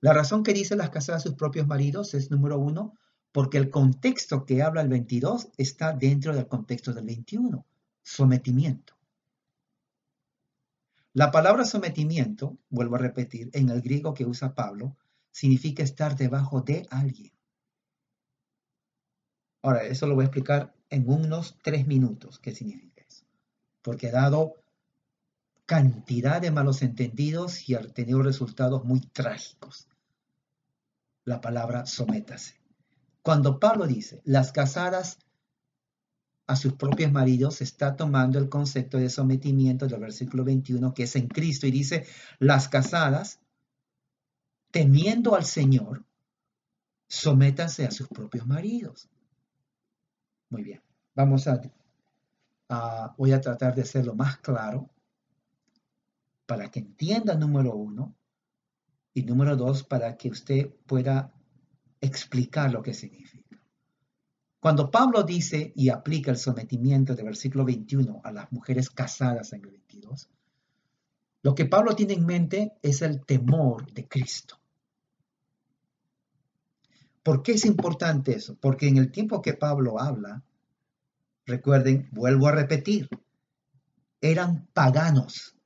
La 0.00 0.12
razón 0.12 0.42
que 0.42 0.54
dice 0.54 0.76
las 0.76 0.90
casadas 0.90 1.22
a 1.22 1.28
sus 1.28 1.34
propios 1.34 1.66
maridos 1.66 2.14
es, 2.14 2.30
número 2.30 2.58
uno, 2.58 2.94
porque 3.32 3.58
el 3.58 3.70
contexto 3.70 4.44
que 4.46 4.62
habla 4.62 4.80
el 4.80 4.88
22 4.88 5.48
está 5.56 5.92
dentro 5.92 6.34
del 6.34 6.46
contexto 6.46 6.92
del 6.92 7.04
21, 7.04 7.66
sometimiento. 8.02 8.94
La 11.12 11.30
palabra 11.30 11.64
sometimiento, 11.64 12.58
vuelvo 12.70 12.96
a 12.96 13.00
repetir, 13.00 13.50
en 13.52 13.70
el 13.70 13.82
griego 13.82 14.14
que 14.14 14.24
usa 14.24 14.54
Pablo, 14.54 14.96
significa 15.30 15.82
estar 15.82 16.16
debajo 16.16 16.62
de 16.62 16.86
alguien. 16.90 17.32
Ahora, 19.62 19.82
eso 19.84 20.06
lo 20.06 20.14
voy 20.14 20.22
a 20.22 20.26
explicar 20.26 20.74
en 20.90 21.08
unos 21.08 21.58
tres 21.62 21.86
minutos. 21.86 22.38
¿Qué 22.38 22.54
significa 22.54 23.02
eso? 23.06 23.28
porque 23.88 24.10
dado 24.10 24.56
cantidad 25.68 26.40
de 26.40 26.50
malos 26.50 26.80
entendidos 26.80 27.68
y 27.68 27.74
ha 27.74 27.82
tenido 27.82 28.22
resultados 28.22 28.86
muy 28.86 29.00
trágicos. 29.00 29.86
La 31.26 31.42
palabra 31.42 31.84
sométase. 31.84 32.54
Cuando 33.20 33.60
Pablo 33.60 33.86
dice, 33.86 34.22
las 34.24 34.50
casadas 34.50 35.18
a 36.46 36.56
sus 36.56 36.72
propios 36.72 37.12
maridos, 37.12 37.60
está 37.60 37.96
tomando 37.96 38.38
el 38.38 38.48
concepto 38.48 38.96
de 38.96 39.10
sometimiento 39.10 39.86
del 39.86 40.00
versículo 40.00 40.42
21, 40.42 40.94
que 40.94 41.02
es 41.02 41.14
en 41.16 41.28
Cristo, 41.28 41.66
y 41.66 41.70
dice, 41.70 42.06
las 42.38 42.70
casadas, 42.70 43.38
temiendo 44.70 45.36
al 45.36 45.44
Señor, 45.44 46.06
sométanse 47.08 47.84
a 47.84 47.90
sus 47.90 48.08
propios 48.08 48.46
maridos. 48.46 49.10
Muy 50.48 50.62
bien, 50.62 50.82
vamos 51.14 51.46
a, 51.46 51.60
voy 53.18 53.32
a 53.32 53.40
tratar 53.42 53.74
de 53.74 53.82
hacerlo 53.82 54.14
más 54.14 54.38
claro 54.38 54.88
para 56.48 56.70
que 56.70 56.80
entienda 56.80 57.34
número 57.34 57.74
uno 57.76 58.16
y 59.12 59.22
número 59.22 59.54
dos 59.54 59.84
para 59.84 60.16
que 60.16 60.30
usted 60.30 60.70
pueda 60.86 61.30
explicar 62.00 62.72
lo 62.72 62.82
que 62.82 62.94
significa. 62.94 63.60
Cuando 64.58 64.90
Pablo 64.90 65.24
dice 65.24 65.74
y 65.76 65.90
aplica 65.90 66.30
el 66.30 66.38
sometimiento 66.38 67.14
del 67.14 67.26
versículo 67.26 67.66
21 67.66 68.22
a 68.24 68.32
las 68.32 68.50
mujeres 68.50 68.88
casadas 68.88 69.52
en 69.52 69.62
el 69.62 69.72
22, 69.72 70.30
lo 71.42 71.54
que 71.54 71.66
Pablo 71.66 71.94
tiene 71.94 72.14
en 72.14 72.24
mente 72.24 72.72
es 72.80 73.02
el 73.02 73.26
temor 73.26 73.92
de 73.92 74.08
Cristo. 74.08 74.58
¿Por 77.22 77.42
qué 77.42 77.52
es 77.52 77.66
importante 77.66 78.34
eso? 78.34 78.56
Porque 78.58 78.88
en 78.88 78.96
el 78.96 79.12
tiempo 79.12 79.42
que 79.42 79.52
Pablo 79.52 80.00
habla, 80.00 80.42
recuerden, 81.44 82.08
vuelvo 82.10 82.48
a 82.48 82.52
repetir, 82.52 83.10
eran 84.22 84.66
paganos. 84.72 85.57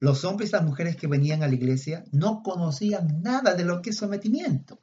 Los 0.00 0.24
hombres 0.24 0.50
y 0.50 0.52
las 0.52 0.64
mujeres 0.64 0.96
que 0.96 1.08
venían 1.08 1.42
a 1.42 1.48
la 1.48 1.54
iglesia 1.54 2.04
no 2.12 2.42
conocían 2.42 3.20
nada 3.22 3.54
de 3.54 3.64
lo 3.64 3.82
que 3.82 3.90
es 3.90 3.96
sometimiento. 3.96 4.80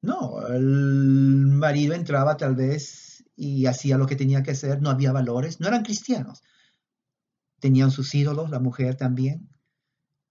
No, 0.00 0.46
el 0.46 1.46
marido 1.46 1.94
entraba 1.94 2.36
tal 2.36 2.54
vez 2.54 3.24
y 3.36 3.66
hacía 3.66 3.98
lo 3.98 4.06
que 4.06 4.16
tenía 4.16 4.42
que 4.42 4.52
hacer, 4.52 4.80
no 4.82 4.90
había 4.90 5.12
valores, 5.12 5.60
no 5.60 5.68
eran 5.68 5.84
cristianos. 5.84 6.42
Tenían 7.60 7.90
sus 7.90 8.14
ídolos, 8.14 8.50
la 8.50 8.60
mujer 8.60 8.96
también. 8.96 9.48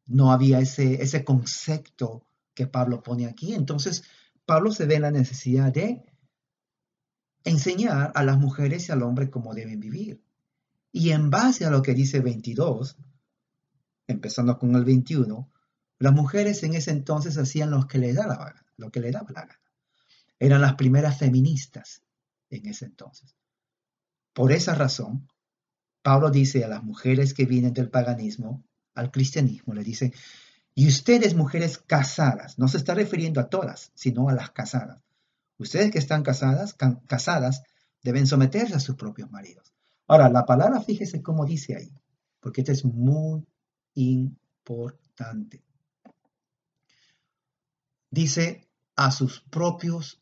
No 0.05 0.31
había 0.31 0.59
ese, 0.59 1.01
ese 1.01 1.23
concepto 1.23 2.27
que 2.53 2.67
Pablo 2.67 3.03
pone 3.03 3.27
aquí. 3.27 3.53
Entonces, 3.53 4.03
Pablo 4.45 4.71
se 4.71 4.85
ve 4.85 4.95
en 4.95 5.01
la 5.03 5.11
necesidad 5.11 5.71
de 5.71 6.05
enseñar 7.43 8.11
a 8.15 8.23
las 8.23 8.37
mujeres 8.37 8.87
y 8.87 8.91
al 8.91 9.03
hombre 9.03 9.29
cómo 9.29 9.53
deben 9.53 9.79
vivir. 9.79 10.23
Y 10.91 11.11
en 11.11 11.29
base 11.29 11.65
a 11.65 11.69
lo 11.69 11.81
que 11.81 11.93
dice 11.93 12.19
22, 12.19 12.97
empezando 14.07 14.57
con 14.57 14.75
el 14.75 14.85
21, 14.85 15.51
las 15.99 16.13
mujeres 16.13 16.63
en 16.63 16.75
ese 16.75 16.91
entonces 16.91 17.37
hacían 17.37 17.71
lo 17.71 17.87
que 17.87 17.97
les 17.97 18.15
daba, 18.15 18.55
lo 18.77 18.91
que 18.91 18.99
les 18.99 19.13
daba 19.13 19.31
la 19.31 19.41
gana. 19.41 19.61
Eran 20.39 20.61
las 20.61 20.75
primeras 20.75 21.17
feministas 21.17 22.03
en 22.49 22.67
ese 22.67 22.85
entonces. 22.85 23.35
Por 24.33 24.51
esa 24.51 24.75
razón, 24.75 25.27
Pablo 26.01 26.29
dice 26.29 26.63
a 26.63 26.67
las 26.67 26.83
mujeres 26.83 27.33
que 27.33 27.45
vienen 27.45 27.73
del 27.73 27.89
paganismo 27.89 28.63
al 28.93 29.11
cristianismo, 29.11 29.73
le 29.73 29.83
dice, 29.83 30.13
y 30.73 30.87
ustedes 30.87 31.33
mujeres 31.33 31.79
casadas, 31.79 32.59
no 32.59 32.67
se 32.67 32.77
está 32.77 32.93
refiriendo 32.93 33.41
a 33.41 33.49
todas, 33.49 33.91
sino 33.95 34.29
a 34.29 34.33
las 34.33 34.51
casadas. 34.51 35.01
Ustedes 35.57 35.91
que 35.91 35.97
están 35.97 36.21
casadas, 36.21 36.75
casadas, 37.07 37.63
deben 38.03 38.27
someterse 38.27 38.75
a 38.75 38.79
sus 38.79 38.95
propios 38.95 39.31
maridos. 39.31 39.73
Ahora, 40.07 40.29
la 40.29 40.45
palabra, 40.45 40.81
fíjese 40.81 41.21
cómo 41.21 41.45
dice 41.45 41.75
ahí, 41.75 41.93
porque 42.39 42.61
esto 42.61 42.71
es 42.71 42.85
muy 42.85 43.45
importante. 43.95 45.63
Dice 48.09 48.69
a 48.95 49.11
sus 49.11 49.41
propios 49.41 50.21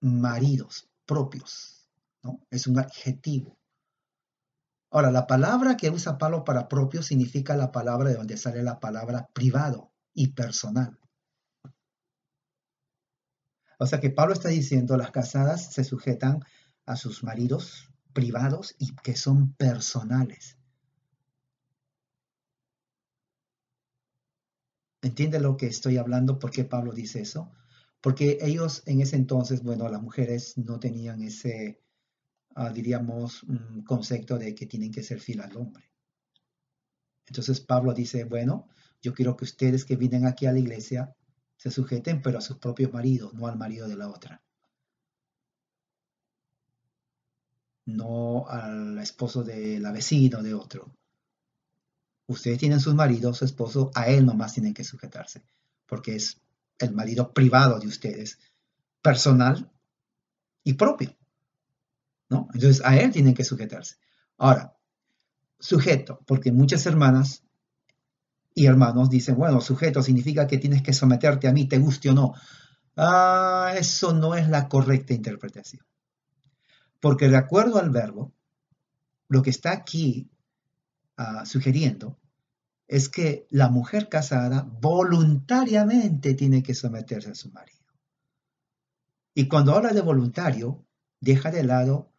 maridos, 0.00 0.88
propios, 1.04 1.88
¿no? 2.22 2.40
Es 2.50 2.68
un 2.68 2.78
adjetivo. 2.78 3.58
Ahora, 4.92 5.10
la 5.10 5.26
palabra 5.26 5.76
que 5.76 5.90
usa 5.90 6.18
Pablo 6.18 6.44
para 6.44 6.68
propio 6.68 7.02
significa 7.02 7.56
la 7.56 7.72
palabra 7.72 8.10
de 8.10 8.16
donde 8.16 8.36
sale 8.36 8.62
la 8.62 8.78
palabra 8.78 9.28
privado 9.32 9.92
y 10.14 10.28
personal. 10.28 10.98
O 13.78 13.86
sea 13.86 13.98
que 13.98 14.10
Pablo 14.10 14.34
está 14.34 14.48
diciendo, 14.48 14.96
las 14.96 15.10
casadas 15.10 15.72
se 15.72 15.84
sujetan 15.84 16.40
a 16.86 16.96
sus 16.96 17.24
maridos 17.24 17.89
privados 18.12 18.74
y 18.78 18.94
que 18.96 19.16
son 19.16 19.54
personales. 19.54 20.56
¿Entiende 25.02 25.40
lo 25.40 25.56
que 25.56 25.66
estoy 25.66 25.96
hablando? 25.96 26.38
¿Por 26.38 26.50
qué 26.50 26.64
Pablo 26.64 26.92
dice 26.92 27.20
eso? 27.20 27.50
Porque 28.00 28.38
ellos 28.42 28.82
en 28.86 29.00
ese 29.00 29.16
entonces, 29.16 29.62
bueno, 29.62 29.88
las 29.88 30.02
mujeres 30.02 30.56
no 30.58 30.78
tenían 30.78 31.22
ese, 31.22 31.80
ah, 32.54 32.70
diríamos, 32.70 33.46
concepto 33.86 34.38
de 34.38 34.54
que 34.54 34.66
tienen 34.66 34.92
que 34.92 35.02
ser 35.02 35.20
fiel 35.20 35.40
al 35.40 35.56
hombre. 35.56 35.90
Entonces 37.26 37.60
Pablo 37.60 37.94
dice, 37.94 38.24
bueno, 38.24 38.68
yo 39.00 39.14
quiero 39.14 39.36
que 39.36 39.44
ustedes 39.44 39.84
que 39.84 39.96
vienen 39.96 40.26
aquí 40.26 40.46
a 40.46 40.52
la 40.52 40.58
iglesia 40.58 41.14
se 41.56 41.70
sujeten, 41.70 42.22
pero 42.22 42.38
a 42.38 42.42
sus 42.42 42.58
propios 42.58 42.92
maridos, 42.92 43.34
no 43.34 43.46
al 43.46 43.56
marido 43.56 43.86
de 43.86 43.96
la 43.96 44.08
otra. 44.08 44.42
No 47.86 48.46
al 48.48 48.98
esposo 48.98 49.42
de 49.42 49.78
la 49.80 49.92
vecina 49.92 50.38
o 50.38 50.42
de 50.42 50.54
otro. 50.54 50.92
Ustedes 52.26 52.58
tienen 52.58 52.80
sus 52.80 52.94
maridos, 52.94 53.38
su 53.38 53.44
esposo, 53.44 53.90
a 53.94 54.08
él 54.08 54.24
nomás 54.24 54.54
tienen 54.54 54.74
que 54.74 54.84
sujetarse, 54.84 55.42
porque 55.86 56.16
es 56.16 56.40
el 56.78 56.92
marido 56.92 57.32
privado 57.32 57.78
de 57.78 57.88
ustedes, 57.88 58.38
personal 59.02 59.70
y 60.62 60.74
propio. 60.74 61.16
¿no? 62.28 62.48
Entonces 62.54 62.82
a 62.84 62.96
él 62.96 63.10
tienen 63.10 63.34
que 63.34 63.44
sujetarse. 63.44 63.96
Ahora, 64.38 64.76
sujeto, 65.58 66.20
porque 66.26 66.52
muchas 66.52 66.86
hermanas 66.86 67.42
y 68.54 68.66
hermanos 68.66 69.10
dicen, 69.10 69.36
bueno, 69.36 69.60
sujeto 69.60 70.02
significa 70.02 70.46
que 70.46 70.58
tienes 70.58 70.82
que 70.82 70.92
someterte 70.92 71.48
a 71.48 71.52
mí, 71.52 71.68
te 71.68 71.78
guste 71.78 72.10
o 72.10 72.14
no. 72.14 72.34
Ah, 72.96 73.72
eso 73.76 74.12
no 74.12 74.34
es 74.34 74.48
la 74.48 74.68
correcta 74.68 75.14
interpretación. 75.14 75.84
Porque 77.00 77.28
de 77.28 77.36
acuerdo 77.36 77.78
al 77.78 77.90
verbo, 77.90 78.32
lo 79.28 79.42
que 79.42 79.50
está 79.50 79.72
aquí 79.72 80.30
ah, 81.16 81.44
sugiriendo 81.46 82.18
es 82.86 83.08
que 83.08 83.46
la 83.50 83.68
mujer 83.70 84.08
casada 84.08 84.68
voluntariamente 84.80 86.34
tiene 86.34 86.62
que 86.62 86.74
someterse 86.74 87.30
a 87.30 87.34
su 87.34 87.50
marido. 87.52 87.78
Y 89.32 89.46
cuando 89.46 89.74
habla 89.74 89.92
de 89.92 90.00
voluntario, 90.00 90.84
deja 91.20 91.50
de 91.50 91.62
lado 91.62 92.12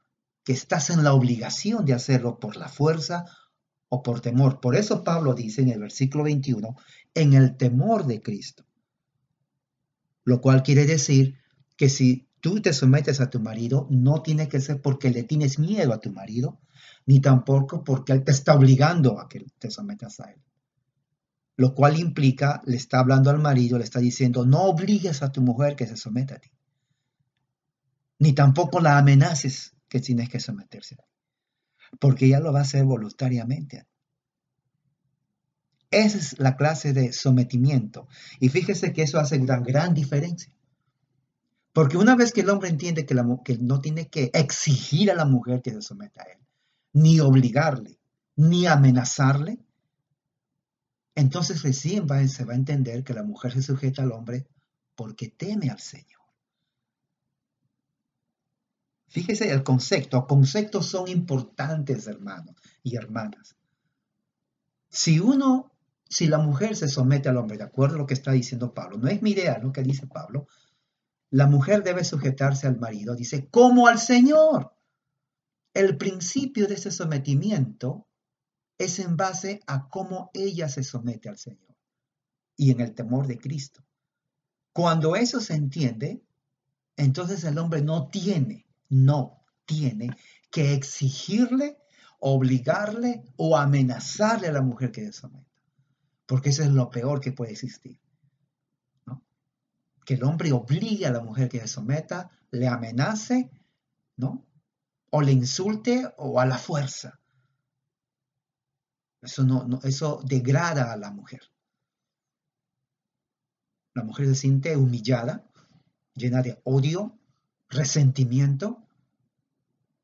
que 0.44 0.54
estás 0.54 0.90
en 0.90 1.04
la 1.04 1.14
obligación 1.14 1.86
de 1.86 1.94
hacerlo 1.94 2.40
por 2.40 2.56
la 2.56 2.70
fuerza 2.70 3.26
o 3.90 4.02
por 4.02 4.22
temor. 4.22 4.62
Por 4.62 4.76
eso 4.76 5.04
Pablo 5.04 5.34
dice 5.34 5.62
en 5.62 5.70
el 5.70 5.80
versículo 5.80 6.24
21, 6.24 6.76
en 7.14 7.34
el 7.34 7.58
temor 7.58 8.06
de 8.06 8.22
Cristo. 8.22 8.66
Lo 10.24 10.40
cual 10.40 10.64
quiere 10.64 10.86
decir 10.86 11.38
que 11.76 11.90
si 11.90 12.30
tú 12.42 12.62
te 12.62 12.74
sometes 12.74 13.22
a 13.22 13.30
tu 13.30 13.40
marido, 13.40 13.88
no 13.90 14.22
tiene 14.22 14.48
que 14.48 14.60
ser 14.60 14.82
porque 14.82 15.10
le 15.10 15.24
tienes 15.24 15.60
miedo 15.60 15.94
a 15.94 16.02
tu 16.02 16.12
marido, 16.12 16.60
ni 17.06 17.22
tampoco 17.22 17.84
porque 17.84 18.14
él 18.14 18.24
te 18.24 18.32
está 18.32 18.56
obligando 18.56 19.20
a 19.20 19.30
que 19.30 19.46
te 19.58 19.72
sometas 19.72 20.20
a 20.20 20.32
él. 20.32 20.42
Lo 21.56 21.76
cual 21.76 22.00
implica, 22.00 22.62
le 22.66 22.76
está 22.76 23.00
hablando 23.00 23.30
al 23.30 23.40
marido, 23.40 23.78
le 23.78 23.84
está 23.84 24.00
diciendo, 24.00 24.46
no 24.46 24.64
obligues 24.64 25.22
a 25.22 25.32
tu 25.32 25.42
mujer 25.42 25.76
que 25.76 25.88
se 25.88 25.96
someta 25.96 26.36
a 26.36 26.40
ti. 26.40 26.50
Ni 28.20 28.34
tampoco 28.34 28.80
la 28.80 28.98
amenaces 28.98 29.74
que 29.88 30.00
tienes 30.00 30.30
que 30.30 30.40
someterse 30.40 30.96
a. 30.96 31.06
Porque 32.00 32.26
ella 32.26 32.40
lo 32.40 32.54
va 32.54 32.60
a 32.60 32.64
hacer 32.64 32.84
voluntariamente. 32.86 33.86
Esa 35.92 36.18
es 36.18 36.40
la 36.40 36.56
clase 36.56 36.94
de 36.94 37.12
sometimiento. 37.12 38.08
Y 38.40 38.50
fíjese 38.50 38.94
que 38.94 39.04
eso 39.04 39.20
hace 39.20 39.38
una 39.38 39.60
gran 39.60 39.94
diferencia. 39.94 40.52
Porque 41.74 41.98
una 41.98 42.16
vez 42.16 42.34
que 42.34 42.42
el 42.42 42.50
hombre 42.50 42.70
entiende 42.70 43.06
que, 43.06 43.14
la, 43.14 43.24
no 43.24 43.82
tiene 43.82 44.10
que 44.10 44.30
exigir 44.34 45.10
a 45.12 45.16
la 45.16 45.26
mujer 45.26 45.62
que 45.62 45.72
se 45.72 45.82
someta 45.82 46.24
a 46.24 46.26
él, 46.26 46.40
ni 46.94 47.20
obligarle, 47.20 48.00
ni 48.36 48.68
amenazarle, 48.68 49.60
entonces 51.16 51.62
recién 51.64 52.08
va, 52.10 52.26
se 52.28 52.46
va 52.46 52.54
a 52.54 52.58
entender 52.58 53.04
que 53.04 53.14
la 53.14 53.24
mujer 53.24 53.54
se 53.54 53.62
sujeta 53.62 54.02
al 54.02 54.12
hombre 54.12 54.48
porque 54.96 55.30
teme 55.30 55.70
al 55.70 55.80
Señor. 55.80 56.22
Fíjese 59.08 59.52
el 59.52 59.64
concepto. 59.64 60.26
Conceptos 60.26 60.86
son 60.86 61.10
importantes, 61.10 62.08
hermanos 62.08 62.56
y 62.82 62.96
hermanas. 62.96 63.56
Si 64.90 65.20
uno, 65.20 65.72
si 66.08 66.28
la 66.28 66.38
mujer 66.38 66.76
se 66.78 66.88
somete 66.88 67.28
al 67.28 67.38
hombre, 67.38 67.58
de 67.58 67.64
acuerdo 67.64 67.96
a 67.96 67.98
lo 68.00 68.06
que 68.06 68.14
está 68.14 68.32
diciendo 68.32 68.74
Pablo, 68.74 68.98
no 68.98 69.10
es 69.10 69.22
mi 69.22 69.32
idea 69.32 69.58
lo 69.60 69.74
que 69.74 69.84
dice 69.84 70.08
Pablo, 70.08 70.48
la 71.32 71.48
mujer 71.48 71.82
debe 71.82 72.04
sujetarse 72.04 72.68
al 72.68 72.78
marido, 72.78 73.16
dice, 73.16 73.50
como 73.50 73.88
al 73.88 74.00
Señor. 74.00 74.76
el 75.74 75.98
principio 75.98 76.68
de 76.68 76.74
ese 76.74 76.92
sometimiento 76.92 78.06
es 78.78 79.00
en 79.00 79.16
base 79.16 79.62
a 79.68 79.88
cómo 79.88 80.30
ella 80.34 80.68
se 80.68 80.84
somete 80.84 81.30
al 81.30 81.38
Señor 81.38 81.78
y 82.58 82.72
en 82.72 82.82
el 82.82 82.94
temor 82.94 83.26
de 83.26 83.40
Cristo. 83.40 83.82
Cuando 84.74 85.16
eso 85.16 85.40
se 85.40 85.54
entiende, 85.54 86.22
entonces 86.98 87.46
el 87.46 87.58
hombre 87.58 87.82
no 87.82 88.10
tiene, 88.10 88.68
no 88.90 89.46
tiene 89.66 90.10
que 90.52 90.74
exigirle, 90.74 91.78
obligarle 92.20 93.24
o 93.38 93.56
amenazarle 93.56 94.50
a 94.50 94.54
la 94.54 94.62
mujer 94.62 94.92
que 94.92 95.06
se 95.06 95.14
someta. 95.14 95.50
Porque 96.26 96.50
eso 96.50 96.64
es 96.64 96.70
lo 96.70 96.90
peor 96.90 97.22
que 97.22 97.32
puede 97.32 97.54
existir. 97.54 98.02
Que 100.12 100.16
el 100.16 100.26
hombre 100.26 100.52
obligue 100.52 101.06
a 101.06 101.12
la 101.12 101.22
mujer 101.22 101.48
que 101.48 101.62
se 101.62 101.70
someta, 101.70 102.30
le 102.50 102.68
amenace, 102.68 103.50
¿no? 104.18 104.46
O 105.10 105.22
le 105.22 105.32
insulte 105.32 106.06
o 106.18 106.38
a 106.38 106.46
la 106.46 106.58
fuerza. 106.58 107.22
Eso, 109.22 109.46
no, 109.46 109.80
eso 109.84 110.22
degrada 110.26 110.92
a 110.92 110.98
la 110.98 111.12
mujer. 111.12 111.40
La 113.94 114.04
mujer 114.04 114.26
se 114.26 114.36
siente 114.36 114.76
humillada, 114.76 115.50
llena 116.14 116.42
de 116.42 116.60
odio, 116.66 117.18
resentimiento, 117.70 118.86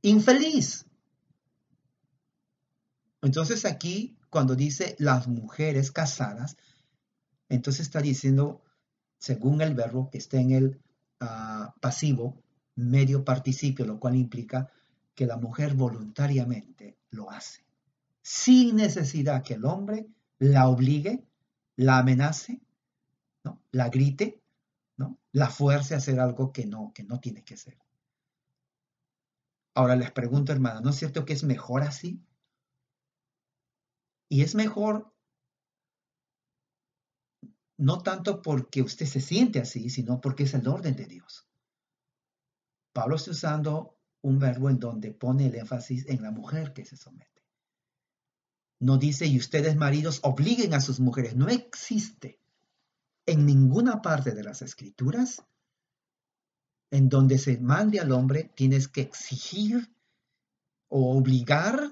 infeliz. 0.04 0.86
Entonces 3.22 3.66
aquí, 3.66 4.18
cuando 4.30 4.56
dice 4.56 4.96
las 5.00 5.28
mujeres 5.28 5.92
casadas, 5.92 6.56
entonces 7.50 7.82
está 7.82 8.00
diciendo, 8.00 8.64
según 9.18 9.62
el 9.62 9.74
verbo 9.74 10.10
que 10.10 10.18
está 10.18 10.38
en 10.38 10.52
el 10.52 10.82
ah, 11.20 11.74
pasivo, 11.82 12.42
medio 12.76 13.26
participio, 13.26 13.86
lo 13.86 14.00
cual 14.00 14.16
implica 14.16 14.72
que 15.16 15.26
la 15.26 15.38
mujer 15.38 15.74
voluntariamente 15.74 16.98
lo 17.10 17.32
hace, 17.32 17.66
sin 18.22 18.76
necesidad 18.76 19.44
que 19.44 19.56
el 19.56 19.66
hombre 19.66 20.08
la 20.38 20.68
obligue, 20.68 21.26
la 21.76 21.98
amenace, 22.00 22.62
¿no? 23.44 23.62
la 23.72 23.90
grite, 23.90 24.42
¿no? 24.96 25.18
la 25.32 25.50
fuerce 25.50 25.96
a 25.96 25.98
hacer 25.98 26.20
algo 26.20 26.54
que 26.54 26.66
no, 26.66 26.92
que 26.94 27.04
no 27.04 27.20
tiene 27.20 27.44
que 27.44 27.56
hacer. 27.56 27.78
Ahora 29.74 29.96
les 29.96 30.12
pregunto, 30.12 30.52
hermana, 30.52 30.82
¿no 30.82 30.90
es 30.92 30.96
cierto 30.96 31.26
que 31.26 31.34
es 31.34 31.44
mejor 31.44 31.82
así? 31.84 32.22
Y 34.30 34.42
es 34.42 34.56
mejor 34.56 35.14
no 37.78 38.02
tanto 38.02 38.42
porque 38.42 38.82
usted 38.82 39.06
se 39.06 39.22
siente 39.22 39.60
así, 39.60 39.90
sino 39.90 40.20
porque 40.20 40.44
es 40.44 40.54
el 40.54 40.68
orden 40.68 40.96
de 40.96 41.06
Dios. 41.06 41.48
Pablo 42.94 43.16
está 43.16 43.32
usando 43.32 43.98
un 44.22 44.40
verbo 44.40 44.70
en 44.70 44.80
donde 44.80 45.12
pone 45.12 45.48
el 45.48 45.56
énfasis 45.56 46.08
en 46.08 46.22
la 46.22 46.32
mujer 46.32 46.74
que 46.74 46.86
se 46.86 46.98
somete. 46.98 47.46
No 48.80 48.98
dice, 48.98 49.26
y 49.26 49.38
ustedes 49.38 49.76
maridos 49.76 50.20
obliguen 50.24 50.74
a 50.74 50.82
sus 50.82 51.00
mujeres. 51.00 51.36
No 51.36 51.48
existe 51.50 52.40
en 53.26 53.46
ninguna 53.46 54.02
parte 54.02 54.32
de 54.32 54.44
las 54.44 54.62
escrituras 54.62 55.44
en 56.90 57.10
donde 57.10 57.38
se 57.38 57.60
mande 57.60 58.00
al 58.00 58.12
hombre, 58.12 58.52
tienes 58.56 58.88
que 58.88 59.02
exigir 59.02 59.94
o 60.88 61.18
obligar 61.18 61.92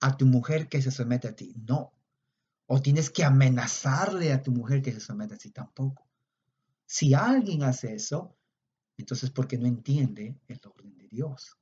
a 0.00 0.16
tu 0.16 0.26
mujer 0.26 0.68
que 0.68 0.82
se 0.82 0.90
somete 0.90 1.28
a 1.28 1.36
ti. 1.36 1.54
No. 1.56 1.92
O 2.66 2.80
tienes 2.80 3.10
que 3.10 3.24
amenazarle 3.24 4.32
a 4.32 4.42
tu 4.42 4.50
mujer 4.52 4.82
que 4.82 4.92
se 4.92 5.00
somete 5.00 5.34
a 5.34 5.38
ti 5.38 5.50
tampoco. 5.50 6.08
Si 6.86 7.14
alguien 7.14 7.62
hace 7.64 7.94
eso, 7.94 8.36
entonces 8.96 9.30
porque 9.30 9.58
no 9.58 9.66
entiende 9.66 10.38
el 10.48 10.60
orden 10.64 10.96
de 10.96 11.08
Dios. 11.08 11.56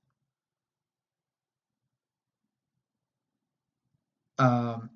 Ah, 4.39 4.89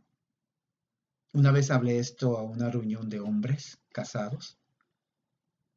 una 1.34 1.50
vez 1.50 1.70
hablé 1.70 1.98
esto 1.98 2.38
a 2.38 2.42
una 2.42 2.70
reunión 2.70 3.09
de 3.09 3.20
hombres 3.20 3.78
casados. 3.92 4.59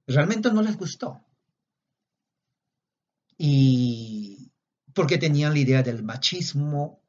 Realmente 0.08 0.52
no 0.52 0.62
les 0.62 0.78
gustó 0.78 1.22
y 3.38 4.52
porque 4.94 5.18
tenían 5.18 5.54
la 5.54 5.60
idea 5.60 5.84
del 5.84 6.04
machismo 6.04 7.02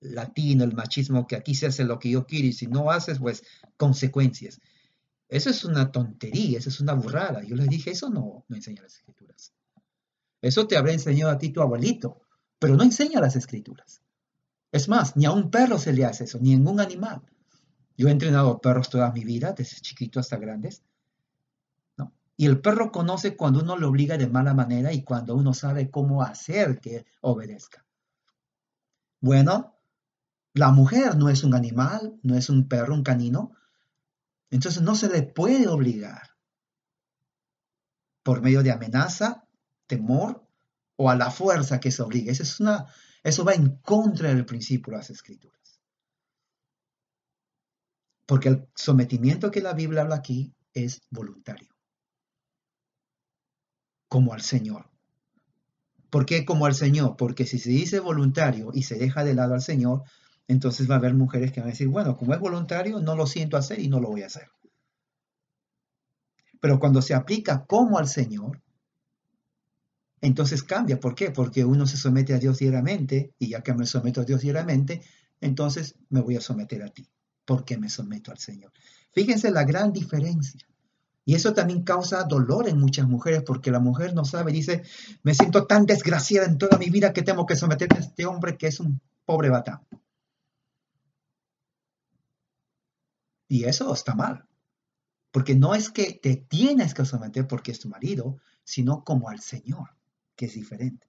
latino, 0.00 0.64
el 0.64 0.74
machismo 0.74 1.26
que 1.26 1.36
aquí 1.36 1.54
se 1.54 1.66
hace 1.66 1.84
lo 1.84 1.98
que 1.98 2.10
yo 2.10 2.26
quiero 2.26 2.48
y 2.48 2.52
si 2.52 2.66
no 2.66 2.90
haces, 2.90 3.18
pues 3.18 3.42
consecuencias. 3.76 4.60
Eso 5.28 5.50
es 5.50 5.64
una 5.64 5.92
tontería, 5.92 6.58
eso 6.58 6.68
es 6.68 6.80
una 6.80 6.94
burrada. 6.94 7.42
Yo 7.42 7.54
les 7.54 7.68
dije, 7.68 7.90
eso 7.90 8.10
no, 8.10 8.44
no 8.48 8.56
enseña 8.56 8.82
las 8.82 8.96
escrituras. 8.96 9.52
Eso 10.42 10.66
te 10.66 10.76
habrá 10.76 10.92
enseñado 10.92 11.30
a 11.30 11.38
ti 11.38 11.50
tu 11.50 11.60
abuelito, 11.60 12.22
pero 12.58 12.76
no 12.76 12.82
enseña 12.82 13.20
las 13.20 13.36
escrituras. 13.36 14.02
Es 14.72 14.88
más, 14.88 15.16
ni 15.16 15.26
a 15.26 15.32
un 15.32 15.50
perro 15.50 15.78
se 15.78 15.92
le 15.92 16.04
hace 16.04 16.24
eso, 16.24 16.38
ni 16.40 16.54
a 16.54 16.56
ningún 16.56 16.80
animal. 16.80 17.22
Yo 17.96 18.08
he 18.08 18.10
entrenado 18.10 18.60
perros 18.60 18.88
toda 18.88 19.12
mi 19.12 19.24
vida, 19.24 19.52
desde 19.52 19.80
chiquito 19.80 20.18
hasta 20.18 20.36
grandes, 20.38 20.82
y 22.40 22.46
el 22.46 22.62
perro 22.62 22.90
conoce 22.90 23.36
cuando 23.36 23.60
uno 23.60 23.76
lo 23.76 23.90
obliga 23.90 24.16
de 24.16 24.26
mala 24.26 24.54
manera 24.54 24.94
y 24.94 25.04
cuando 25.04 25.34
uno 25.34 25.52
sabe 25.52 25.90
cómo 25.90 26.22
hacer 26.22 26.80
que 26.80 27.04
obedezca. 27.20 27.84
Bueno, 29.20 29.76
la 30.54 30.70
mujer 30.70 31.16
no 31.16 31.28
es 31.28 31.44
un 31.44 31.54
animal, 31.54 32.18
no 32.22 32.36
es 32.36 32.48
un 32.48 32.68
perro, 32.68 32.94
un 32.94 33.02
canino. 33.02 33.52
Entonces 34.50 34.82
no 34.82 34.94
se 34.94 35.08
le 35.08 35.22
puede 35.22 35.68
obligar 35.68 36.36
por 38.22 38.42
medio 38.42 38.62
de 38.62 38.72
amenaza, 38.72 39.46
temor 39.86 40.46
o 40.96 41.08
a 41.10 41.16
la 41.16 41.30
fuerza 41.30 41.80
que 41.80 41.90
se 41.90 42.02
obligue. 42.02 42.32
Eso, 42.32 42.42
es 42.42 42.60
una, 42.60 42.86
eso 43.22 43.44
va 43.44 43.54
en 43.54 43.76
contra 43.76 44.28
del 44.28 44.44
principio 44.44 44.92
de 44.92 44.98
las 44.98 45.10
escrituras. 45.10 45.80
Porque 48.26 48.48
el 48.48 48.68
sometimiento 48.74 49.50
que 49.50 49.60
la 49.60 49.72
Biblia 49.72 50.02
habla 50.02 50.16
aquí 50.16 50.54
es 50.72 51.02
voluntario 51.10 51.70
como 54.10 54.34
al 54.34 54.42
Señor. 54.42 54.90
¿Por 56.10 56.26
qué 56.26 56.44
como 56.44 56.66
al 56.66 56.74
Señor? 56.74 57.16
Porque 57.16 57.46
si 57.46 57.60
se 57.60 57.70
dice 57.70 58.00
voluntario 58.00 58.72
y 58.74 58.82
se 58.82 58.96
deja 58.96 59.22
de 59.22 59.34
lado 59.34 59.54
al 59.54 59.62
Señor, 59.62 60.02
entonces 60.50 60.90
va 60.90 60.96
a 60.96 60.98
haber 60.98 61.14
mujeres 61.14 61.52
que 61.52 61.60
van 61.60 61.68
a 61.68 61.72
decir, 61.72 61.86
bueno, 61.86 62.16
como 62.16 62.34
es 62.34 62.40
voluntario, 62.40 62.98
no 62.98 63.14
lo 63.14 63.24
siento 63.28 63.56
hacer 63.56 63.78
y 63.78 63.86
no 63.86 64.00
lo 64.00 64.08
voy 64.08 64.22
a 64.22 64.26
hacer. 64.26 64.50
Pero 66.60 66.80
cuando 66.80 67.00
se 67.02 67.14
aplica 67.14 67.64
como 67.66 67.98
al 67.98 68.08
Señor, 68.08 68.60
entonces 70.20 70.64
cambia. 70.64 70.98
¿Por 70.98 71.14
qué? 71.14 71.30
Porque 71.30 71.64
uno 71.64 71.86
se 71.86 71.96
somete 71.96 72.34
a 72.34 72.38
Dios 72.38 72.58
diariamente 72.58 73.32
y 73.38 73.50
ya 73.50 73.62
que 73.62 73.72
me 73.74 73.86
someto 73.86 74.22
a 74.22 74.24
Dios 74.24 74.40
diariamente, 74.40 75.02
entonces 75.40 75.94
me 76.08 76.20
voy 76.20 76.34
a 76.34 76.40
someter 76.40 76.82
a 76.82 76.88
ti, 76.88 77.08
porque 77.44 77.78
me 77.78 77.88
someto 77.88 78.32
al 78.32 78.38
Señor. 78.38 78.72
Fíjense 79.12 79.52
la 79.52 79.62
gran 79.62 79.92
diferencia. 79.92 80.66
Y 81.24 81.36
eso 81.36 81.54
también 81.54 81.84
causa 81.84 82.24
dolor 82.24 82.68
en 82.68 82.76
muchas 82.76 83.06
mujeres 83.06 83.44
porque 83.46 83.70
la 83.70 83.78
mujer 83.78 84.14
no 84.14 84.24
sabe, 84.24 84.50
dice, 84.50 84.82
me 85.22 85.32
siento 85.32 85.66
tan 85.66 85.86
desgraciada 85.86 86.48
en 86.48 86.58
toda 86.58 86.76
mi 86.76 86.90
vida 86.90 87.12
que 87.12 87.22
tengo 87.22 87.46
que 87.46 87.54
someterme 87.54 87.98
a 87.98 88.00
este 88.00 88.26
hombre 88.26 88.56
que 88.56 88.66
es 88.66 88.80
un 88.80 89.00
pobre 89.24 89.48
batán. 89.48 89.86
Y 93.50 93.64
eso 93.64 93.92
está 93.92 94.14
mal. 94.14 94.46
Porque 95.32 95.56
no 95.56 95.74
es 95.74 95.90
que 95.90 96.12
te 96.12 96.36
tienes 96.36 96.94
que 96.94 97.04
someter 97.04 97.48
porque 97.48 97.72
es 97.72 97.80
tu 97.80 97.88
marido, 97.88 98.38
sino 98.62 99.02
como 99.02 99.28
al 99.28 99.40
Señor, 99.40 99.90
que 100.36 100.46
es 100.46 100.54
diferente. 100.54 101.08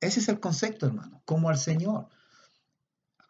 Ese 0.00 0.20
es 0.20 0.28
el 0.28 0.38
concepto, 0.38 0.86
hermano, 0.86 1.22
como 1.24 1.48
al 1.48 1.58
Señor. 1.58 2.08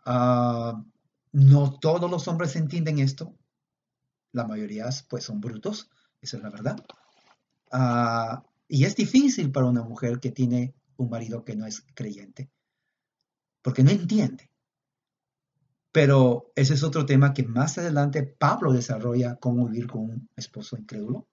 Ah, 0.05 0.85
no 1.33 1.79
todos 1.79 2.11
los 2.11 2.29
hombres 2.29 2.57
entienden 2.57 2.99
esto. 2.99 3.35
La 4.33 4.47
mayoría 4.47 4.91
pues 5.09 5.25
son 5.25 5.41
brutos, 5.41 5.89
esa 6.21 6.37
es 6.37 6.43
la 6.43 6.51
verdad. 6.51 6.77
Ah, 7.73 8.45
y 8.69 8.85
es 8.85 8.97
difícil 8.97 9.51
para 9.51 9.67
una 9.67 9.83
mujer 9.83 10.21
que 10.21 10.31
tiene 10.31 10.75
un 10.99 11.09
marido 11.09 11.43
que 11.43 11.57
no 11.57 11.65
es 11.65 11.87
creyente, 11.95 12.51
porque 13.63 13.83
no 13.83 13.91
entiende. 13.91 14.51
Pero 15.95 16.51
ese 16.57 16.75
es 16.75 16.83
otro 16.83 17.07
tema 17.07 17.33
que 17.33 17.45
más 17.45 17.79
adelante 17.79 18.25
Pablo 18.25 18.73
desarrolla, 18.73 19.37
cómo 19.37 19.69
vivir 19.69 19.87
con 19.87 20.03
un 20.03 20.29
esposo 20.37 20.77
incrédulo. 20.77 21.29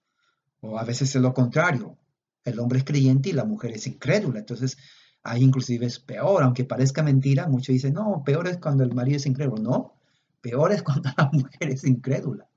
O 0.61 0.77
a 0.77 0.85
veces 0.85 1.15
es 1.15 1.21
lo 1.21 1.33
contrario, 1.33 1.97
el 2.45 2.59
hombre 2.59 2.77
es 2.77 2.85
creyente 2.85 3.29
y 3.29 3.33
la 3.33 3.43
mujer 3.43 3.71
es 3.71 3.87
incrédula. 3.87 4.39
Entonces, 4.39 4.77
Ahí 5.23 5.43
inclusive 5.43 5.85
es 5.85 5.99
peor, 5.99 6.43
aunque 6.43 6.65
parezca 6.65 7.03
mentira, 7.03 7.47
muchos 7.47 7.73
dicen, 7.73 7.93
no, 7.93 8.23
peor 8.25 8.47
es 8.47 8.57
cuando 8.57 8.83
el 8.83 8.93
marido 8.93 9.17
es 9.17 9.25
incrédulo. 9.27 9.61
No, 9.61 9.93
peor 10.41 10.71
es 10.71 10.81
cuando 10.81 11.09
la 11.17 11.29
mujer 11.31 11.69
es 11.69 11.83
incrédula. 11.85 12.49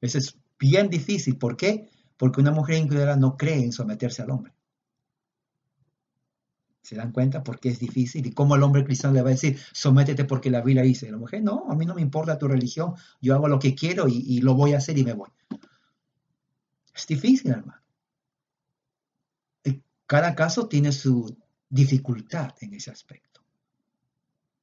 Eso 0.00 0.18
es 0.18 0.38
bien 0.58 0.90
difícil. 0.90 1.38
¿Por 1.38 1.56
qué? 1.56 1.88
Porque 2.16 2.40
una 2.40 2.50
mujer 2.50 2.76
incrédula 2.76 3.16
no 3.16 3.36
cree 3.36 3.64
en 3.64 3.72
someterse 3.72 4.22
al 4.22 4.30
hombre. 4.30 4.52
¿Se 6.84 6.96
dan 6.96 7.12
cuenta 7.12 7.42
por 7.42 7.58
qué 7.58 7.70
es 7.70 7.78
difícil? 7.78 8.26
¿Y 8.26 8.32
cómo 8.32 8.56
el 8.56 8.62
hombre 8.62 8.84
cristiano 8.84 9.14
le 9.14 9.22
va 9.22 9.30
a 9.30 9.32
decir, 9.32 9.58
sométete 9.72 10.26
porque 10.26 10.50
la 10.50 10.60
Biblia 10.60 10.82
dice? 10.82 11.10
La 11.10 11.16
mujer, 11.16 11.42
no, 11.42 11.64
a 11.70 11.74
mí 11.74 11.86
no 11.86 11.94
me 11.94 12.02
importa 12.02 12.36
tu 12.36 12.46
religión, 12.46 12.94
yo 13.22 13.34
hago 13.34 13.48
lo 13.48 13.58
que 13.58 13.74
quiero 13.74 14.06
y, 14.06 14.18
y 14.18 14.42
lo 14.42 14.52
voy 14.54 14.74
a 14.74 14.76
hacer 14.76 14.98
y 14.98 15.04
me 15.04 15.14
voy. 15.14 15.30
Es 16.94 17.06
difícil, 17.06 17.52
hermano. 17.52 17.80
Cada 20.06 20.34
caso 20.34 20.68
tiene 20.68 20.92
su 20.92 21.34
dificultad 21.70 22.52
en 22.60 22.74
ese 22.74 22.90
aspecto. 22.90 23.40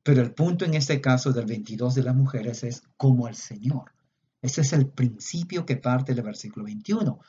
Pero 0.04 0.22
el 0.22 0.36
punto 0.36 0.64
en 0.64 0.76
este 0.76 1.02
caso 1.02 1.34
del 1.34 1.48
22 1.48 1.96
de 1.96 2.04
las 2.04 2.16
mujeres 2.16 2.64
es 2.64 2.84
como 2.98 3.26
al 3.26 3.36
Señor. 3.36 3.94
Ese 4.44 4.62
es 4.62 4.74
el 4.74 4.88
principio 4.88 5.66
que 5.66 5.78
parte 5.78 6.14
del 6.14 6.24
versículo 6.24 6.66
21. 6.66 7.20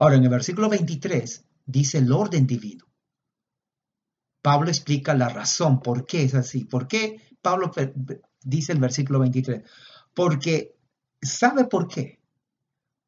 Ahora, 0.00 0.16
en 0.16 0.24
el 0.24 0.28
versículo 0.28 0.68
23 0.68 1.44
dice 1.66 1.98
el 1.98 2.10
orden 2.10 2.46
divino. 2.46 2.84
Pablo 4.44 4.68
explica 4.68 5.14
la 5.14 5.30
razón, 5.30 5.80
por 5.80 6.04
qué 6.04 6.22
es 6.22 6.34
así. 6.34 6.66
¿Por 6.66 6.86
qué 6.86 7.18
Pablo 7.40 7.72
dice 8.42 8.72
el 8.72 8.78
versículo 8.78 9.20
23? 9.20 9.62
Porque, 10.12 10.76
¿sabe 11.22 11.64
por 11.64 11.88
qué? 11.88 12.20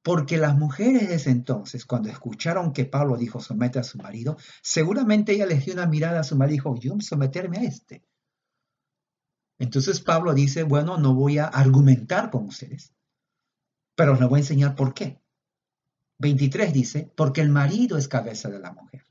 Porque 0.02 0.38
las 0.38 0.56
mujeres 0.56 1.10
de 1.10 1.16
ese 1.16 1.28
entonces, 1.28 1.84
cuando 1.84 2.08
escucharon 2.08 2.72
que 2.72 2.86
Pablo 2.86 3.18
dijo 3.18 3.38
somete 3.40 3.78
a 3.78 3.82
su 3.82 3.98
marido, 3.98 4.38
seguramente 4.62 5.32
ella 5.32 5.44
les 5.44 5.62
dio 5.62 5.74
una 5.74 5.84
mirada 5.84 6.20
a 6.20 6.24
su 6.24 6.36
marido 6.36 6.54
y 6.54 6.56
dijo, 6.56 6.80
yo 6.80 7.00
someterme 7.00 7.58
a 7.58 7.64
este. 7.64 8.02
Entonces 9.58 10.00
Pablo 10.00 10.32
dice, 10.32 10.62
bueno, 10.62 10.96
no 10.96 11.12
voy 11.12 11.36
a 11.36 11.44
argumentar 11.44 12.30
con 12.30 12.46
ustedes, 12.46 12.94
pero 13.94 14.14
les 14.14 14.26
voy 14.26 14.38
a 14.38 14.40
enseñar 14.40 14.74
por 14.74 14.94
qué. 14.94 15.20
23 16.16 16.72
dice, 16.72 17.12
porque 17.14 17.42
el 17.42 17.50
marido 17.50 17.98
es 17.98 18.08
cabeza 18.08 18.48
de 18.48 18.58
la 18.58 18.72
mujer. 18.72 19.04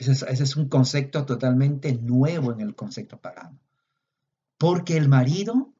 Ese 0.00 0.42
es, 0.42 0.56
un 0.56 0.70
concepto 0.70 1.26
totalmente 1.26 1.92
nuevo 1.92 2.52
en 2.52 2.60
el 2.62 2.74
concepto 2.74 3.20
pagano. 3.20 3.60
Porque 4.56 4.96
el 4.96 5.10
marido 5.10 5.74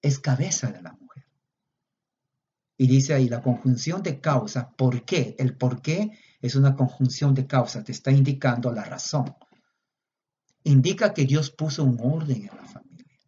es 0.00 0.18
cabeza 0.18 0.72
de 0.72 0.80
la 0.80 0.92
mujer. 0.92 1.26
Y 2.78 2.86
dice 2.86 3.12
ahí 3.12 3.28
la 3.28 3.42
conjunción 3.42 4.02
de 4.02 4.20
causa, 4.20 4.70
¿por 4.70 5.04
qué? 5.04 5.36
El 5.38 5.54
por 5.54 5.82
qué 5.82 6.12
es 6.40 6.54
una 6.54 6.74
conjunción 6.76 7.34
de 7.34 7.46
causa, 7.46 7.84
te 7.84 7.92
está 7.92 8.10
indicando 8.10 8.72
la 8.72 8.84
razón. 8.84 9.36
Indica 10.64 11.12
que 11.12 11.26
Dios 11.26 11.50
puso 11.50 11.84
un 11.84 11.98
orden 12.00 12.48
en 12.48 12.56
la 12.56 12.64
familia. 12.64 13.20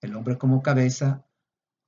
El 0.00 0.14
hombre 0.14 0.38
como 0.38 0.62
cabeza. 0.62 1.26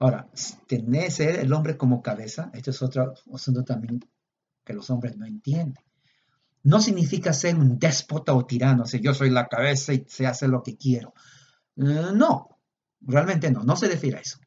Ahora, 0.01 0.29
tener 0.67 1.13
ser 1.13 1.37
el 1.37 1.53
hombre 1.53 1.77
como 1.77 2.03
cabeza, 2.03 2.51
esto 2.53 2.73
es 2.73 2.83
otro 2.83 3.15
asunto 3.33 3.63
también 3.63 4.01
que 4.65 4.73
los 4.73 4.91
hombres 4.91 5.17
no 5.17 5.25
entienden. 5.25 5.91
No 6.65 6.81
significa 6.81 7.33
ser 7.33 7.57
un 7.57 7.79
déspota 7.79 8.35
o 8.35 8.47
tirano, 8.47 8.87
si 8.87 9.01
yo 9.01 9.15
soy 9.15 9.31
la 9.31 9.49
cabeza 9.49 9.93
y 9.93 10.05
se 10.09 10.27
hace 10.27 10.47
lo 10.49 10.63
que 10.63 10.77
quiero. 10.77 11.13
No, 11.77 12.61
realmente 13.01 13.51
no, 13.51 13.65
no 13.65 13.77
se 13.77 13.89
refiere 13.89 14.19
a 14.19 14.21
eso. 14.21 14.39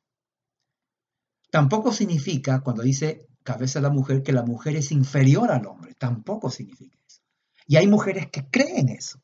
Tampoco 1.52 1.92
significa, 1.92 2.62
cuando 2.62 2.84
dice 2.84 3.28
cabeza 3.44 3.80
de 3.80 3.84
la 3.84 3.94
mujer, 3.94 4.24
que 4.24 4.34
la 4.34 4.44
mujer 4.44 4.76
es 4.76 4.92
inferior 4.92 5.52
al 5.52 5.66
hombre. 5.68 5.94
Tampoco 5.94 6.50
significa 6.50 6.98
eso. 7.08 7.22
Y 7.68 7.78
hay 7.78 7.88
mujeres 7.88 8.30
que 8.32 8.50
creen 8.50 8.90
eso. 8.90 9.22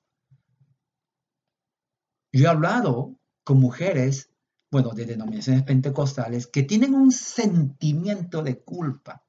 Yo 2.31 2.45
he 2.45 2.49
hablado 2.49 3.17
con 3.43 3.59
mujeres, 3.59 4.29
bueno, 4.71 4.91
de 4.91 5.05
denominaciones 5.05 5.63
pentecostales, 5.63 6.47
que 6.47 6.63
tienen 6.63 6.93
un 6.93 7.11
sentimiento 7.11 8.43
de 8.43 8.61
culpa. 8.61 9.23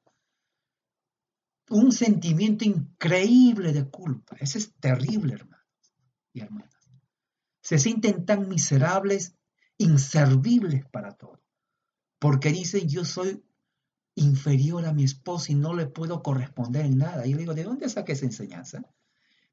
Un 1.69 1.91
sentimiento 1.91 2.65
increíble 2.65 3.73
de 3.73 3.85
culpa. 3.89 4.35
Eso 4.39 4.57
es 4.57 4.73
terrible, 4.79 5.35
hermanos 5.35 5.65
y 6.33 6.41
hermanas. 6.41 6.73
Se 7.61 7.79
sienten 7.79 8.25
tan 8.25 8.49
miserables, 8.49 9.35
inservibles 9.77 10.85
para 10.85 11.11
todo 11.13 11.43
porque 12.23 12.53
dicen 12.53 12.87
yo 12.87 13.03
soy 13.03 13.43
inferior 14.15 14.85
a 14.85 14.93
mi 14.93 15.03
esposo 15.03 15.51
y 15.51 15.55
no 15.55 15.73
le 15.73 15.87
puedo 15.87 16.23
corresponder 16.23 16.85
en 16.85 16.97
nada. 16.97 17.27
Y 17.27 17.31
yo 17.31 17.37
digo, 17.37 17.53
¿de 17.53 17.65
dónde 17.65 17.89
saqué 17.89 18.13
esa 18.13 18.23
enseñanza? 18.23 18.81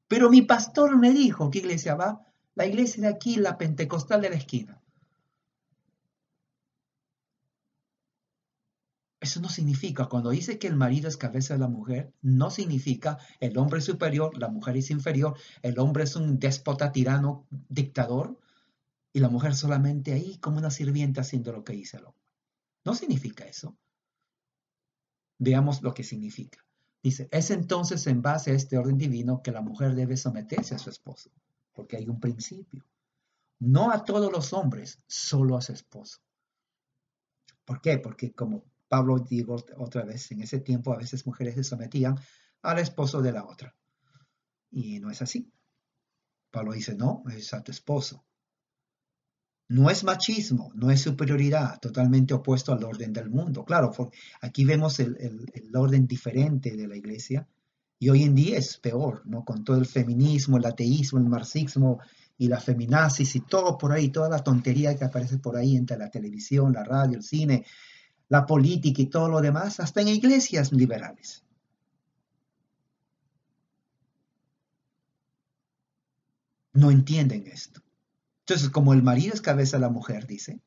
Pero 0.07 0.29
mi 0.29 0.43
pastor 0.43 0.97
me 0.97 1.11
dijo, 1.11 1.51
¿qué 1.51 1.59
iglesia 1.59 1.95
va? 1.95 2.25
La 2.55 2.65
iglesia 2.65 3.01
de 3.01 3.09
aquí, 3.09 3.35
la 3.35 3.57
pentecostal 3.57 4.21
de 4.21 4.29
la 4.29 4.37
esquina. 4.37 4.80
Eso 9.21 9.39
no 9.39 9.49
significa, 9.49 10.07
cuando 10.07 10.31
dice 10.31 10.57
que 10.57 10.65
el 10.65 10.75
marido 10.75 11.07
es 11.07 11.15
cabeza 11.15 11.53
de 11.53 11.59
la 11.59 11.67
mujer, 11.67 12.11
no 12.23 12.49
significa 12.49 13.19
el 13.39 13.55
hombre 13.59 13.77
es 13.77 13.85
superior, 13.85 14.35
la 14.35 14.49
mujer 14.49 14.75
es 14.77 14.89
inferior, 14.89 15.37
el 15.61 15.77
hombre 15.77 16.05
es 16.05 16.15
un 16.15 16.39
déspota, 16.39 16.91
tirano, 16.91 17.45
dictador, 17.69 18.39
y 19.13 19.19
la 19.19 19.29
mujer 19.29 19.55
solamente 19.55 20.13
ahí 20.13 20.37
como 20.39 20.57
una 20.57 20.71
sirvienta 20.71 21.21
haciendo 21.21 21.51
lo 21.51 21.63
que 21.63 21.73
dice 21.73 21.97
el 21.97 22.05
hombre. 22.05 22.31
No 22.83 22.95
significa 22.95 23.45
eso. 23.45 23.77
Veamos 25.37 25.83
lo 25.83 25.93
que 25.93 26.03
significa. 26.03 26.65
Dice, 27.03 27.29
es 27.31 27.51
entonces 27.51 28.07
en 28.07 28.23
base 28.23 28.49
a 28.49 28.55
este 28.55 28.79
orden 28.79 28.97
divino 28.97 29.43
que 29.43 29.51
la 29.51 29.61
mujer 29.61 29.93
debe 29.93 30.17
someterse 30.17 30.73
a 30.73 30.79
su 30.79 30.89
esposo, 30.89 31.29
porque 31.73 31.95
hay 31.95 32.09
un 32.09 32.19
principio. 32.19 32.83
No 33.59 33.91
a 33.91 34.03
todos 34.03 34.31
los 34.31 34.51
hombres, 34.51 34.97
solo 35.05 35.57
a 35.57 35.61
su 35.61 35.73
esposo. 35.73 36.19
¿Por 37.65 37.81
qué? 37.81 37.99
Porque 37.99 38.33
como 38.33 38.70
Pablo 38.91 39.19
dijo 39.19 39.55
otra 39.77 40.03
vez, 40.03 40.29
en 40.33 40.41
ese 40.41 40.59
tiempo 40.59 40.91
a 40.91 40.97
veces 40.97 41.25
mujeres 41.25 41.55
se 41.55 41.63
sometían 41.63 42.19
al 42.61 42.77
esposo 42.77 43.21
de 43.21 43.31
la 43.31 43.45
otra. 43.45 43.73
Y 44.69 44.99
no 44.99 45.09
es 45.09 45.21
así. 45.21 45.49
Pablo 46.51 46.73
dice, 46.73 46.93
no, 46.93 47.23
es 47.33 47.53
a 47.53 47.63
tu 47.63 47.71
esposo. 47.71 48.25
No 49.69 49.89
es 49.89 50.03
machismo, 50.03 50.73
no 50.75 50.91
es 50.91 50.99
superioridad, 50.99 51.79
totalmente 51.79 52.33
opuesto 52.33 52.73
al 52.73 52.83
orden 52.83 53.13
del 53.13 53.29
mundo. 53.29 53.63
Claro, 53.63 53.93
aquí 54.41 54.65
vemos 54.65 54.99
el, 54.99 55.15
orden 55.73 56.05
diferente 56.05 56.75
de 56.75 56.85
la 56.89 56.97
iglesia 56.97 57.47
y 57.97 58.09
hoy 58.09 58.23
en 58.23 58.35
día 58.35 58.57
es 58.57 58.77
peor, 58.77 59.25
¿no? 59.25 59.45
Con 59.45 59.63
todo 59.63 59.77
el 59.77 59.85
feminismo, 59.85 60.57
el 60.57 60.65
ateísmo, 60.65 61.17
el 61.17 61.29
marxismo 61.29 62.01
y 62.37 62.49
la 62.49 62.59
feminazis 62.59 63.37
y 63.37 63.39
todo 63.39 63.77
por 63.77 63.93
ahí, 63.93 64.09
toda 64.09 64.27
la 64.27 64.43
tontería 64.43 64.97
que 64.97 65.05
aparece 65.05 65.37
por 65.37 65.55
ahí 65.55 65.77
entre 65.77 65.97
la 65.97 66.09
televisión, 66.09 66.73
la 66.73 66.83
radio, 66.83 67.15
el 67.15 67.23
cine, 67.23 67.63
la 68.31 68.45
política 68.45 69.01
y 69.01 69.07
todo 69.07 69.27
lo 69.27 69.41
demás, 69.41 69.81
hasta 69.81 69.99
en 69.99 70.07
iglesias 70.07 70.71
liberales. 70.71 71.43
No 76.71 76.91
entienden 76.91 77.45
esto. 77.47 77.81
Entonces, 78.45 78.69
como 78.69 78.93
el 78.93 79.03
marido 79.03 79.33
es 79.33 79.41
cabeza 79.41 79.75
de 79.75 79.81
la 79.81 79.89
mujer, 79.89 80.27
dice, 80.27 80.61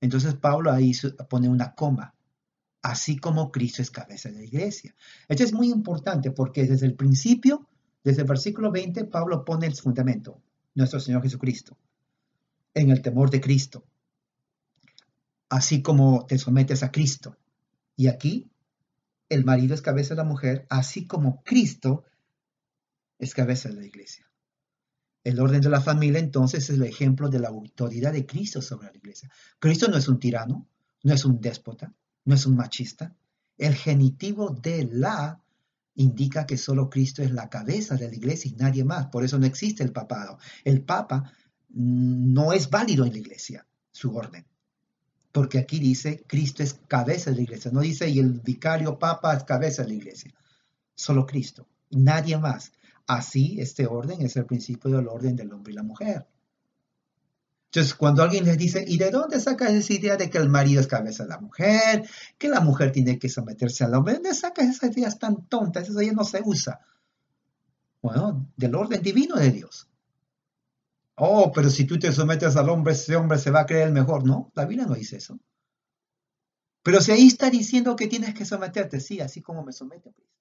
entonces 0.00 0.36
Pablo 0.36 0.72
ahí 0.72 0.92
pone 1.28 1.50
una 1.50 1.74
coma, 1.74 2.14
así 2.80 3.18
como 3.18 3.52
Cristo 3.52 3.82
es 3.82 3.90
cabeza 3.90 4.30
de 4.30 4.36
la 4.36 4.44
iglesia. 4.44 4.94
Esto 5.28 5.44
es 5.44 5.52
muy 5.52 5.68
importante 5.70 6.30
porque 6.30 6.64
desde 6.64 6.86
el 6.86 6.94
principio, 6.94 7.68
desde 8.04 8.22
el 8.22 8.28
versículo 8.28 8.72
20, 8.72 9.04
Pablo 9.04 9.44
pone 9.44 9.66
el 9.66 9.76
fundamento, 9.76 10.40
nuestro 10.74 10.98
Señor 10.98 11.22
Jesucristo, 11.22 11.76
en 12.72 12.90
el 12.90 13.02
temor 13.02 13.28
de 13.28 13.42
Cristo, 13.42 13.84
así 15.48 15.82
como 15.82 16.26
te 16.26 16.38
sometes 16.38 16.82
a 16.82 16.90
Cristo. 16.90 17.36
Y 17.96 18.08
aquí, 18.08 18.50
el 19.28 19.44
marido 19.44 19.74
es 19.74 19.82
cabeza 19.82 20.14
de 20.14 20.18
la 20.18 20.28
mujer, 20.28 20.66
así 20.70 21.06
como 21.06 21.42
Cristo 21.42 22.04
es 23.18 23.34
cabeza 23.34 23.68
de 23.68 23.76
la 23.76 23.86
iglesia. 23.86 24.26
El 25.24 25.40
orden 25.40 25.60
de 25.60 25.70
la 25.70 25.80
familia 25.80 26.20
entonces 26.20 26.64
es 26.64 26.76
el 26.76 26.84
ejemplo 26.84 27.28
de 27.28 27.40
la 27.40 27.48
autoridad 27.48 28.12
de 28.12 28.26
Cristo 28.26 28.62
sobre 28.62 28.88
la 28.88 28.96
iglesia. 28.96 29.30
Cristo 29.58 29.88
no 29.88 29.96
es 29.96 30.06
un 30.06 30.20
tirano, 30.20 30.68
no 31.02 31.14
es 31.14 31.24
un 31.24 31.40
déspota, 31.40 31.92
no 32.24 32.34
es 32.34 32.46
un 32.46 32.56
machista. 32.56 33.14
El 33.58 33.74
genitivo 33.74 34.50
de 34.50 34.88
la 34.92 35.40
indica 35.96 36.46
que 36.46 36.56
solo 36.56 36.88
Cristo 36.88 37.22
es 37.22 37.32
la 37.32 37.48
cabeza 37.48 37.96
de 37.96 38.08
la 38.08 38.14
iglesia 38.14 38.50
y 38.50 38.54
nadie 38.54 38.84
más. 38.84 39.06
Por 39.06 39.24
eso 39.24 39.38
no 39.38 39.46
existe 39.46 39.82
el 39.82 39.92
papado. 39.92 40.38
El 40.62 40.82
papa 40.82 41.32
no 41.70 42.52
es 42.52 42.70
válido 42.70 43.04
en 43.04 43.12
la 43.12 43.18
iglesia, 43.18 43.66
su 43.90 44.14
orden. 44.14 44.46
Porque 45.36 45.58
aquí 45.58 45.78
dice 45.78 46.24
Cristo 46.26 46.62
es 46.62 46.78
cabeza 46.88 47.28
de 47.28 47.36
la 47.36 47.42
iglesia. 47.42 47.70
No 47.70 47.80
dice 47.80 48.08
y 48.08 48.20
el 48.20 48.40
vicario 48.40 48.98
papa 48.98 49.36
es 49.36 49.44
cabeza 49.44 49.82
de 49.82 49.88
la 49.88 49.94
iglesia. 49.96 50.32
Solo 50.94 51.26
Cristo. 51.26 51.68
Nadie 51.90 52.38
más. 52.38 52.72
Así, 53.06 53.60
este 53.60 53.86
orden 53.86 54.22
es 54.22 54.34
el 54.36 54.46
principio 54.46 54.90
del 54.92 55.08
orden 55.08 55.36
del 55.36 55.52
hombre 55.52 55.74
y 55.74 55.76
la 55.76 55.82
mujer. 55.82 56.26
Entonces, 57.66 57.94
cuando 57.94 58.22
alguien 58.22 58.46
les 58.46 58.56
dice, 58.56 58.82
¿y 58.88 58.96
de 58.96 59.10
dónde 59.10 59.38
sacas 59.38 59.72
esa 59.72 59.92
idea 59.92 60.16
de 60.16 60.30
que 60.30 60.38
el 60.38 60.48
marido 60.48 60.80
es 60.80 60.86
cabeza 60.86 61.24
de 61.24 61.28
la 61.28 61.38
mujer? 61.38 62.08
Que 62.38 62.48
la 62.48 62.60
mujer 62.60 62.90
tiene 62.90 63.18
que 63.18 63.28
someterse 63.28 63.84
al 63.84 63.94
hombre. 63.94 64.14
¿De 64.14 64.20
dónde 64.20 64.34
sacas 64.34 64.66
esas 64.66 64.96
ideas 64.96 65.18
tan 65.18 65.46
tontas? 65.48 65.86
Eso 65.86 66.00
ya 66.00 66.12
no 66.12 66.24
se 66.24 66.40
usa. 66.42 66.80
Bueno, 68.00 68.48
del 68.56 68.74
orden 68.74 69.02
divino 69.02 69.36
de 69.36 69.50
Dios. 69.50 69.86
Oh, 71.16 71.50
pero 71.52 71.70
si 71.70 71.86
tú 71.86 71.98
te 71.98 72.12
sometes 72.12 72.56
al 72.56 72.68
hombre, 72.68 72.92
ese 72.92 73.16
hombre 73.16 73.38
se 73.38 73.50
va 73.50 73.60
a 73.60 73.66
creer 73.66 73.88
el 73.88 73.94
mejor. 73.94 74.26
No, 74.26 74.52
la 74.54 74.64
Biblia 74.64 74.86
no 74.86 74.94
dice 74.94 75.16
eso. 75.16 75.38
Pero 76.82 77.00
si 77.00 77.12
ahí 77.12 77.26
está 77.26 77.50
diciendo 77.50 77.96
que 77.96 78.06
tienes 78.06 78.34
que 78.34 78.44
someterte, 78.44 79.00
sí, 79.00 79.20
así 79.20 79.42
como 79.42 79.64
me 79.64 79.72
somete 79.72 80.10
a 80.10 80.12
Cristo, 80.12 80.36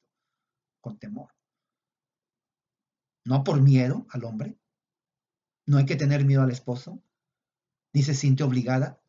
con 0.82 0.98
temor 1.00 1.36
no 3.26 3.44
por 3.44 3.62
miedo 3.62 4.06
al 4.12 4.24
hombre. 4.24 4.58
No 5.66 5.78
hay 5.78 5.86
que 5.86 5.96
tener 5.96 6.24
miedo 6.26 6.44
al 6.44 6.52
esposo, 6.52 7.02
ni 7.92 8.04
se 8.04 8.14
siente 8.14 8.44
obligada. 8.44 9.02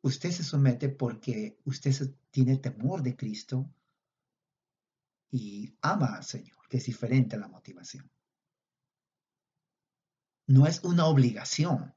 Usted 0.00 0.30
se 0.30 0.42
somete 0.42 0.88
porque 0.88 1.58
usted 1.64 2.16
tiene 2.30 2.56
temor 2.56 3.02
de 3.02 3.14
Cristo 3.14 3.70
y 5.30 5.76
ama 5.82 6.16
al 6.16 6.24
Señor, 6.24 6.66
que 6.68 6.78
es 6.78 6.86
diferente 6.86 7.36
a 7.36 7.40
la 7.40 7.48
motivación. 7.48 8.10
No 10.52 10.66
es 10.66 10.84
una 10.84 11.06
obligación, 11.06 11.94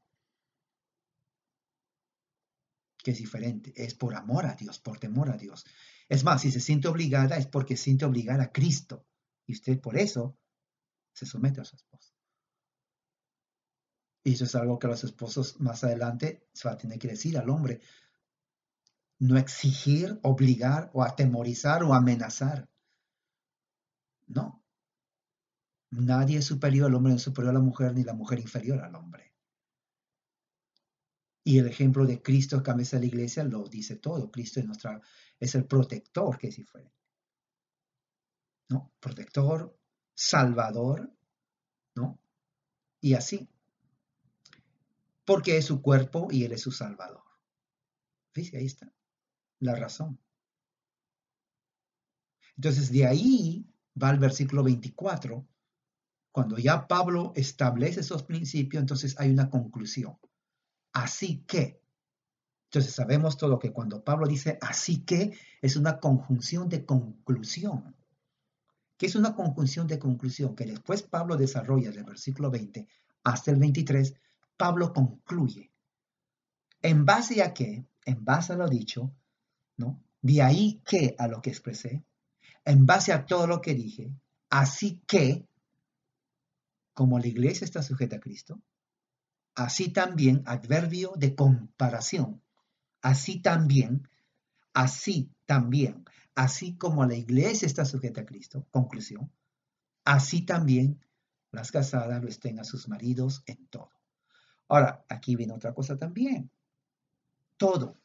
que 3.03 3.11
es 3.11 3.17
diferente, 3.17 3.73
es 3.75 3.95
por 3.95 4.15
amor 4.15 4.45
a 4.45 4.55
Dios, 4.55 4.79
por 4.79 4.97
temor 4.97 5.29
a 5.29 5.35
Dios. 5.35 5.65
Es 6.07 6.23
más, 6.23 6.41
si 6.41 6.51
se 6.51 6.61
siente 6.61 6.87
obligada 6.87 7.35
es 7.35 7.47
porque 7.47 7.75
siente 7.75 8.05
obligada 8.05 8.43
a 8.43 8.51
Cristo 8.53 9.05
y 9.45 9.51
usted 9.51 9.81
por 9.81 9.97
eso 9.97 10.37
se 11.11 11.25
somete 11.25 11.59
a 11.59 11.65
su 11.65 11.75
esposo. 11.75 12.13
Y 14.23 14.35
eso 14.35 14.45
es 14.45 14.55
algo 14.55 14.79
que 14.79 14.87
los 14.87 15.03
esposos 15.03 15.59
más 15.59 15.83
adelante 15.83 16.47
se 16.53 16.69
va 16.69 16.75
a 16.75 16.77
tener 16.77 16.97
que 16.97 17.09
decir 17.09 17.37
al 17.37 17.49
hombre. 17.49 17.81
No 19.19 19.37
exigir, 19.37 20.17
obligar 20.23 20.91
o 20.93 21.03
atemorizar 21.03 21.83
o 21.83 21.93
amenazar. 21.93 22.69
No. 24.27 24.64
Nadie 25.91 26.39
es 26.39 26.45
superior 26.45 26.88
al 26.88 26.95
hombre, 26.95 27.13
no 27.13 27.19
superior 27.19 27.51
a 27.51 27.59
la 27.59 27.63
mujer, 27.63 27.93
ni 27.93 28.03
la 28.03 28.13
mujer 28.13 28.39
inferior 28.39 28.81
al 28.81 28.95
hombre. 28.95 29.33
Y 31.43 31.59
el 31.59 31.67
ejemplo 31.67 32.05
de 32.05 32.21
Cristo, 32.21 32.61
cabeza 32.63 32.97
de 32.97 33.01
la 33.01 33.07
iglesia, 33.07 33.43
lo 33.43 33.67
dice 33.67 33.95
todo. 33.97 34.31
Cristo 34.31 34.59
es, 34.59 34.65
nuestra, 34.65 34.99
es 35.39 35.53
el 35.55 35.65
protector, 35.65 36.38
que 36.38 36.47
es 36.47 36.55
diferente. 36.55 36.95
¿No? 38.69 38.91
Protector, 38.99 39.77
salvador, 40.15 41.15
¿no? 41.95 42.19
Y 42.99 43.13
así. 43.13 43.47
Porque 45.23 45.57
es 45.57 45.65
su 45.65 45.81
cuerpo 45.81 46.27
y 46.31 46.43
él 46.43 46.51
es 46.51 46.61
su 46.61 46.71
salvador. 46.71 47.23
Fíjese, 48.33 48.57
ahí 48.57 48.65
está 48.65 48.91
la 49.59 49.75
razón. 49.75 50.19
Entonces, 52.55 52.91
de 52.91 53.05
ahí 53.05 53.67
va 54.01 54.11
el 54.11 54.19
versículo 54.19 54.63
24. 54.63 55.45
Cuando 56.36 56.57
ya 56.57 56.86
Pablo 56.86 57.31
establece 57.33 58.01
esos 58.01 58.23
principios, 58.23 58.81
entonces 58.81 59.15
hay 59.17 59.29
una 59.29 59.49
conclusión. 59.49 60.17
Así 60.91 61.45
que, 61.47 61.81
entonces 62.65 62.93
sabemos 62.93 63.38
todo 63.38 63.57
que 63.57 63.71
cuando 63.71 64.03
Pablo 64.03 64.27
dice 64.27 64.57
así 64.59 65.05
que, 65.05 65.31
es 65.61 65.77
una 65.77 65.97
conjunción 65.97 66.67
de 66.67 66.83
conclusión. 66.86 67.95
¿Qué 68.97 69.05
es 69.05 69.15
una 69.15 69.33
conjunción 69.33 69.88
de 69.88 69.97
conclusión? 69.97 70.57
Que 70.57 70.65
después 70.65 71.03
Pablo 71.03 71.38
desarrolla 71.38 71.89
del 71.89 72.03
versículo 72.03 72.51
20 72.51 72.86
hasta 73.23 73.51
el 73.51 73.57
23, 73.57 74.13
Pablo 74.57 74.91
concluye. 74.91 75.71
¿En 76.81 77.05
base 77.05 77.41
a 77.43 77.53
qué? 77.53 77.86
En 78.03 78.25
base 78.25 78.51
a 78.51 78.57
lo 78.57 78.67
dicho, 78.67 79.09
¿no? 79.77 80.03
De 80.21 80.41
ahí 80.41 80.81
que 80.86 81.15
a 81.17 81.29
lo 81.29 81.41
que 81.41 81.51
expresé, 81.51 82.03
en 82.65 82.86
base 82.86 83.13
a 83.13 83.25
todo 83.25 83.47
lo 83.47 83.61
que 83.61 83.73
dije, 83.73 84.13
así 84.49 85.01
que, 85.07 85.47
como 86.95 87.19
la 87.19 87.27
iglesia 87.27 87.65
está 87.65 87.83
sujeta 87.83 88.15
a 88.15 88.19
Cristo, 88.19 88.59
así 89.53 89.89
también 89.89 90.41
adverbio 90.45 91.13
de 91.17 91.35
comparación, 91.35 92.41
así 93.01 93.41
también, 93.41 94.07
así 94.73 95.29
también, 95.45 96.05
así 96.33 96.75
como 96.77 97.05
la 97.05 97.15
iglesia 97.15 97.67
está 97.67 97.85
sujeta 97.85 98.21
a 98.21 98.25
Cristo, 98.25 98.65
conclusión, 98.71 99.29
así 100.05 100.41
también 100.41 101.05
las 101.51 101.71
casadas 101.71 102.21
lo 102.23 102.29
estén 102.29 102.59
a 102.59 102.63
sus 102.63 102.87
maridos 102.87 103.43
en 103.45 103.67
todo. 103.67 103.91
Ahora, 104.69 105.05
aquí 105.09 105.35
viene 105.35 105.53
otra 105.53 105.73
cosa 105.73 105.97
también, 105.97 106.49
todo. 107.57 107.97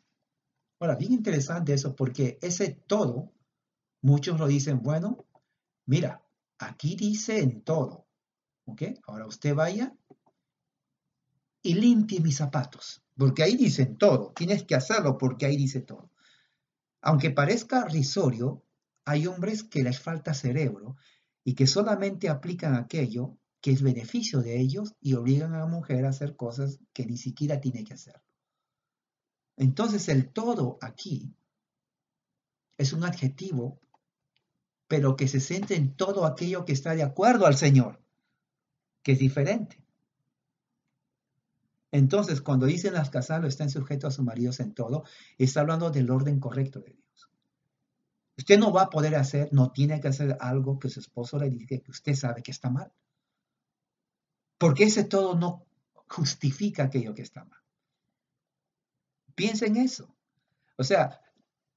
Ahora, 0.80 0.96
bien 0.96 1.12
interesante 1.12 1.74
eso, 1.74 1.94
porque 1.94 2.38
ese 2.42 2.70
todo, 2.70 3.32
muchos 4.02 4.38
lo 4.38 4.48
dicen, 4.48 4.82
bueno, 4.82 5.26
mira, 5.86 6.24
aquí 6.58 6.96
dice 6.96 7.38
en 7.40 7.62
todo, 7.62 8.09
¿ok? 8.70 8.82
Ahora 9.04 9.26
usted 9.26 9.54
vaya 9.54 9.94
y 11.62 11.74
limpie 11.74 12.20
mis 12.20 12.36
zapatos, 12.36 13.02
porque 13.16 13.42
ahí 13.42 13.56
dicen 13.56 13.96
todo, 13.96 14.32
tienes 14.34 14.64
que 14.64 14.74
hacerlo 14.74 15.18
porque 15.18 15.46
ahí 15.46 15.56
dice 15.56 15.80
todo. 15.80 16.10
Aunque 17.02 17.30
parezca 17.30 17.84
risorio, 17.84 18.62
hay 19.04 19.26
hombres 19.26 19.62
que 19.62 19.82
les 19.82 20.00
falta 20.00 20.34
cerebro 20.34 20.96
y 21.44 21.54
que 21.54 21.66
solamente 21.66 22.28
aplican 22.28 22.74
aquello 22.74 23.36
que 23.60 23.72
es 23.72 23.82
beneficio 23.82 24.40
de 24.40 24.58
ellos 24.58 24.94
y 25.00 25.14
obligan 25.14 25.54
a 25.54 25.60
la 25.60 25.66
mujer 25.66 26.04
a 26.04 26.10
hacer 26.10 26.36
cosas 26.36 26.78
que 26.92 27.04
ni 27.06 27.16
siquiera 27.16 27.60
tiene 27.60 27.84
que 27.84 27.94
hacer. 27.94 28.22
Entonces 29.56 30.08
el 30.08 30.32
todo 30.32 30.78
aquí 30.80 31.34
es 32.78 32.94
un 32.94 33.04
adjetivo, 33.04 33.78
pero 34.88 35.16
que 35.16 35.28
se 35.28 35.40
centra 35.40 35.76
en 35.76 35.94
todo 35.94 36.24
aquello 36.24 36.64
que 36.64 36.72
está 36.72 36.94
de 36.94 37.02
acuerdo 37.02 37.46
al 37.46 37.56
Señor, 37.56 38.02
que 39.02 39.12
es 39.12 39.18
diferente. 39.18 39.82
Entonces, 41.92 42.40
cuando 42.40 42.66
dicen 42.66 42.94
las 42.94 43.10
casadas 43.10 43.48
están 43.48 43.70
sujetos 43.70 44.14
a 44.14 44.16
sus 44.16 44.24
maridos 44.24 44.60
en 44.60 44.74
todo, 44.74 45.04
está 45.38 45.60
hablando 45.60 45.90
del 45.90 46.10
orden 46.10 46.38
correcto 46.38 46.80
de 46.80 46.92
Dios. 46.92 47.30
Usted 48.36 48.58
no 48.58 48.72
va 48.72 48.82
a 48.82 48.90
poder 48.90 49.16
hacer, 49.16 49.48
no 49.52 49.70
tiene 49.72 50.00
que 50.00 50.08
hacer 50.08 50.36
algo 50.40 50.78
que 50.78 50.88
su 50.88 51.00
esposo 51.00 51.38
le 51.38 51.50
diga 51.50 51.78
que 51.78 51.90
usted 51.90 52.14
sabe 52.14 52.42
que 52.42 52.52
está 52.52 52.70
mal. 52.70 52.92
Porque 54.56 54.84
ese 54.84 55.04
todo 55.04 55.34
no 55.34 55.66
justifica 56.08 56.84
aquello 56.84 57.14
que 57.14 57.22
está 57.22 57.44
mal. 57.44 57.60
Piensa 59.34 59.66
en 59.66 59.76
eso. 59.76 60.14
O 60.76 60.84
sea, 60.84 61.20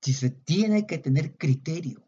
si 0.01 0.13
se 0.13 0.30
tiene 0.30 0.86
que 0.86 0.97
tener 0.97 1.38
criterio. 1.38 2.05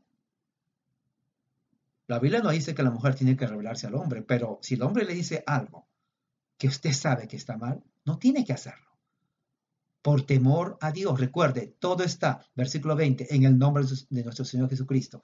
La 2.08 2.20
Biblia 2.20 2.42
no 2.42 2.52
dice 2.52 2.76
que 2.76 2.84
la 2.84 2.92
mujer 2.92 3.16
tiene 3.16 3.36
que 3.36 3.48
revelarse 3.48 3.88
al 3.88 3.96
hombre, 3.96 4.22
pero 4.22 4.60
si 4.62 4.76
el 4.76 4.84
hombre 4.84 5.06
le 5.06 5.14
dice 5.16 5.44
algo 5.48 5.88
que 6.58 6.68
usted 6.68 6.94
sabe 6.94 7.28
que 7.28 7.36
está 7.36 7.58
mal, 7.58 7.84
no 8.06 8.20
tiene 8.20 8.46
que 8.46 8.54
hacerlo. 8.54 8.86
Por 10.02 10.22
temor 10.22 10.78
a 10.82 10.92
Dios. 10.92 11.20
Recuerde, 11.20 11.76
todo 11.80 12.04
está, 12.04 12.46
versículo 12.56 12.96
20, 12.96 13.34
en 13.36 13.44
el 13.44 13.58
nombre 13.58 13.84
de 14.10 14.24
nuestro 14.24 14.46
Señor 14.46 14.70
Jesucristo. 14.70 15.24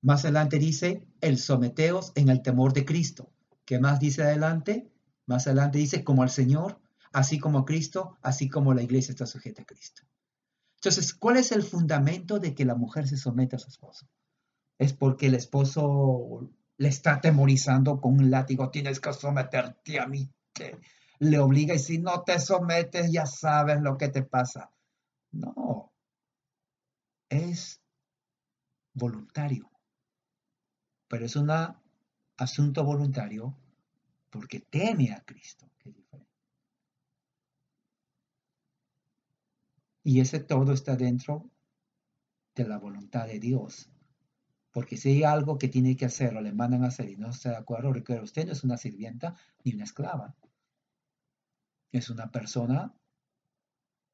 Más 0.00 0.24
adelante 0.24 0.58
dice, 0.60 1.08
el 1.20 1.38
someteos 1.38 2.12
en 2.14 2.28
el 2.28 2.40
temor 2.40 2.72
de 2.72 2.84
Cristo. 2.84 3.32
¿Qué 3.64 3.80
más 3.80 3.98
dice 3.98 4.22
adelante? 4.22 4.92
Más 5.26 5.48
adelante 5.48 5.78
dice, 5.78 6.04
como 6.04 6.22
al 6.22 6.30
Señor, 6.30 6.80
así 7.12 7.40
como 7.40 7.58
a 7.58 7.64
Cristo, 7.64 8.16
así 8.22 8.48
como 8.48 8.74
la 8.74 8.82
iglesia 8.82 9.10
está 9.10 9.26
sujeta 9.26 9.62
a 9.62 9.66
Cristo. 9.66 10.02
Entonces, 10.76 11.12
¿cuál 11.12 11.38
es 11.38 11.50
el 11.50 11.64
fundamento 11.64 12.38
de 12.38 12.54
que 12.54 12.64
la 12.64 12.76
mujer 12.76 13.08
se 13.08 13.16
someta 13.16 13.56
a 13.56 13.58
su 13.58 13.68
esposo? 13.68 14.06
Es 14.78 14.92
porque 14.92 15.26
el 15.26 15.34
esposo 15.34 16.50
le 16.76 16.88
está 16.88 17.14
atemorizando 17.14 18.00
con 18.00 18.14
un 18.14 18.30
látigo, 18.30 18.70
tienes 18.70 19.00
que 19.00 19.12
someterte 19.12 19.98
a 19.98 20.06
mí 20.06 20.30
le 21.18 21.38
obliga 21.38 21.74
y 21.74 21.78
si 21.78 21.98
no 21.98 22.22
te 22.22 22.38
sometes 22.38 23.10
ya 23.10 23.26
sabes 23.26 23.80
lo 23.80 23.96
que 23.96 24.08
te 24.08 24.22
pasa. 24.22 24.70
No, 25.32 25.92
es 27.28 27.80
voluntario, 28.94 29.70
pero 31.08 31.26
es 31.26 31.36
un 31.36 31.50
asunto 32.36 32.84
voluntario 32.84 33.56
porque 34.30 34.60
teme 34.60 35.12
a 35.12 35.24
Cristo, 35.24 35.70
que. 35.78 35.94
Y 40.02 40.20
ese 40.20 40.38
todo 40.38 40.72
está 40.72 40.94
dentro 40.94 41.50
de 42.54 42.68
la 42.68 42.78
voluntad 42.78 43.26
de 43.26 43.40
Dios. 43.40 43.90
Porque 44.76 44.98
si 44.98 45.08
hay 45.08 45.24
algo 45.24 45.56
que 45.56 45.68
tiene 45.68 45.96
que 45.96 46.04
hacer 46.04 46.36
o 46.36 46.42
le 46.42 46.52
mandan 46.52 46.84
a 46.84 46.88
hacer 46.88 47.08
y 47.08 47.16
no 47.16 47.30
está 47.30 47.48
de 47.48 47.56
acuerdo, 47.56 47.94
recuerda, 47.94 48.22
usted 48.22 48.44
no 48.44 48.52
es 48.52 48.62
una 48.62 48.76
sirvienta 48.76 49.34
ni 49.64 49.72
una 49.72 49.84
esclava 49.84 50.36
es 51.92 52.10
una 52.10 52.30
persona 52.30 52.94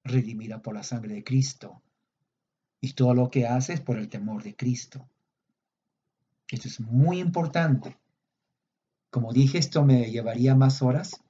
redimida 0.04 0.62
por 0.62 0.74
la 0.74 0.84
sangre 0.84 1.14
de 1.14 1.24
Cristo. 1.24 1.82
Y 2.80 2.92
todo 2.92 3.12
lo 3.12 3.28
que 3.28 3.48
hace 3.48 3.72
es 3.72 3.80
por 3.80 3.98
el 3.98 4.08
temor 4.08 4.44
de 4.44 4.54
Cristo. 4.54 5.08
Esto 6.48 6.68
es 6.68 6.78
muy 6.78 7.18
importante. 7.18 7.98
Como 9.10 9.32
dije, 9.32 9.58
esto 9.58 9.84
me 9.84 10.12
llevaría 10.12 10.54
más 10.54 10.80
horas 10.80 11.20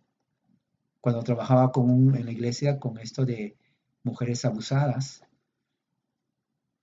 cuando 1.01 1.23
trabajaba 1.23 1.73
con 1.73 2.15
en 2.15 2.27
la 2.27 2.33
iglesia 2.33 2.79
con 2.79 2.99
esto 2.99 3.25
de 3.25 3.57
mujeres 4.03 4.45
abusadas. 4.45 5.23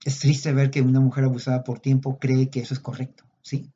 Es 0.06 0.20
triste 0.20 0.54
ver 0.54 0.72
que 0.72 0.82
una 0.82 1.00
mujer 1.00 1.26
abusada 1.26 1.64
por 1.64 1.80
tiempo 1.80 2.20
cree 2.20 2.50
que 2.50 2.62
eso 2.62 2.74
es 2.74 2.80
correcto, 2.80 3.26
¿sí? 3.41 3.72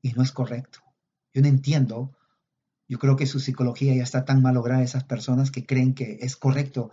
Y 0.00 0.12
no 0.12 0.22
es 0.22 0.32
correcto. 0.32 0.80
Yo 1.34 1.42
no 1.42 1.48
entiendo 1.48 2.16
yo 2.92 2.98
creo 2.98 3.16
que 3.16 3.24
su 3.24 3.40
psicología 3.40 3.94
ya 3.94 4.02
está 4.02 4.26
tan 4.26 4.42
malograda 4.42 4.82
esas 4.82 5.04
personas 5.04 5.50
que 5.50 5.64
creen 5.64 5.94
que 5.94 6.18
es 6.20 6.36
correcto 6.36 6.90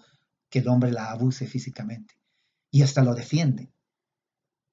que 0.50 0.60
el 0.60 0.70
hombre 0.70 0.94
la 0.94 1.12
abuse 1.12 1.46
físicamente 1.46 2.16
y 2.72 2.84
hasta 2.84 3.04
lo 3.04 3.14
defienden. 3.16 3.70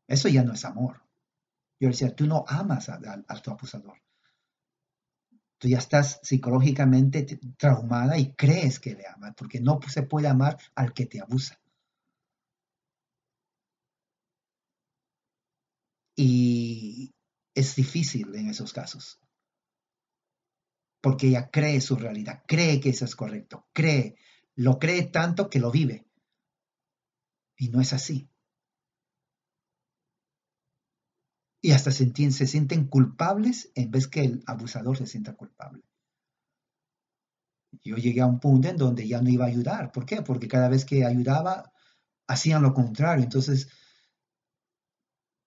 Eso 0.07 0.29
ya 0.29 0.45
no 0.45 0.53
es 0.53 0.65
amor. 0.65 1.03
Yo 1.81 1.89
decía, 1.89 2.15
tú 2.15 2.27
no 2.27 2.45
amas 2.47 2.89
a, 2.89 3.01
tu 3.43 3.51
abusador. 3.51 4.01
Tú 5.59 5.67
ya 5.67 5.79
estás 5.79 6.21
psicológicamente 6.23 7.41
traumada 7.59 8.17
y 8.19 8.33
crees 8.35 8.79
que 8.79 8.95
le 8.95 9.09
amas, 9.09 9.35
porque 9.37 9.61
no 9.61 9.81
se 9.89 10.05
puede 10.05 10.29
amar 10.29 10.57
al 10.77 10.93
que 10.93 11.07
te 11.07 11.21
abusa. 11.21 11.59
Es 16.17 17.77
difícil 17.77 18.35
en 18.35 18.49
esos 18.49 18.73
casos. 18.73 19.21
Porque 21.01 21.29
ella 21.29 21.51
cree 21.51 21.81
su 21.81 21.97
realidad, 21.97 22.43
cree 22.47 22.81
que 22.81 22.91
eso 22.91 23.05
es 23.05 23.15
correcto, 23.15 23.69
cree, 23.73 24.17
lo 24.57 24.79
cree 24.79 25.05
tanto 25.05 25.49
que 25.51 25.61
lo 25.61 25.71
vive. 25.71 26.07
Y 27.59 27.69
no 27.69 27.81
es 27.81 27.93
así. 27.93 28.29
Y 31.63 31.73
hasta 31.73 31.91
se, 31.91 32.13
se 32.31 32.47
sienten 32.47 32.87
culpables 32.87 33.71
en 33.75 33.91
vez 33.91 34.09
que 34.09 34.21
el 34.21 34.43
abusador 34.47 34.97
se 34.97 35.07
sienta 35.07 35.35
culpable. 35.35 35.83
Yo 37.83 37.97
llegué 37.97 38.21
a 38.21 38.27
un 38.27 38.41
punto 38.41 38.69
en 38.69 38.77
donde 38.77 39.07
ya 39.07 39.21
no 39.21 39.31
iba 39.31 39.45
a 39.45 39.49
ayudar. 39.49 39.93
¿Por 39.93 40.07
qué? 40.07 40.23
Porque 40.23 40.49
cada 40.49 40.69
vez 40.69 40.85
que 40.85 41.05
ayudaba, 41.05 41.73
hacían 42.27 42.63
lo 42.63 42.73
contrario. 42.73 43.25
Entonces, 43.25 43.69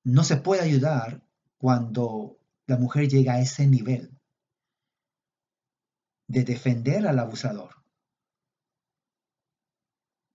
no 0.04 0.24
se 0.24 0.38
puede 0.38 0.62
ayudar 0.62 1.22
cuando 1.58 2.38
la 2.68 2.78
mujer 2.78 3.10
llega 3.10 3.34
a 3.34 3.42
ese 3.42 3.68
nivel 3.68 4.18
de 6.28 6.44
defender 6.44 7.08
al 7.08 7.20
abusador. 7.20 7.76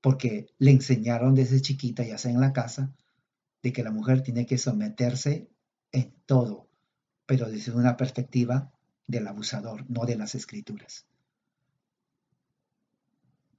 Porque 0.01 0.53
le 0.59 0.73
enseñaron 0.73 1.35
desde 1.35 1.62
chiquita, 1.62 2.05
ya 2.05 2.19
sea 2.19 2.33
en 2.33 2.41
la 2.41 2.53
casa, 2.53 2.93
de 3.62 3.73
que 3.73 3.83
la 3.83 3.91
mujer 3.91 4.23
tiene 4.23 4.45
que 4.45 4.59
someterse 4.59 5.49
en 5.93 6.15
todo, 6.27 6.69
pero 7.25 7.49
desde 7.49 7.73
una 7.73 7.97
perspectiva 7.97 8.73
del 9.07 9.27
abusador, 9.27 9.89
no 9.89 10.05
de 10.05 10.17
las 10.17 10.35
escrituras. 10.35 11.07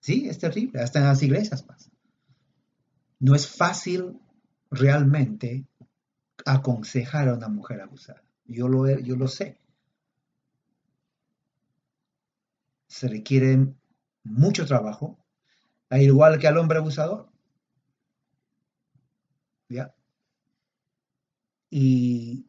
Sí, 0.01 0.28
es 0.30 0.38
terrible, 0.38 0.82
hasta 0.82 0.99
en 0.99 1.06
las 1.06 1.24
iglesias 1.24 1.66
más. 1.66 1.89
No 3.20 3.34
es 3.34 3.47
fácil 3.47 4.20
realmente 4.70 5.66
aconsejar 6.45 7.29
a 7.29 7.33
una 7.36 7.47
mujer 7.47 7.81
abusada. 7.81 8.23
Yo 8.45 8.67
lo, 8.67 8.88
yo 8.99 9.15
lo 9.15 9.27
sé. 9.27 9.59
Se 12.88 13.07
requiere 13.07 13.73
mucho 14.23 14.65
trabajo, 14.65 15.17
al 15.89 16.01
igual 16.01 16.39
que 16.39 16.47
al 16.47 16.57
hombre 16.57 16.79
abusador. 16.79 17.29
¿Ya? 19.69 19.93
Y 21.69 22.47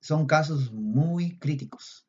son 0.00 0.26
casos 0.26 0.72
muy 0.72 1.38
críticos, 1.38 2.06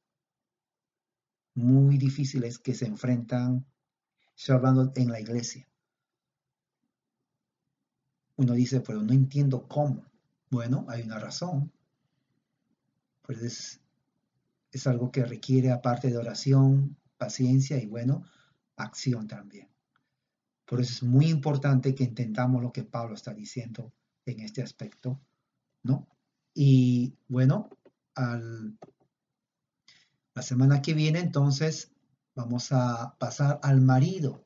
muy 1.55 1.97
difíciles 1.97 2.60
que 2.60 2.76
se 2.76 2.86
enfrentan, 2.86 3.66
estoy 4.36 4.55
hablando 4.55 4.91
en 4.95 5.12
la 5.12 5.20
iglesia. 5.20 5.68
Uno 8.36 8.53
dice, 8.53 8.82
pero 8.82 9.01
no 9.01 9.14
entiendo 9.14 9.68
cómo. 9.68 10.05
Bueno, 10.50 10.86
hay 10.88 11.04
una 11.04 11.20
razón. 11.20 11.72
Pues 13.22 13.41
es, 14.72 14.88
algo 14.88 15.12
que 15.12 15.26
requiere, 15.26 15.72
aparte 15.72 16.10
de 16.10 16.18
oración, 16.18 16.95
paciencia 17.18 17.78
y, 17.78 17.88
bueno, 17.88 18.24
acción 18.76 19.28
también. 19.28 19.68
Por 20.66 20.82
eso 20.82 20.93
es 20.93 21.04
muy 21.04 21.30
importante 21.30 21.95
que 21.95 22.04
entendamos 22.04 22.62
lo 22.62 22.72
que 22.72 22.84
Pablo 22.84 23.16
está 23.16 23.34
diciendo 23.34 23.91
en 24.26 24.41
este 24.41 24.62
aspecto, 24.62 25.20
¿no? 25.84 26.08
Y 26.54 27.16
bueno, 27.28 27.70
la 30.34 30.41
semana 30.41 30.82
que 30.82 30.93
viene 30.93 31.20
entonces 31.20 31.91
vamos 32.36 32.72
a 32.72 33.16
pasar 33.18 33.60
al 33.64 33.82
marido. 33.82 34.45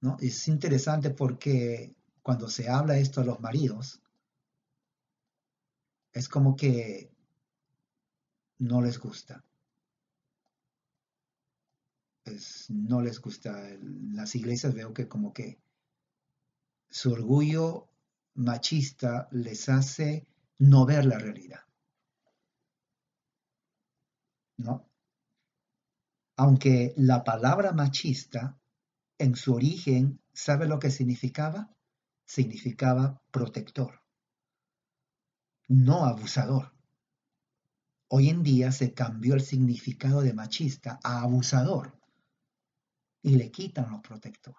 ¿no? 0.00 0.16
Es 0.20 0.48
interesante 0.48 1.10
porque 1.10 1.94
cuando 2.22 2.48
se 2.48 2.68
habla 2.68 2.98
esto 2.98 3.20
a 3.20 3.24
los 3.24 3.40
maridos, 3.40 4.00
es 6.12 6.28
como 6.28 6.56
que 6.56 7.10
no 8.58 8.80
les 8.80 8.98
gusta. 8.98 9.44
no 12.68 13.02
les 13.02 13.20
gusta. 13.20 13.68
Las 14.12 14.34
iglesias 14.36 14.74
veo 14.74 14.94
que 14.94 15.08
como 15.08 15.32
que 15.32 15.60
su 16.88 17.12
orgullo 17.12 17.88
machista 18.34 19.28
les 19.32 19.68
hace 19.68 20.26
no 20.58 20.86
ver 20.86 21.04
la 21.04 21.18
realidad. 21.18 21.60
¿No? 24.58 24.88
Aunque 26.36 26.94
la 26.96 27.24
palabra 27.24 27.72
machista 27.72 28.58
en 29.18 29.34
su 29.34 29.54
origen, 29.54 30.20
¿sabe 30.32 30.66
lo 30.66 30.78
que 30.78 30.90
significaba? 30.90 31.74
Significaba 32.32 33.20
protector, 33.30 34.00
no 35.68 36.06
abusador. 36.06 36.72
Hoy 38.08 38.30
en 38.30 38.42
día 38.42 38.72
se 38.72 38.94
cambió 38.94 39.34
el 39.34 39.42
significado 39.42 40.22
de 40.22 40.32
machista 40.32 40.98
a 41.04 41.20
abusador 41.20 42.00
y 43.20 43.36
le 43.36 43.50
quitan 43.50 43.90
los 43.90 44.00
protector. 44.00 44.56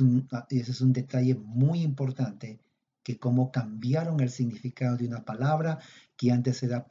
Un, 0.00 0.28
y 0.50 0.60
ese 0.60 0.72
es 0.72 0.80
un 0.82 0.92
detalle 0.92 1.36
muy 1.36 1.80
importante 1.80 2.60
que 3.02 3.18
cómo 3.18 3.50
cambiaron 3.50 4.20
el 4.20 4.28
significado 4.28 4.98
de 4.98 5.06
una 5.06 5.24
palabra 5.24 5.78
que 6.18 6.32
antes 6.32 6.62
era 6.62 6.86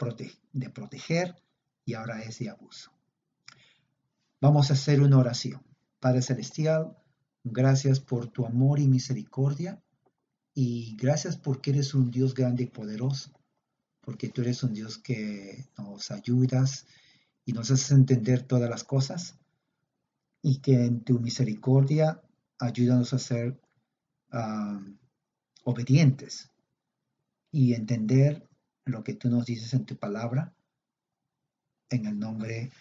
de 0.53 0.69
proteger 0.71 1.35
y 1.85 1.93
ahora 1.93 2.23
es 2.23 2.39
de 2.39 2.49
abuso. 2.49 2.94
Vamos 4.45 4.69
a 4.69 4.73
hacer 4.73 5.01
una 5.01 5.17
oración. 5.17 5.59
Padre 5.99 6.21
Celestial, 6.21 6.95
gracias 7.43 7.99
por 7.99 8.27
tu 8.27 8.45
amor 8.45 8.79
y 8.79 8.87
misericordia 8.87 9.83
y 10.53 10.95
gracias 10.97 11.35
porque 11.35 11.71
eres 11.71 11.95
un 11.95 12.11
Dios 12.11 12.35
grande 12.35 12.61
y 12.61 12.67
poderoso, 12.67 13.31
porque 14.01 14.29
tú 14.29 14.41
eres 14.41 14.61
un 14.61 14.75
Dios 14.75 14.99
que 14.99 15.65
nos 15.79 16.11
ayudas 16.11 16.85
y 17.43 17.53
nos 17.53 17.71
haces 17.71 17.89
entender 17.89 18.43
todas 18.43 18.69
las 18.69 18.83
cosas 18.83 19.35
y 20.43 20.59
que 20.59 20.85
en 20.85 21.03
tu 21.03 21.19
misericordia 21.19 22.21
ayúdanos 22.59 23.13
a 23.13 23.17
ser 23.17 23.59
ah, 24.29 24.79
obedientes 25.63 26.51
y 27.51 27.73
entender 27.73 28.47
lo 28.85 29.03
que 29.03 29.15
tú 29.15 29.27
nos 29.27 29.47
dices 29.47 29.73
en 29.73 29.87
tu 29.87 29.97
palabra 29.97 30.53
en 31.89 32.05
el 32.05 32.19
nombre 32.19 32.71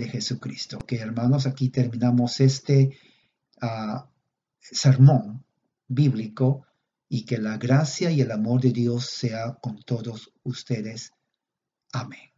de 0.00 0.08
Jesucristo. 0.08 0.78
Que 0.78 0.98
hermanos, 0.98 1.46
aquí 1.46 1.68
terminamos 1.68 2.40
este 2.40 2.98
ah, 3.60 4.10
sermón 4.58 5.44
bíblico 5.86 6.66
y 7.08 7.24
que 7.24 7.38
la 7.38 7.58
gracia 7.58 8.10
y 8.10 8.20
el 8.20 8.30
amor 8.30 8.60
de 8.60 8.72
Dios 8.72 9.06
sea 9.06 9.54
con 9.60 9.82
todos 9.82 10.32
ustedes. 10.42 11.12
Amén. 11.92 12.29